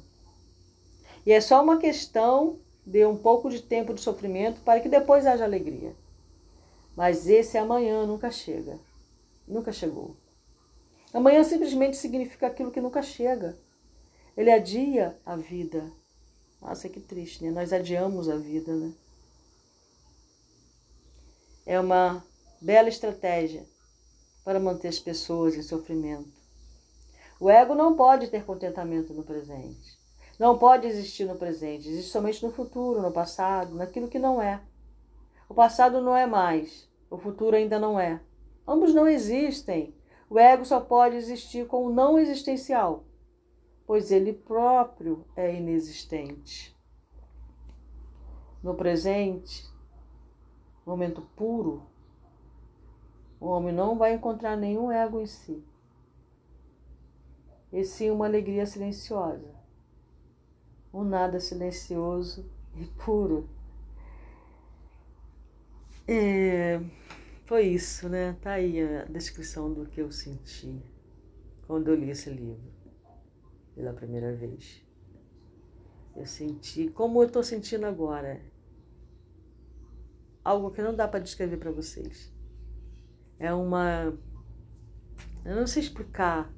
E 1.24 1.32
é 1.32 1.40
só 1.40 1.62
uma 1.62 1.78
questão 1.78 2.58
de 2.90 3.06
um 3.06 3.16
pouco 3.16 3.48
de 3.48 3.62
tempo 3.62 3.94
de 3.94 4.00
sofrimento 4.00 4.60
para 4.62 4.80
que 4.80 4.88
depois 4.88 5.26
haja 5.26 5.44
alegria. 5.44 5.94
Mas 6.96 7.28
esse 7.28 7.56
amanhã 7.56 8.04
nunca 8.04 8.30
chega. 8.30 8.78
Nunca 9.46 9.72
chegou. 9.72 10.16
Amanhã 11.14 11.44
simplesmente 11.44 11.96
significa 11.96 12.48
aquilo 12.48 12.70
que 12.70 12.80
nunca 12.80 13.02
chega. 13.02 13.56
Ele 14.36 14.50
adia 14.50 15.16
a 15.24 15.36
vida. 15.36 15.90
Nossa, 16.60 16.88
que 16.88 17.00
triste, 17.00 17.44
né? 17.44 17.50
Nós 17.50 17.72
adiamos 17.72 18.28
a 18.28 18.36
vida, 18.36 18.74
né? 18.74 18.92
é 21.70 21.78
uma 21.78 22.24
bela 22.60 22.88
estratégia 22.88 23.64
para 24.44 24.58
manter 24.58 24.88
as 24.88 24.98
pessoas 24.98 25.54
em 25.54 25.62
sofrimento. 25.62 26.28
O 27.38 27.48
ego 27.48 27.76
não 27.76 27.94
pode 27.94 28.26
ter 28.26 28.44
contentamento 28.44 29.14
no 29.14 29.22
presente. 29.22 29.99
Não 30.40 30.56
pode 30.56 30.86
existir 30.86 31.26
no 31.26 31.36
presente. 31.36 31.86
Existe 31.86 32.10
somente 32.10 32.42
no 32.42 32.50
futuro, 32.50 33.02
no 33.02 33.12
passado, 33.12 33.74
naquilo 33.74 34.08
que 34.08 34.18
não 34.18 34.40
é. 34.40 34.62
O 35.46 35.52
passado 35.52 36.00
não 36.00 36.16
é 36.16 36.24
mais. 36.24 36.90
O 37.10 37.18
futuro 37.18 37.54
ainda 37.54 37.78
não 37.78 38.00
é. 38.00 38.22
Ambos 38.66 38.94
não 38.94 39.06
existem. 39.06 39.94
O 40.30 40.38
ego 40.38 40.64
só 40.64 40.80
pode 40.80 41.14
existir 41.14 41.66
com 41.66 41.84
o 41.84 41.92
não 41.92 42.18
existencial, 42.18 43.04
pois 43.86 44.10
ele 44.10 44.32
próprio 44.32 45.26
é 45.36 45.54
inexistente. 45.54 46.74
No 48.62 48.74
presente, 48.74 49.70
momento 50.86 51.20
puro, 51.36 51.82
o 53.38 53.46
homem 53.46 53.74
não 53.74 53.98
vai 53.98 54.14
encontrar 54.14 54.56
nenhum 54.56 54.90
ego 54.90 55.20
em 55.20 55.26
si, 55.26 55.62
e 57.70 57.84
sim 57.84 58.10
uma 58.10 58.24
alegria 58.24 58.64
silenciosa, 58.64 59.59
um 60.92 61.04
nada 61.04 61.38
silencioso 61.38 62.44
e 62.76 62.84
puro. 63.04 63.48
É, 66.06 66.80
foi 67.46 67.66
isso, 67.68 68.08
né? 68.08 68.36
Tá 68.40 68.52
aí 68.52 68.82
a 68.82 69.04
descrição 69.04 69.72
do 69.72 69.86
que 69.86 70.00
eu 70.00 70.10
senti 70.10 70.82
quando 71.66 71.88
eu 71.88 71.94
li 71.94 72.10
esse 72.10 72.30
livro 72.30 72.60
pela 73.74 73.92
primeira 73.92 74.34
vez. 74.34 74.84
Eu 76.16 76.26
senti 76.26 76.88
como 76.88 77.22
eu 77.22 77.26
estou 77.26 77.42
sentindo 77.42 77.86
agora 77.86 78.40
algo 80.44 80.70
que 80.70 80.82
não 80.82 80.94
dá 80.94 81.06
para 81.06 81.20
descrever 81.20 81.58
para 81.58 81.70
vocês. 81.70 82.32
É 83.38 83.52
uma. 83.54 84.12
Eu 85.44 85.56
não 85.56 85.66
sei 85.66 85.82
explicar. 85.82 86.52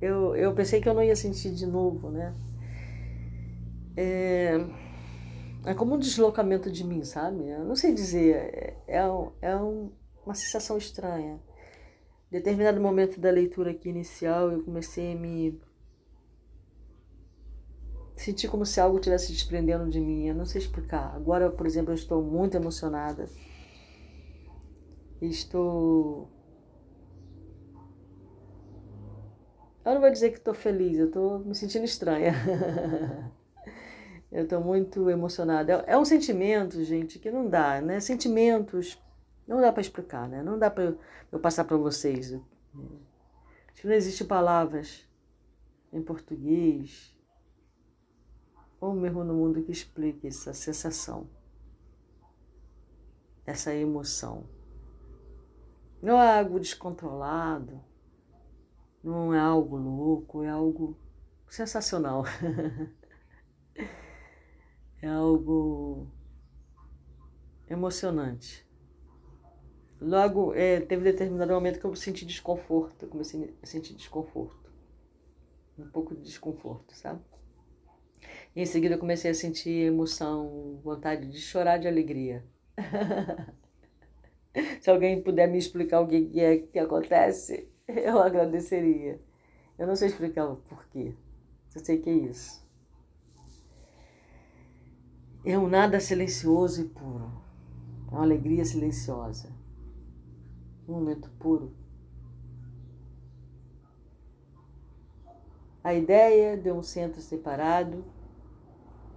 Eu, 0.00 0.34
eu 0.34 0.54
pensei 0.54 0.80
que 0.80 0.88
eu 0.88 0.94
não 0.94 1.02
ia 1.02 1.16
sentir 1.16 1.54
de 1.54 1.66
novo, 1.66 2.10
né? 2.10 2.34
É, 3.96 4.56
é 5.66 5.74
como 5.74 5.94
um 5.94 5.98
deslocamento 5.98 6.70
de 6.70 6.84
mim, 6.84 7.04
sabe? 7.04 7.48
Eu 7.48 7.64
não 7.64 7.76
sei 7.76 7.94
dizer. 7.94 8.34
É, 8.34 8.76
é, 8.88 9.00
é 9.42 9.56
um, 9.56 9.90
uma 10.24 10.34
sensação 10.34 10.76
estranha. 10.76 11.40
Determinado 12.30 12.80
momento 12.80 13.20
da 13.20 13.30
leitura 13.30 13.70
aqui 13.70 13.88
inicial, 13.88 14.50
eu 14.50 14.64
comecei 14.64 15.12
a 15.12 15.16
me 15.16 15.60
senti 18.16 18.48
como 18.48 18.64
se 18.64 18.80
algo 18.80 18.96
estivesse 18.98 19.32
desprendendo 19.32 19.88
de 19.90 20.00
mim. 20.00 20.26
Eu 20.26 20.34
não 20.34 20.46
sei 20.46 20.60
explicar. 20.60 21.14
Agora, 21.14 21.50
por 21.50 21.66
exemplo, 21.66 21.92
eu 21.92 21.94
estou 21.94 22.22
muito 22.22 22.56
emocionada. 22.56 23.28
Estou. 25.20 26.28
Eu 29.84 29.94
não 29.94 30.00
vou 30.00 30.10
dizer 30.10 30.30
que 30.30 30.38
estou 30.38 30.54
feliz, 30.54 30.98
eu 30.98 31.06
estou 31.06 31.38
me 31.40 31.54
sentindo 31.54 31.84
estranha. 31.84 32.32
eu 34.34 34.42
estou 34.42 34.60
muito 34.60 35.08
emocionada. 35.08 35.84
É 35.86 35.96
um 35.96 36.04
sentimento, 36.04 36.82
gente, 36.82 37.20
que 37.20 37.30
não 37.30 37.48
dá, 37.48 37.80
né? 37.80 38.00
Sentimentos 38.00 39.00
não 39.46 39.60
dá 39.60 39.72
para 39.72 39.80
explicar, 39.80 40.28
né? 40.28 40.42
Não 40.42 40.58
dá 40.58 40.68
para 40.68 40.96
eu 41.30 41.38
passar 41.38 41.64
para 41.64 41.76
vocês. 41.76 42.32
Acho 42.32 43.80
que 43.80 43.86
não 43.86 43.94
existem 43.94 44.26
palavras 44.26 45.08
em 45.92 46.02
português 46.02 47.16
ou 48.80 48.92
mesmo 48.92 49.22
no 49.22 49.34
mundo 49.34 49.62
que 49.62 49.70
explique 49.70 50.26
essa 50.26 50.52
sensação. 50.52 51.28
essa 53.46 53.72
emoção. 53.72 54.48
Não 56.02 56.20
é 56.20 56.40
algo 56.40 56.58
descontrolado, 56.58 57.80
não 59.02 59.32
é 59.32 59.38
algo 59.38 59.76
louco, 59.76 60.42
é 60.42 60.50
algo 60.50 60.98
sensacional. 61.48 62.24
é 65.04 65.08
algo 65.08 66.06
emocionante. 67.68 68.66
Logo, 70.00 70.54
é, 70.54 70.80
teve 70.80 71.04
determinado 71.04 71.52
momento 71.52 71.78
que 71.78 71.84
eu 71.84 71.94
senti 71.94 72.24
desconforto, 72.24 73.04
eu 73.04 73.08
comecei 73.08 73.54
a 73.62 73.66
sentir 73.66 73.94
desconforto. 73.94 74.72
Um 75.78 75.88
pouco 75.88 76.14
de 76.14 76.22
desconforto, 76.22 76.94
sabe? 76.94 77.20
E 78.56 78.62
em 78.62 78.66
seguida 78.66 78.94
eu 78.94 78.98
comecei 78.98 79.30
a 79.30 79.34
sentir 79.34 79.88
emoção, 79.88 80.80
vontade 80.82 81.30
de 81.30 81.38
chorar 81.38 81.78
de 81.78 81.86
alegria. 81.86 82.44
Se 84.80 84.90
alguém 84.90 85.22
puder 85.22 85.48
me 85.48 85.58
explicar 85.58 86.00
o 86.00 86.08
que 86.08 86.40
é 86.40 86.58
que 86.58 86.78
acontece, 86.78 87.68
eu 87.86 88.20
agradeceria. 88.20 89.20
Eu 89.78 89.86
não 89.86 89.96
sei 89.96 90.08
explicar 90.08 90.46
o 90.46 90.56
porquê. 90.56 91.14
Eu 91.74 91.84
sei 91.84 91.98
que 91.98 92.08
é 92.08 92.14
isso. 92.14 92.63
É 95.46 95.58
um 95.58 95.68
nada 95.68 96.00
silencioso 96.00 96.80
e 96.80 96.84
puro. 96.84 97.30
É 98.10 98.14
uma 98.14 98.22
alegria 98.22 98.64
silenciosa. 98.64 99.50
Um 100.88 100.94
momento 100.94 101.30
puro. 101.38 101.70
A 105.82 105.92
ideia 105.92 106.56
de 106.56 106.72
um 106.72 106.82
centro 106.82 107.20
separado 107.20 108.02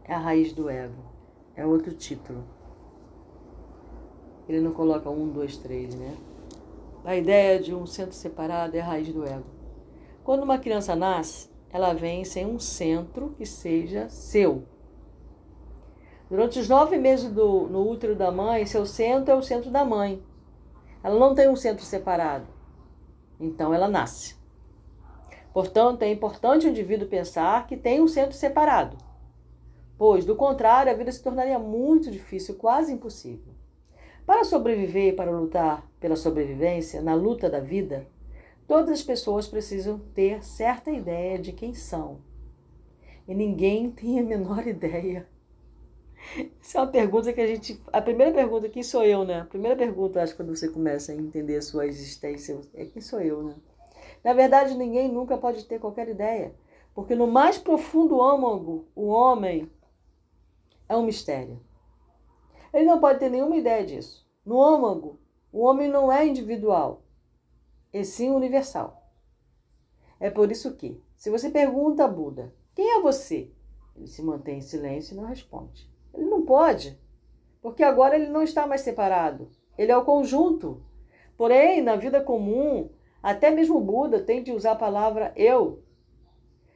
é 0.03 0.13
a 0.13 0.17
raiz 0.17 0.51
do 0.51 0.69
ego. 0.69 1.01
É 1.55 1.65
outro 1.65 1.93
título. 1.93 2.43
Ele 4.49 4.59
não 4.59 4.73
coloca 4.73 5.09
um, 5.09 5.31
dois, 5.31 5.55
três, 5.55 5.95
né? 5.95 6.17
A 7.05 7.15
ideia 7.15 7.57
de 7.57 7.73
um 7.73 7.85
centro 7.85 8.13
separado 8.13 8.75
é 8.75 8.81
a 8.81 8.85
raiz 8.85 9.13
do 9.13 9.23
ego. 9.23 9.47
Quando 10.25 10.43
uma 10.43 10.59
criança 10.59 10.93
nasce, 10.93 11.49
ela 11.69 11.93
vem 11.93 12.25
sem 12.25 12.45
um 12.45 12.59
centro 12.59 13.29
que 13.37 13.45
seja 13.45 14.09
seu. 14.09 14.65
Durante 16.29 16.59
os 16.59 16.67
nove 16.67 16.97
meses 16.97 17.31
do, 17.31 17.67
no 17.67 17.89
útero 17.89 18.15
da 18.15 18.31
mãe, 18.31 18.65
seu 18.65 18.85
centro 18.85 19.31
é 19.31 19.35
o 19.35 19.41
centro 19.41 19.71
da 19.71 19.85
mãe. 19.85 20.21
Ela 21.03 21.19
não 21.19 21.33
tem 21.33 21.49
um 21.49 21.55
centro 21.55 21.83
separado. 21.83 22.47
Então 23.39 23.73
ela 23.73 23.87
nasce. 23.87 24.35
Portanto, 25.53 26.03
é 26.03 26.11
importante 26.11 26.67
o 26.67 26.69
indivíduo 26.69 27.07
pensar 27.07 27.65
que 27.65 27.77
tem 27.77 28.01
um 28.01 28.07
centro 28.07 28.35
separado 28.35 28.97
pois, 29.97 30.23
do 30.23 30.35
contrário, 30.35 30.91
a 30.91 30.95
vida 30.95 31.11
se 31.11 31.23
tornaria 31.23 31.57
muito 31.57 32.11
difícil, 32.11 32.55
quase 32.55 32.93
impossível. 32.93 33.53
Para 34.25 34.43
sobreviver 34.43 35.13
e 35.13 35.15
para 35.15 35.31
lutar 35.31 35.89
pela 35.99 36.15
sobrevivência, 36.15 37.01
na 37.01 37.15
luta 37.15 37.49
da 37.49 37.59
vida, 37.59 38.07
todas 38.67 38.91
as 38.91 39.03
pessoas 39.03 39.47
precisam 39.47 39.99
ter 40.13 40.43
certa 40.43 40.91
ideia 40.91 41.39
de 41.39 41.51
quem 41.51 41.73
são. 41.73 42.19
E 43.27 43.33
ninguém 43.33 43.89
tem 43.89 44.19
a 44.19 44.23
menor 44.23 44.67
ideia. 44.67 45.27
Essa 46.61 46.79
é 46.79 46.81
uma 46.81 46.91
pergunta 46.91 47.31
que 47.31 47.41
a 47.41 47.47
gente. 47.47 47.81
A 47.91 48.01
primeira 48.01 48.33
pergunta, 48.33 48.69
quem 48.69 48.83
sou 48.83 49.03
eu, 49.03 49.23
né? 49.23 49.41
A 49.41 49.45
primeira 49.45 49.75
pergunta, 49.75 50.21
acho, 50.21 50.35
quando 50.35 50.55
você 50.55 50.69
começa 50.69 51.11
a 51.11 51.15
entender 51.15 51.57
a 51.57 51.61
sua 51.61 51.85
existência, 51.87 52.59
é 52.73 52.85
quem 52.85 53.01
sou 53.01 53.21
eu, 53.21 53.43
né? 53.43 53.55
Na 54.23 54.33
verdade, 54.33 54.75
ninguém 54.75 55.11
nunca 55.11 55.37
pode 55.37 55.65
ter 55.65 55.79
qualquer 55.79 56.09
ideia. 56.09 56.53
Porque 56.93 57.15
no 57.15 57.27
mais 57.27 57.57
profundo 57.57 58.21
âmago, 58.21 58.87
o 58.95 59.07
homem 59.07 59.71
é 60.89 60.97
um 60.97 61.05
mistério. 61.05 61.61
Ele 62.73 62.85
não 62.85 62.99
pode 62.99 63.19
ter 63.19 63.29
nenhuma 63.29 63.55
ideia 63.55 63.85
disso. 63.85 64.27
No 64.45 64.61
âmago, 64.61 65.19
o 65.51 65.61
homem 65.63 65.87
não 65.87 66.11
é 66.11 66.25
individual, 66.25 67.03
e 67.93 68.03
sim 68.03 68.31
universal. 68.31 69.11
É 70.19 70.29
por 70.29 70.51
isso 70.51 70.75
que, 70.75 71.01
se 71.15 71.29
você 71.29 71.49
pergunta 71.49 72.03
a 72.03 72.07
Buda, 72.07 72.53
quem 72.75 72.97
é 72.97 73.01
você? 73.01 73.51
Ele 73.95 74.07
se 74.07 74.21
mantém 74.21 74.57
em 74.57 74.61
silêncio 74.61 75.13
e 75.13 75.17
não 75.17 75.25
responde. 75.25 75.89
Pode, 76.47 76.97
porque 77.61 77.83
agora 77.83 78.15
ele 78.15 78.29
não 78.29 78.41
está 78.41 78.65
mais 78.65 78.79
separado. 78.79 79.51
Ele 79.77 79.91
é 79.91 79.97
o 79.97 80.05
conjunto. 80.05 80.81
Porém, 81.35 81.81
na 81.81 81.97
vida 81.97 82.21
comum, 82.21 82.89
até 83.21 83.51
mesmo 83.51 83.81
Buda 83.81 84.21
tem 84.21 84.41
de 84.41 84.53
usar 84.53 84.71
a 84.71 84.77
palavra 84.77 85.33
eu. 85.35 85.83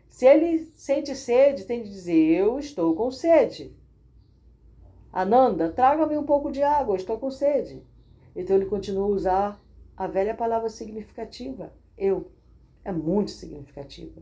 Se 0.09 0.26
ele 0.26 0.69
sente 0.76 1.15
sede, 1.15 1.63
tem 1.63 1.82
de 1.82 1.89
dizer 1.89 2.13
eu 2.13 2.59
estou 2.59 2.93
com 2.95 3.09
sede. 3.09 3.74
Ananda, 5.09 5.72
traga-me 5.72 6.17
um 6.17 6.26
pouco 6.26 6.51
de 6.51 6.61
água, 6.61 6.97
estou 6.97 7.17
com 7.17 7.32
sede. 7.32 7.82
Então 8.36 8.57
ele 8.57 8.65
continua 8.65 9.05
a 9.05 9.09
usar 9.09 9.63
a 9.95 10.05
velha 10.05 10.36
palavra 10.36 10.67
significativa, 10.67 11.74
eu. 11.97 12.30
É 12.84 12.91
muito 12.91 13.32
significativa. 13.32 14.22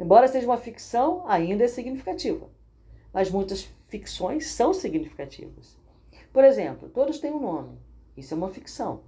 Embora 0.00 0.26
seja 0.26 0.46
uma 0.46 0.56
ficção, 0.56 1.22
ainda 1.28 1.62
é 1.62 1.68
significativa. 1.68 2.50
Mas 3.12 3.30
muitas 3.30 3.68
ficções 3.92 4.46
são 4.46 4.72
significativas. 4.72 5.76
Por 6.32 6.42
exemplo, 6.44 6.88
todos 6.88 7.18
têm 7.18 7.30
um 7.30 7.38
nome. 7.38 7.78
Isso 8.16 8.32
é 8.32 8.36
uma 8.38 8.48
ficção. 8.48 9.02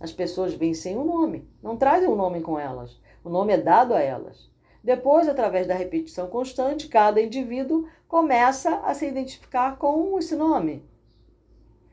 As 0.00 0.10
pessoas 0.10 0.54
vêm 0.54 0.72
sem 0.72 0.96
um 0.96 1.04
nome, 1.04 1.46
não 1.62 1.76
trazem 1.76 2.08
um 2.08 2.16
nome 2.16 2.40
com 2.40 2.58
elas. 2.58 2.98
O 3.22 3.28
nome 3.28 3.52
é 3.52 3.58
dado 3.58 3.92
a 3.92 4.00
elas. 4.00 4.50
Depois, 4.82 5.28
através 5.28 5.66
da 5.66 5.74
repetição 5.74 6.28
constante, 6.28 6.88
cada 6.88 7.20
indivíduo 7.20 7.86
começa 8.08 8.76
a 8.76 8.94
se 8.94 9.06
identificar 9.06 9.76
com 9.76 10.18
esse 10.18 10.34
nome. 10.34 10.82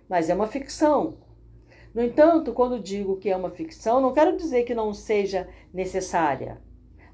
Mas 0.07 0.29
é 0.29 0.33
uma 0.33 0.47
ficção. 0.47 1.17
No 1.93 2.01
entanto, 2.01 2.53
quando 2.53 2.79
digo 2.79 3.17
que 3.17 3.29
é 3.29 3.35
uma 3.35 3.49
ficção, 3.49 3.99
não 3.99 4.13
quero 4.13 4.37
dizer 4.37 4.63
que 4.63 4.73
não 4.73 4.93
seja 4.93 5.49
necessária. 5.73 6.61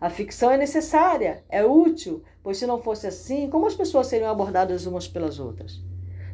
A 0.02 0.10
ficção 0.10 0.50
é 0.50 0.58
necessária, 0.58 1.44
é 1.50 1.66
útil, 1.66 2.24
pois 2.42 2.58
se 2.58 2.66
não 2.66 2.82
fosse 2.82 3.06
assim, 3.06 3.50
como 3.50 3.68
as 3.68 3.76
pessoas 3.76 4.08
seriam 4.08 4.32
abordadas 4.32 4.86
umas 4.86 5.10
pelas 5.10 5.40
outras? 5.40 5.82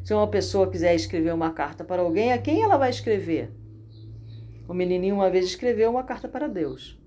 Se 0.04 0.14
uma 0.14 0.28
pessoa 0.28 0.70
quiser 0.70 0.94
escrever 0.94 1.34
uma 1.34 1.52
carta 1.52 1.84
para 1.84 2.04
alguém, 2.04 2.32
a 2.32 2.38
quem 2.38 2.62
ela 2.62 2.78
vai 2.78 2.92
escrever? 2.92 3.52
O 4.68 4.74
menininho 4.74 5.16
uma 5.16 5.32
vez 5.32 5.46
escreveu 5.46 5.90
uma 5.90 6.04
carta 6.04 6.28
para 6.28 6.48
Deus. 6.48 7.00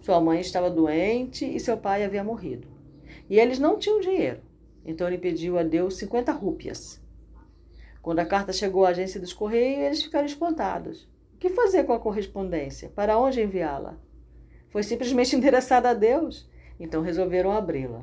Sua 0.00 0.20
mãe 0.20 0.40
estava 0.40 0.68
doente 0.68 1.44
e 1.44 1.60
seu 1.60 1.76
pai 1.76 2.02
havia 2.02 2.24
morrido. 2.24 2.66
E 3.30 3.38
eles 3.38 3.60
não 3.60 3.78
tinham 3.78 4.00
dinheiro. 4.00 4.40
Então 4.84 5.06
ele 5.06 5.18
pediu 5.18 5.56
a 5.56 5.62
Deus 5.62 5.96
50 5.98 6.32
rúpias. 6.32 7.00
Quando 8.02 8.18
a 8.18 8.26
carta 8.26 8.52
chegou 8.52 8.84
à 8.84 8.88
agência 8.88 9.20
dos 9.20 9.32
Correios, 9.32 9.78
eles 9.78 10.02
ficaram 10.02 10.26
espantados. 10.26 11.08
O 11.34 11.38
que 11.38 11.50
fazer 11.50 11.84
com 11.84 11.92
a 11.92 12.00
correspondência? 12.00 12.88
Para 12.88 13.16
onde 13.16 13.40
enviá-la? 13.40 13.96
Foi 14.72 14.82
simplesmente 14.82 15.36
endereçada 15.36 15.90
a 15.90 15.94
Deus. 15.94 16.50
Então 16.80 17.02
resolveram 17.02 17.52
abri-la. 17.52 18.02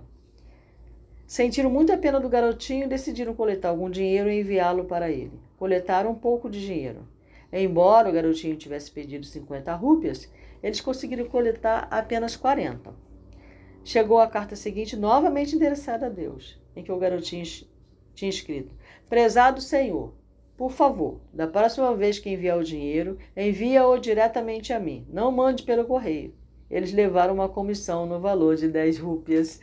Sentiram 1.28 1.70
muita 1.70 1.98
pena 1.98 2.20
do 2.20 2.30
garotinho 2.30 2.86
e 2.86 2.90
decidiram 2.90 3.36
coletar 3.36 3.70
algum 3.70 3.90
dinheiro 3.90 4.30
e 4.32 4.40
enviá-lo 4.40 4.86
para 4.86 5.12
ele. 5.12 5.40
Coletaram 5.58 6.12
um 6.12 6.16
pouco 6.16 6.50
de 6.50 6.66
dinheiro. 6.66 7.08
Embora 7.52 8.10
o 8.10 8.12
garotinho 8.12 8.56
tivesse 8.56 8.92
pedido 8.92 9.26
50 9.26 9.74
rúpias, 9.76 10.32
eles 10.62 10.80
conseguiram 10.82 11.26
coletar 11.26 11.88
apenas 11.92 12.36
40. 12.36 12.94
Chegou 13.84 14.20
a 14.20 14.28
carta 14.28 14.56
seguinte, 14.56 14.96
novamente 14.96 15.56
endereçada 15.56 16.06
a 16.06 16.10
Deus, 16.10 16.60
em 16.76 16.84
que 16.84 16.92
o 16.92 16.98
garotinho 16.98 17.44
tinha 18.14 18.30
escrito: 18.30 18.74
Prezado 19.08 19.62
Senhor, 19.62 20.14
por 20.58 20.72
favor, 20.72 21.22
da 21.34 21.48
próxima 21.48 21.96
vez 21.96 22.20
que 22.20 22.30
enviar 22.30 22.58
o 22.58 22.64
dinheiro, 22.64 23.18
envia-o 23.36 23.98
diretamente 23.98 24.74
a 24.74 24.80
mim. 24.80 25.08
Não 25.10 25.32
mande 25.32 25.64
pelo 25.64 25.86
correio. 25.86 26.34
Eles 26.70 26.94
levaram 26.94 27.34
uma 27.34 27.50
comissão 27.50 28.06
no 28.06 28.20
valor 28.20 28.56
de 28.56 28.68
10 28.68 29.00
rúpias. 29.00 29.60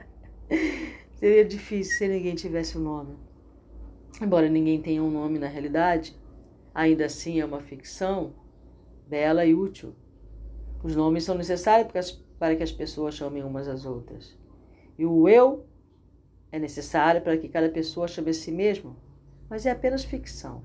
Seria 1.16 1.44
difícil 1.44 1.98
se 1.98 2.08
ninguém 2.08 2.34
tivesse 2.34 2.76
o 2.76 2.80
um 2.80 2.84
nome. 2.84 3.16
Embora 4.20 4.48
ninguém 4.48 4.80
tenha 4.80 5.02
um 5.02 5.10
nome 5.10 5.38
na 5.38 5.48
realidade, 5.48 6.16
ainda 6.74 7.04
assim 7.04 7.40
é 7.40 7.44
uma 7.44 7.60
ficção 7.60 8.32
bela 9.06 9.44
e 9.44 9.54
útil. 9.54 9.94
Os 10.82 10.94
nomes 10.94 11.24
são 11.24 11.34
necessários 11.34 11.90
para 12.38 12.56
que 12.56 12.62
as 12.62 12.72
pessoas 12.72 13.14
chamem 13.14 13.42
umas 13.42 13.68
às 13.68 13.84
outras. 13.84 14.36
E 14.98 15.04
o 15.04 15.28
eu 15.28 15.66
é 16.52 16.58
necessário 16.58 17.20
para 17.20 17.36
que 17.36 17.48
cada 17.48 17.68
pessoa 17.68 18.06
chame 18.06 18.30
a 18.30 18.34
si 18.34 18.52
mesmo, 18.52 18.96
mas 19.48 19.66
é 19.66 19.70
apenas 19.70 20.04
ficção. 20.04 20.62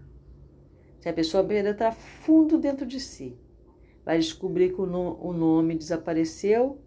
Se 0.99 1.09
a 1.09 1.13
pessoa 1.13 1.43
penetrar 1.43 1.93
fundo 1.93 2.57
dentro 2.57 2.85
de 2.85 2.99
si, 2.99 3.37
vai 4.09 4.17
descobrir 4.17 4.73
que 4.73 4.81
o, 4.81 4.85
o 4.85 5.31
nome 5.31 5.75
desapareceu, 5.75 6.81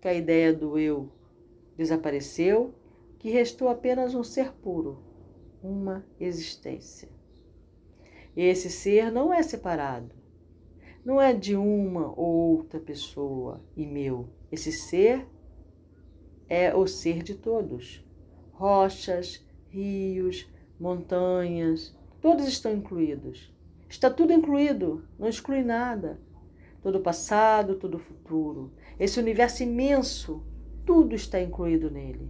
que 0.00 0.06
a 0.06 0.14
ideia 0.14 0.54
do 0.54 0.78
eu 0.78 1.10
desapareceu, 1.76 2.72
que 3.18 3.30
restou 3.30 3.66
apenas 3.66 4.14
um 4.14 4.22
ser 4.22 4.52
puro, 4.52 5.02
uma 5.60 6.06
existência. 6.20 7.08
Esse 8.36 8.70
ser 8.70 9.10
não 9.10 9.34
é 9.34 9.42
separado, 9.42 10.14
não 11.04 11.20
é 11.20 11.34
de 11.34 11.56
uma 11.56 12.14
ou 12.16 12.58
outra 12.58 12.78
pessoa 12.78 13.60
e 13.76 13.84
meu. 13.84 14.28
Esse 14.52 14.70
ser 14.70 15.26
é 16.48 16.72
o 16.72 16.86
ser 16.86 17.24
de 17.24 17.34
todos. 17.34 18.06
Rochas, 18.52 19.44
rios, 19.68 20.48
montanhas, 20.78 21.92
Todos 22.20 22.46
estão 22.46 22.72
incluídos. 22.72 23.52
Está 23.88 24.08
tudo 24.08 24.32
incluído, 24.32 25.04
não 25.18 25.28
exclui 25.28 25.64
nada. 25.64 26.20
Todo 26.82 27.00
passado, 27.00 27.76
todo 27.76 27.98
futuro. 27.98 28.72
Esse 28.98 29.20
universo 29.20 29.62
imenso, 29.62 30.42
tudo 30.84 31.14
está 31.14 31.40
incluído 31.40 31.90
nele. 31.90 32.28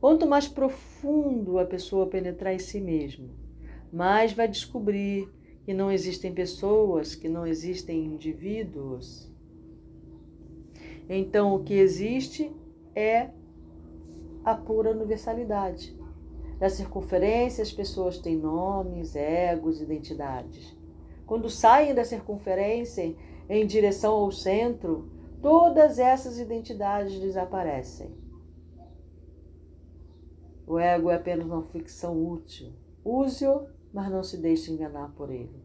Quanto 0.00 0.26
mais 0.26 0.46
profundo 0.46 1.58
a 1.58 1.64
pessoa 1.64 2.06
penetrar 2.06 2.54
em 2.54 2.58
si 2.58 2.80
mesmo, 2.80 3.30
mais 3.92 4.32
vai 4.32 4.46
descobrir 4.46 5.28
que 5.64 5.74
não 5.74 5.90
existem 5.90 6.32
pessoas, 6.32 7.14
que 7.14 7.28
não 7.28 7.46
existem 7.46 8.04
indivíduos. 8.04 9.28
Então, 11.08 11.54
o 11.54 11.64
que 11.64 11.74
existe 11.74 12.52
é 12.94 13.30
a 14.44 14.54
pura 14.54 14.90
universalidade. 14.90 15.98
Na 16.60 16.68
circunferência, 16.68 17.62
as 17.62 17.72
pessoas 17.72 18.18
têm 18.18 18.36
nomes, 18.36 19.14
egos, 19.16 19.80
identidades. 19.80 20.76
Quando 21.26 21.50
saem 21.50 21.94
da 21.94 22.04
circunferência 22.04 23.14
em 23.48 23.66
direção 23.66 24.14
ao 24.14 24.30
centro, 24.30 25.10
todas 25.40 25.98
essas 25.98 26.38
identidades 26.38 27.18
desaparecem. 27.18 28.12
O 30.66 30.78
ego 30.78 31.08
é 31.10 31.14
apenas 31.14 31.46
uma 31.46 31.62
ficção 31.62 32.22
útil. 32.22 32.72
Use-o, 33.02 33.66
mas 33.92 34.10
não 34.10 34.22
se 34.22 34.36
deixe 34.36 34.70
enganar 34.70 35.14
por 35.14 35.30
ele. 35.30 35.62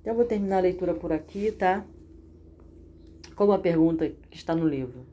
Então, 0.00 0.12
eu 0.12 0.16
vou 0.16 0.24
terminar 0.24 0.58
a 0.58 0.60
leitura 0.60 0.94
por 0.94 1.12
aqui, 1.12 1.50
tá? 1.50 1.84
Como 3.34 3.52
a 3.52 3.58
pergunta 3.58 4.08
que 4.08 4.36
está 4.36 4.54
no 4.54 4.68
livro. 4.68 5.04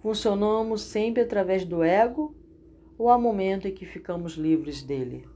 Funcionamos 0.00 0.82
sempre 0.82 1.22
através 1.22 1.64
do 1.64 1.82
ego 1.84 2.34
ou 2.98 3.10
há 3.10 3.18
momento 3.18 3.68
em 3.68 3.74
que 3.74 3.86
ficamos 3.86 4.32
livres 4.32 4.82
dele? 4.82 5.28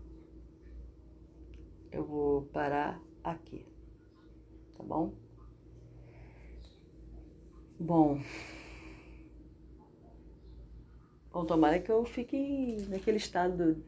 Eu 1.93 2.05
vou 2.05 2.43
parar 2.43 3.01
aqui, 3.23 3.65
tá 4.85 4.89
bom? 4.89 5.13
Bom, 7.81 8.21
bom 11.33 11.45
tomara 11.45 11.79
que 11.81 11.91
eu 11.91 12.05
fique 12.05 12.77
naquele 12.89 13.17
estado 13.17 13.83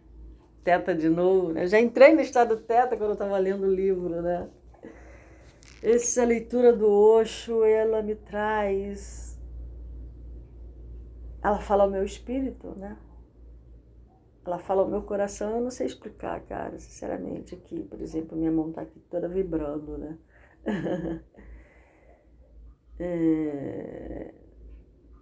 teta 0.65 0.95
de 0.95 1.09
novo, 1.09 1.53
né? 1.53 1.67
Já 1.67 1.79
entrei 1.79 2.15
no 2.15 2.21
estado 2.21 2.57
teta 2.57 2.97
quando 2.97 3.11
eu 3.11 3.13
estava 3.13 3.39
lendo 3.39 3.67
o 3.67 3.75
livro, 3.75 4.23
né? 4.23 4.51
Essa 5.83 6.25
leitura 6.25 6.73
do 6.73 6.91
Osho, 6.91 7.63
ela 7.63 8.03
me 8.03 8.17
traz 8.17 9.27
ela 11.47 11.61
fala 11.61 11.85
ao 11.85 11.91
meu 11.91 12.03
espírito, 12.03 12.71
né? 12.77 12.97
Ela 14.45 14.59
fala 14.59 14.83
ao 14.83 14.89
meu 14.89 15.03
coração, 15.03 15.55
eu 15.55 15.61
não 15.61 15.71
sei 15.71 15.87
explicar, 15.87 16.41
cara, 16.41 16.77
sinceramente. 16.77 17.55
Aqui, 17.55 17.85
por 17.85 18.01
exemplo, 18.01 18.37
minha 18.37 18.51
mão 18.51 18.73
tá 18.73 18.81
aqui 18.81 18.99
toda 19.09 19.29
vibrando, 19.29 19.97
né? 19.97 20.19
É... 22.99 24.35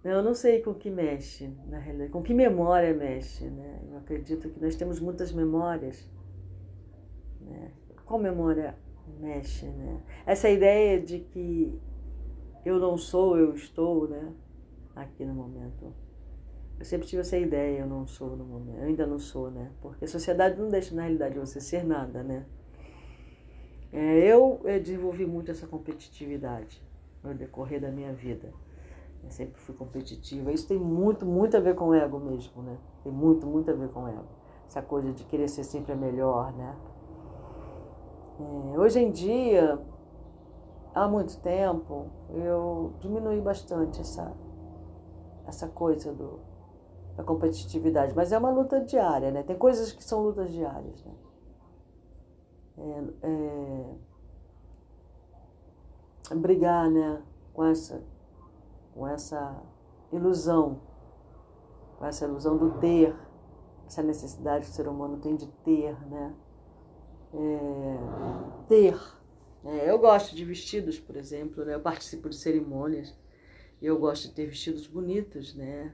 Eu 0.03 0.21
não 0.21 0.35
sei 0.35 0.61
com 0.61 0.73
que 0.73 0.91
mexe, 0.91 1.47
na 1.67 1.79
realidade, 1.79 2.11
com 2.11 2.21
que 2.21 2.33
memória 2.33 2.93
mexe, 2.93 3.49
né? 3.49 3.81
Eu 3.89 3.97
acredito 3.97 4.49
que 4.49 4.61
nós 4.61 4.75
temos 4.75 4.99
muitas 4.99 5.31
memórias, 5.31 6.07
né? 7.41 7.71
Qual 8.05 8.19
memória 8.19 8.77
mexe, 9.19 9.65
né? 9.65 9.99
Essa 10.25 10.47
ideia 10.47 11.01
de 11.01 11.21
que 11.21 11.81
eu 12.63 12.79
não 12.79 12.97
sou, 12.97 13.37
eu 13.37 13.55
estou, 13.55 14.07
né? 14.07 14.31
Aqui 14.95 15.25
no 15.25 15.33
momento. 15.33 15.91
Eu 16.77 16.85
sempre 16.85 17.07
tive 17.07 17.21
essa 17.21 17.37
ideia, 17.37 17.79
eu 17.79 17.87
não 17.87 18.05
sou 18.05 18.35
no 18.35 18.45
momento, 18.45 18.77
eu 18.77 18.83
ainda 18.83 19.07
não 19.07 19.17
sou, 19.17 19.49
né? 19.49 19.71
Porque 19.81 20.05
a 20.05 20.07
sociedade 20.07 20.59
não 20.59 20.69
deixa 20.69 20.93
na 20.93 21.03
realidade 21.03 21.39
você 21.39 21.59
ser 21.59 21.83
nada, 21.83 22.21
né? 22.21 22.45
É, 23.97 24.27
eu, 24.27 24.59
desenvolvi 24.83 25.25
muito 25.25 25.49
essa 25.49 25.65
competitividade 25.65 26.83
no 27.23 27.33
decorrer 27.33 27.79
da 27.79 27.89
minha 27.89 28.11
vida. 28.11 28.51
Eu 29.23 29.31
sempre 29.31 29.57
fui 29.57 29.73
competitiva. 29.73 30.51
Isso 30.51 30.67
tem 30.67 30.77
muito, 30.77 31.25
muito 31.25 31.55
a 31.55 31.61
ver 31.61 31.75
com 31.75 31.85
o 31.85 31.93
ego 31.93 32.19
mesmo, 32.19 32.61
né? 32.61 32.77
Tem 33.05 33.11
muito, 33.11 33.47
muito 33.47 33.71
a 33.71 33.73
ver 33.73 33.87
com 33.87 34.03
o 34.03 34.07
ego. 34.09 34.27
Essa 34.67 34.81
coisa 34.81 35.13
de 35.13 35.23
querer 35.23 35.47
ser 35.47 35.63
sempre 35.63 35.93
a 35.93 35.95
melhor, 35.95 36.51
né? 36.51 36.75
É, 38.73 38.79
hoje 38.79 38.99
em 38.99 39.11
dia, 39.11 39.79
há 40.93 41.07
muito 41.07 41.39
tempo, 41.39 42.07
eu 42.33 42.91
diminui 42.99 43.39
bastante 43.39 44.01
essa, 44.01 44.35
essa 45.47 45.69
coisa 45.69 46.11
do, 46.11 46.41
da 47.15 47.23
competitividade, 47.23 48.13
mas 48.13 48.33
é 48.33 48.37
uma 48.37 48.51
luta 48.51 48.81
diária, 48.81 49.31
né? 49.31 49.41
Tem 49.41 49.57
coisas 49.57 49.93
que 49.93 50.03
são 50.03 50.21
lutas 50.21 50.51
diárias, 50.51 51.01
né? 51.05 51.13
É, 52.77 53.03
é, 56.31 56.35
brigar, 56.35 56.89
né? 56.89 57.21
Com 57.53 57.63
essa, 57.63 58.03
com 58.93 59.07
essa 59.07 59.63
ilusão, 60.11 60.81
com 61.97 62.05
essa 62.05 62.25
ilusão 62.25 62.57
do 62.57 62.79
ter, 62.79 63.15
essa 63.87 64.03
necessidade 64.03 64.65
que 64.65 64.71
o 64.71 64.73
ser 64.73 64.87
humano 64.87 65.17
tem 65.17 65.35
de 65.35 65.47
ter, 65.63 65.97
né? 66.07 66.35
É, 67.33 67.97
ter. 68.67 68.99
É, 69.63 69.89
eu 69.89 69.97
gosto 69.99 70.35
de 70.35 70.43
vestidos, 70.45 70.99
por 70.99 71.15
exemplo, 71.15 71.63
né? 71.65 71.75
Eu 71.75 71.81
participo 71.81 72.29
de 72.29 72.35
cerimônias. 72.35 73.15
Eu 73.81 73.99
gosto 73.99 74.29
de 74.29 74.33
ter 74.33 74.45
vestidos 74.47 74.87
bonitos, 74.87 75.53
né? 75.53 75.93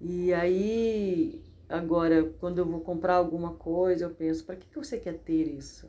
E 0.00 0.32
aí, 0.32 1.44
agora, 1.70 2.24
quando 2.40 2.58
eu 2.58 2.66
vou 2.66 2.80
comprar 2.80 3.14
alguma 3.14 3.54
coisa, 3.54 4.04
eu 4.04 4.10
penso, 4.10 4.44
para 4.44 4.56
que, 4.56 4.68
que 4.68 4.76
você 4.76 4.98
quer 4.98 5.18
ter 5.18 5.46
isso? 5.46 5.88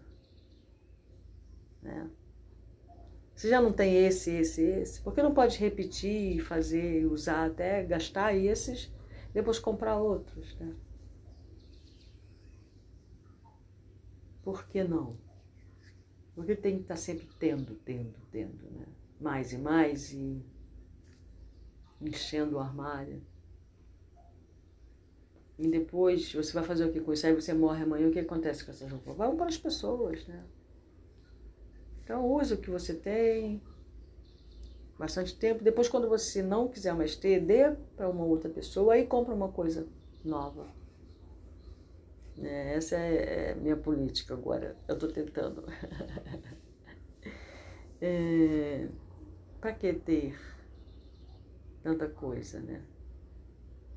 Né? 1.82 2.10
Você 3.36 3.50
já 3.50 3.60
não 3.60 3.74
tem 3.74 4.06
esse, 4.06 4.32
esse, 4.32 4.62
esse? 4.62 5.02
Por 5.02 5.14
que 5.14 5.24
não 5.24 5.34
pode 5.34 5.58
repetir, 5.58 6.40
fazer, 6.42 7.06
usar 7.08 7.48
até 7.48 7.84
gastar 7.84 8.36
esses, 8.36 8.92
depois 9.34 9.58
comprar 9.58 9.98
outros, 9.98 10.56
né? 10.60 10.76
Por 14.44 14.68
que 14.68 14.84
não? 14.84 15.18
Porque 16.36 16.56
tem 16.56 16.76
que 16.76 16.82
estar 16.84 16.96
sempre 16.96 17.28
tendo, 17.40 17.76
tendo, 17.76 18.14
tendo, 18.32 18.70
né? 18.72 18.86
Mais 19.20 19.54
e 19.54 19.58
mais 19.58 20.12
e 20.14 20.44
enchendo 22.00 22.58
o 22.58 22.60
armário. 22.60 23.22
E 25.58 25.68
depois 25.68 26.34
você 26.34 26.54
vai 26.54 26.64
fazer 26.64 26.86
o 26.86 26.92
que 26.92 27.00
com 27.00 27.14
isso? 27.14 27.28
Aí 27.28 27.34
você 27.34 27.54
morre 27.54 27.84
amanhã, 27.84 28.08
o 28.08 28.12
que 28.12 28.20
acontece 28.20 28.64
com 28.66 28.72
essas 28.72 28.90
roupas? 28.90 29.16
Vão 29.16 29.36
para 29.36 29.48
as 29.48 29.58
pessoas, 29.58 30.26
né? 30.28 30.44
Então 32.04 32.26
use 32.26 32.54
o 32.54 32.58
que 32.58 32.70
você 32.70 32.94
tem, 32.94 33.62
bastante 35.02 35.36
tempo. 35.36 35.64
Depois, 35.64 35.90
quando 35.90 36.08
você 36.08 36.44
não 36.44 36.68
quiser 36.68 36.94
mais 36.94 37.16
ter, 37.16 37.40
dê 37.40 37.72
para 37.96 38.10
uma 38.10 38.24
outra 38.24 38.50
pessoa 38.50 38.98
e 38.98 39.06
compra 39.06 39.34
uma 39.34 39.50
coisa 39.50 39.88
nova. 40.24 40.68
É, 42.40 42.76
essa 42.76 42.96
é, 42.96 43.52
é 43.52 43.56
minha 43.56 43.76
política 43.76 44.34
agora. 44.34 44.78
Eu 44.88 44.94
estou 44.94 45.12
tentando. 45.12 45.64
é, 48.00 48.88
para 49.60 49.74
que 49.74 49.94
ter 49.94 50.40
tanta 51.82 52.08
coisa, 52.08 52.60
né? 52.60 52.84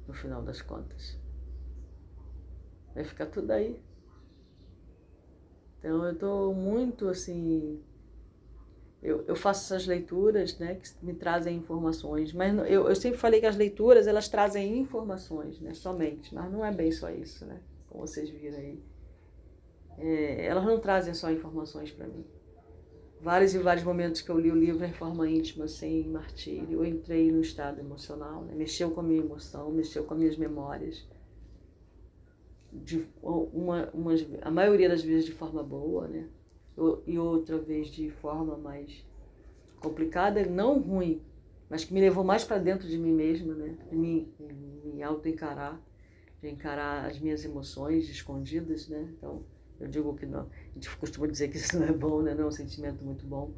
No 0.06 0.14
final 0.14 0.42
das 0.42 0.62
contas. 0.62 1.18
Vai 2.94 3.04
ficar 3.04 3.26
tudo 3.26 3.50
aí. 3.50 3.80
Então 5.84 6.04
eu 6.04 6.12
estou 6.12 6.54
muito 6.54 7.08
assim. 7.08 7.78
Eu, 9.02 9.22
eu 9.26 9.36
faço 9.36 9.74
essas 9.74 9.86
leituras 9.86 10.58
né, 10.58 10.76
que 10.76 11.04
me 11.04 11.12
trazem 11.12 11.58
informações, 11.58 12.32
mas 12.32 12.56
eu, 12.70 12.88
eu 12.88 12.96
sempre 12.96 13.18
falei 13.18 13.38
que 13.38 13.44
as 13.44 13.54
leituras 13.54 14.06
elas 14.06 14.26
trazem 14.26 14.78
informações, 14.78 15.60
né, 15.60 15.74
somente, 15.74 16.34
mas 16.34 16.50
não 16.50 16.64
é 16.64 16.72
bem 16.72 16.90
só 16.90 17.10
isso, 17.10 17.44
né, 17.44 17.60
como 17.90 18.06
vocês 18.06 18.30
viram 18.30 18.56
aí. 18.56 18.82
É, 19.98 20.46
elas 20.46 20.64
não 20.64 20.80
trazem 20.80 21.12
só 21.12 21.30
informações 21.30 21.90
para 21.90 22.06
mim. 22.06 22.24
Vários 23.20 23.54
e 23.54 23.58
vários 23.58 23.84
momentos 23.84 24.22
que 24.22 24.30
eu 24.30 24.40
li 24.40 24.50
o 24.50 24.56
livro 24.56 24.82
em 24.86 24.92
forma 24.94 25.28
íntima, 25.28 25.68
sem 25.68 26.08
martírio, 26.08 26.72
eu 26.72 26.84
entrei 26.86 27.30
no 27.30 27.42
estado 27.42 27.80
emocional, 27.80 28.40
né, 28.40 28.54
mexeu 28.54 28.90
com 28.90 29.00
a 29.00 29.04
minha 29.04 29.20
emoção, 29.20 29.70
mexeu 29.70 30.04
com 30.04 30.14
as 30.14 30.20
minhas 30.20 30.38
memórias 30.38 31.06
de 32.74 33.06
uma, 33.22 33.88
uma, 33.90 34.12
a 34.42 34.50
maioria 34.50 34.88
das 34.88 35.02
vezes 35.02 35.24
de 35.24 35.32
forma 35.32 35.62
boa, 35.62 36.08
né? 36.08 36.28
E 37.06 37.18
outra 37.18 37.56
vez 37.58 37.88
de 37.88 38.10
forma 38.10 38.56
mais 38.56 39.04
complicada, 39.78 40.44
não 40.44 40.80
ruim, 40.80 41.22
mas 41.70 41.84
que 41.84 41.94
me 41.94 42.00
levou 42.00 42.24
mais 42.24 42.44
para 42.44 42.58
dentro 42.58 42.88
de 42.88 42.98
mim 42.98 43.12
mesma, 43.12 43.54
né? 43.54 43.76
De 43.88 43.96
me, 43.96 44.28
me 44.84 45.02
auto-encarar, 45.02 45.80
de 46.42 46.48
encarar 46.48 47.06
as 47.06 47.18
minhas 47.20 47.44
emoções 47.44 48.08
escondidas, 48.08 48.88
né? 48.88 49.08
Então, 49.16 49.44
eu 49.78 49.86
digo 49.86 50.14
que 50.16 50.26
não, 50.26 50.40
a 50.42 50.74
gente 50.74 50.94
costuma 50.96 51.26
dizer 51.28 51.48
que 51.48 51.58
isso 51.58 51.78
não 51.78 51.86
é 51.86 51.92
bom, 51.92 52.22
né? 52.22 52.34
Não 52.34 52.44
é 52.44 52.46
um 52.48 52.52
sentimento 52.52 53.04
muito 53.04 53.24
bom, 53.24 53.54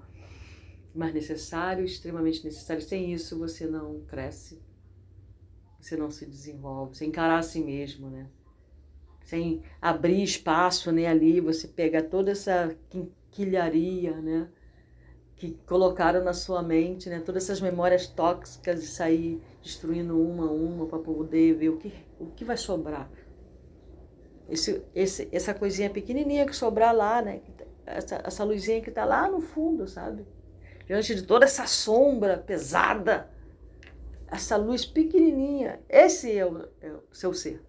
mas 0.95 1.15
necessário, 1.15 1.85
extremamente 1.85 2.45
necessário. 2.45 2.83
Sem 2.83 3.13
isso, 3.13 3.39
você 3.39 3.67
não 3.67 4.01
cresce, 4.03 4.63
você 5.81 5.97
não 5.97 6.11
se 6.11 6.27
desenvolve, 6.27 6.97
você 6.97 7.07
encarar 7.07 7.39
a 7.39 7.43
si 7.43 7.63
mesmo, 7.63 8.11
né? 8.11 8.29
Sem 9.27 9.61
abrir 9.83 10.23
espaço 10.23 10.93
né, 10.93 11.09
ali, 11.09 11.41
você 11.41 11.67
pega 11.67 12.01
toda 12.01 12.31
essa 12.31 12.77
quinquilharia, 12.89 14.21
né? 14.21 14.49
Que 15.35 15.59
colocaram 15.67 16.23
na 16.23 16.33
sua 16.33 16.63
mente, 16.63 17.11
né? 17.11 17.19
Todas 17.19 17.43
essas 17.43 17.61
memórias 17.61 18.07
tóxicas 18.07 18.85
e 18.85 18.87
sair 18.87 19.43
destruindo 19.61 20.17
uma 20.17 20.47
a 20.47 20.53
uma 20.53 20.87
para 20.87 21.01
poder 21.01 21.55
ver 21.55 21.71
o 21.71 21.77
que, 21.77 21.93
o 22.21 22.27
que 22.27 22.45
vai 22.45 22.57
sobrar. 22.57 23.11
Esse, 24.49 24.81
esse, 24.95 25.29
essa 25.33 25.53
coisinha 25.53 25.91
pequenininha 25.91 26.47
que 26.47 26.55
sobrar 26.55 26.95
lá, 26.95 27.21
né? 27.21 27.41
Tá, 27.59 27.65
essa, 27.85 28.23
essa 28.25 28.45
luzinha 28.45 28.81
que 28.81 28.91
está 28.91 29.05
lá 29.05 29.29
no 29.29 29.41
fundo, 29.41 29.89
sabe? 29.89 30.25
Diante 30.87 31.17
de 31.17 31.23
toda 31.23 31.47
essa 31.47 31.67
sombra 31.67 32.39
pesada, 32.39 33.29
essa 34.29 34.57
luz 34.57 34.87
pequenininha, 34.87 35.81
esse 35.89 36.31
é 36.31 36.47
o, 36.47 36.69
é 36.81 36.93
o 36.93 37.03
seu 37.11 37.35
ser 37.35 37.61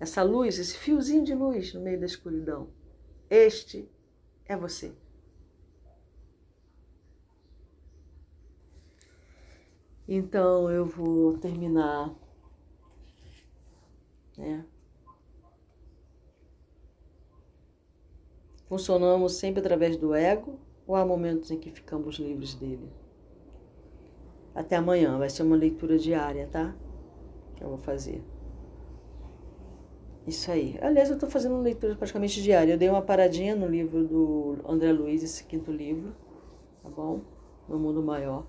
essa 0.00 0.22
luz, 0.22 0.58
esse 0.58 0.78
fiozinho 0.78 1.22
de 1.22 1.34
luz 1.34 1.74
no 1.74 1.82
meio 1.82 2.00
da 2.00 2.06
escuridão. 2.06 2.70
Este 3.28 3.86
é 4.46 4.56
você. 4.56 4.92
Então 10.08 10.70
eu 10.70 10.86
vou 10.86 11.38
terminar, 11.38 12.12
né? 14.36 14.64
Funcionamos 18.68 19.34
sempre 19.34 19.60
através 19.60 19.96
do 19.96 20.14
ego 20.14 20.58
ou 20.86 20.96
há 20.96 21.04
momentos 21.04 21.50
em 21.50 21.58
que 21.58 21.70
ficamos 21.70 22.16
livres 22.16 22.54
dele? 22.54 22.90
Até 24.54 24.76
amanhã, 24.76 25.18
vai 25.18 25.28
ser 25.28 25.42
uma 25.42 25.56
leitura 25.56 25.98
diária, 25.98 26.48
tá? 26.48 26.74
Que 27.54 27.62
eu 27.62 27.68
vou 27.68 27.78
fazer. 27.78 28.24
Isso 30.26 30.50
aí. 30.50 30.78
Aliás, 30.80 31.08
eu 31.08 31.14
estou 31.14 31.30
fazendo 31.30 31.60
leitura 31.60 31.96
praticamente 31.96 32.42
diária. 32.42 32.74
Eu 32.74 32.78
dei 32.78 32.88
uma 32.88 33.02
paradinha 33.02 33.56
no 33.56 33.66
livro 33.66 34.06
do 34.06 34.58
André 34.66 34.92
Luiz, 34.92 35.22
esse 35.22 35.44
quinto 35.44 35.72
livro, 35.72 36.14
tá 36.82 36.88
bom? 36.88 37.20
No 37.68 37.78
Mundo 37.78 38.02
Maior. 38.02 38.46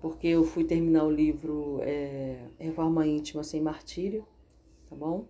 Porque 0.00 0.28
eu 0.28 0.44
fui 0.44 0.64
terminar 0.64 1.04
o 1.04 1.10
livro 1.10 1.78
é, 1.82 2.38
Reforma 2.58 3.06
Íntima 3.06 3.42
Sem 3.42 3.60
Martírio, 3.60 4.24
tá 4.88 4.94
bom? 4.94 5.24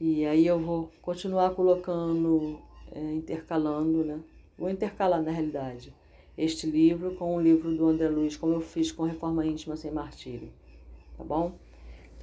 E 0.00 0.26
aí 0.26 0.46
eu 0.46 0.58
vou 0.58 0.90
continuar 1.00 1.50
colocando, 1.54 2.58
é, 2.90 3.00
intercalando, 3.12 4.04
né? 4.04 4.20
Vou 4.58 4.68
intercalar 4.68 5.22
na 5.22 5.30
realidade 5.30 5.94
este 6.36 6.68
livro 6.68 7.14
com 7.14 7.36
o 7.36 7.40
livro 7.40 7.76
do 7.76 7.86
André 7.86 8.08
Luiz, 8.08 8.36
como 8.36 8.54
eu 8.54 8.60
fiz 8.60 8.90
com 8.90 9.04
Reforma 9.04 9.46
Íntima 9.46 9.76
Sem 9.76 9.92
Martírio, 9.92 10.50
tá 11.16 11.22
bom? 11.22 11.52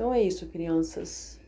Então 0.01 0.11
é 0.11 0.23
isso, 0.23 0.47
crianças. 0.47 1.39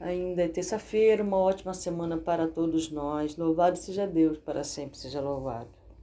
Ainda 0.00 0.44
é 0.44 0.48
terça-feira, 0.48 1.22
uma 1.22 1.36
ótima 1.36 1.74
semana 1.74 2.16
para 2.16 2.48
todos 2.48 2.90
nós. 2.90 3.36
Louvado 3.36 3.76
seja 3.76 4.06
Deus, 4.06 4.38
para 4.38 4.64
sempre 4.64 4.96
seja 4.96 5.20
louvado. 5.20 5.68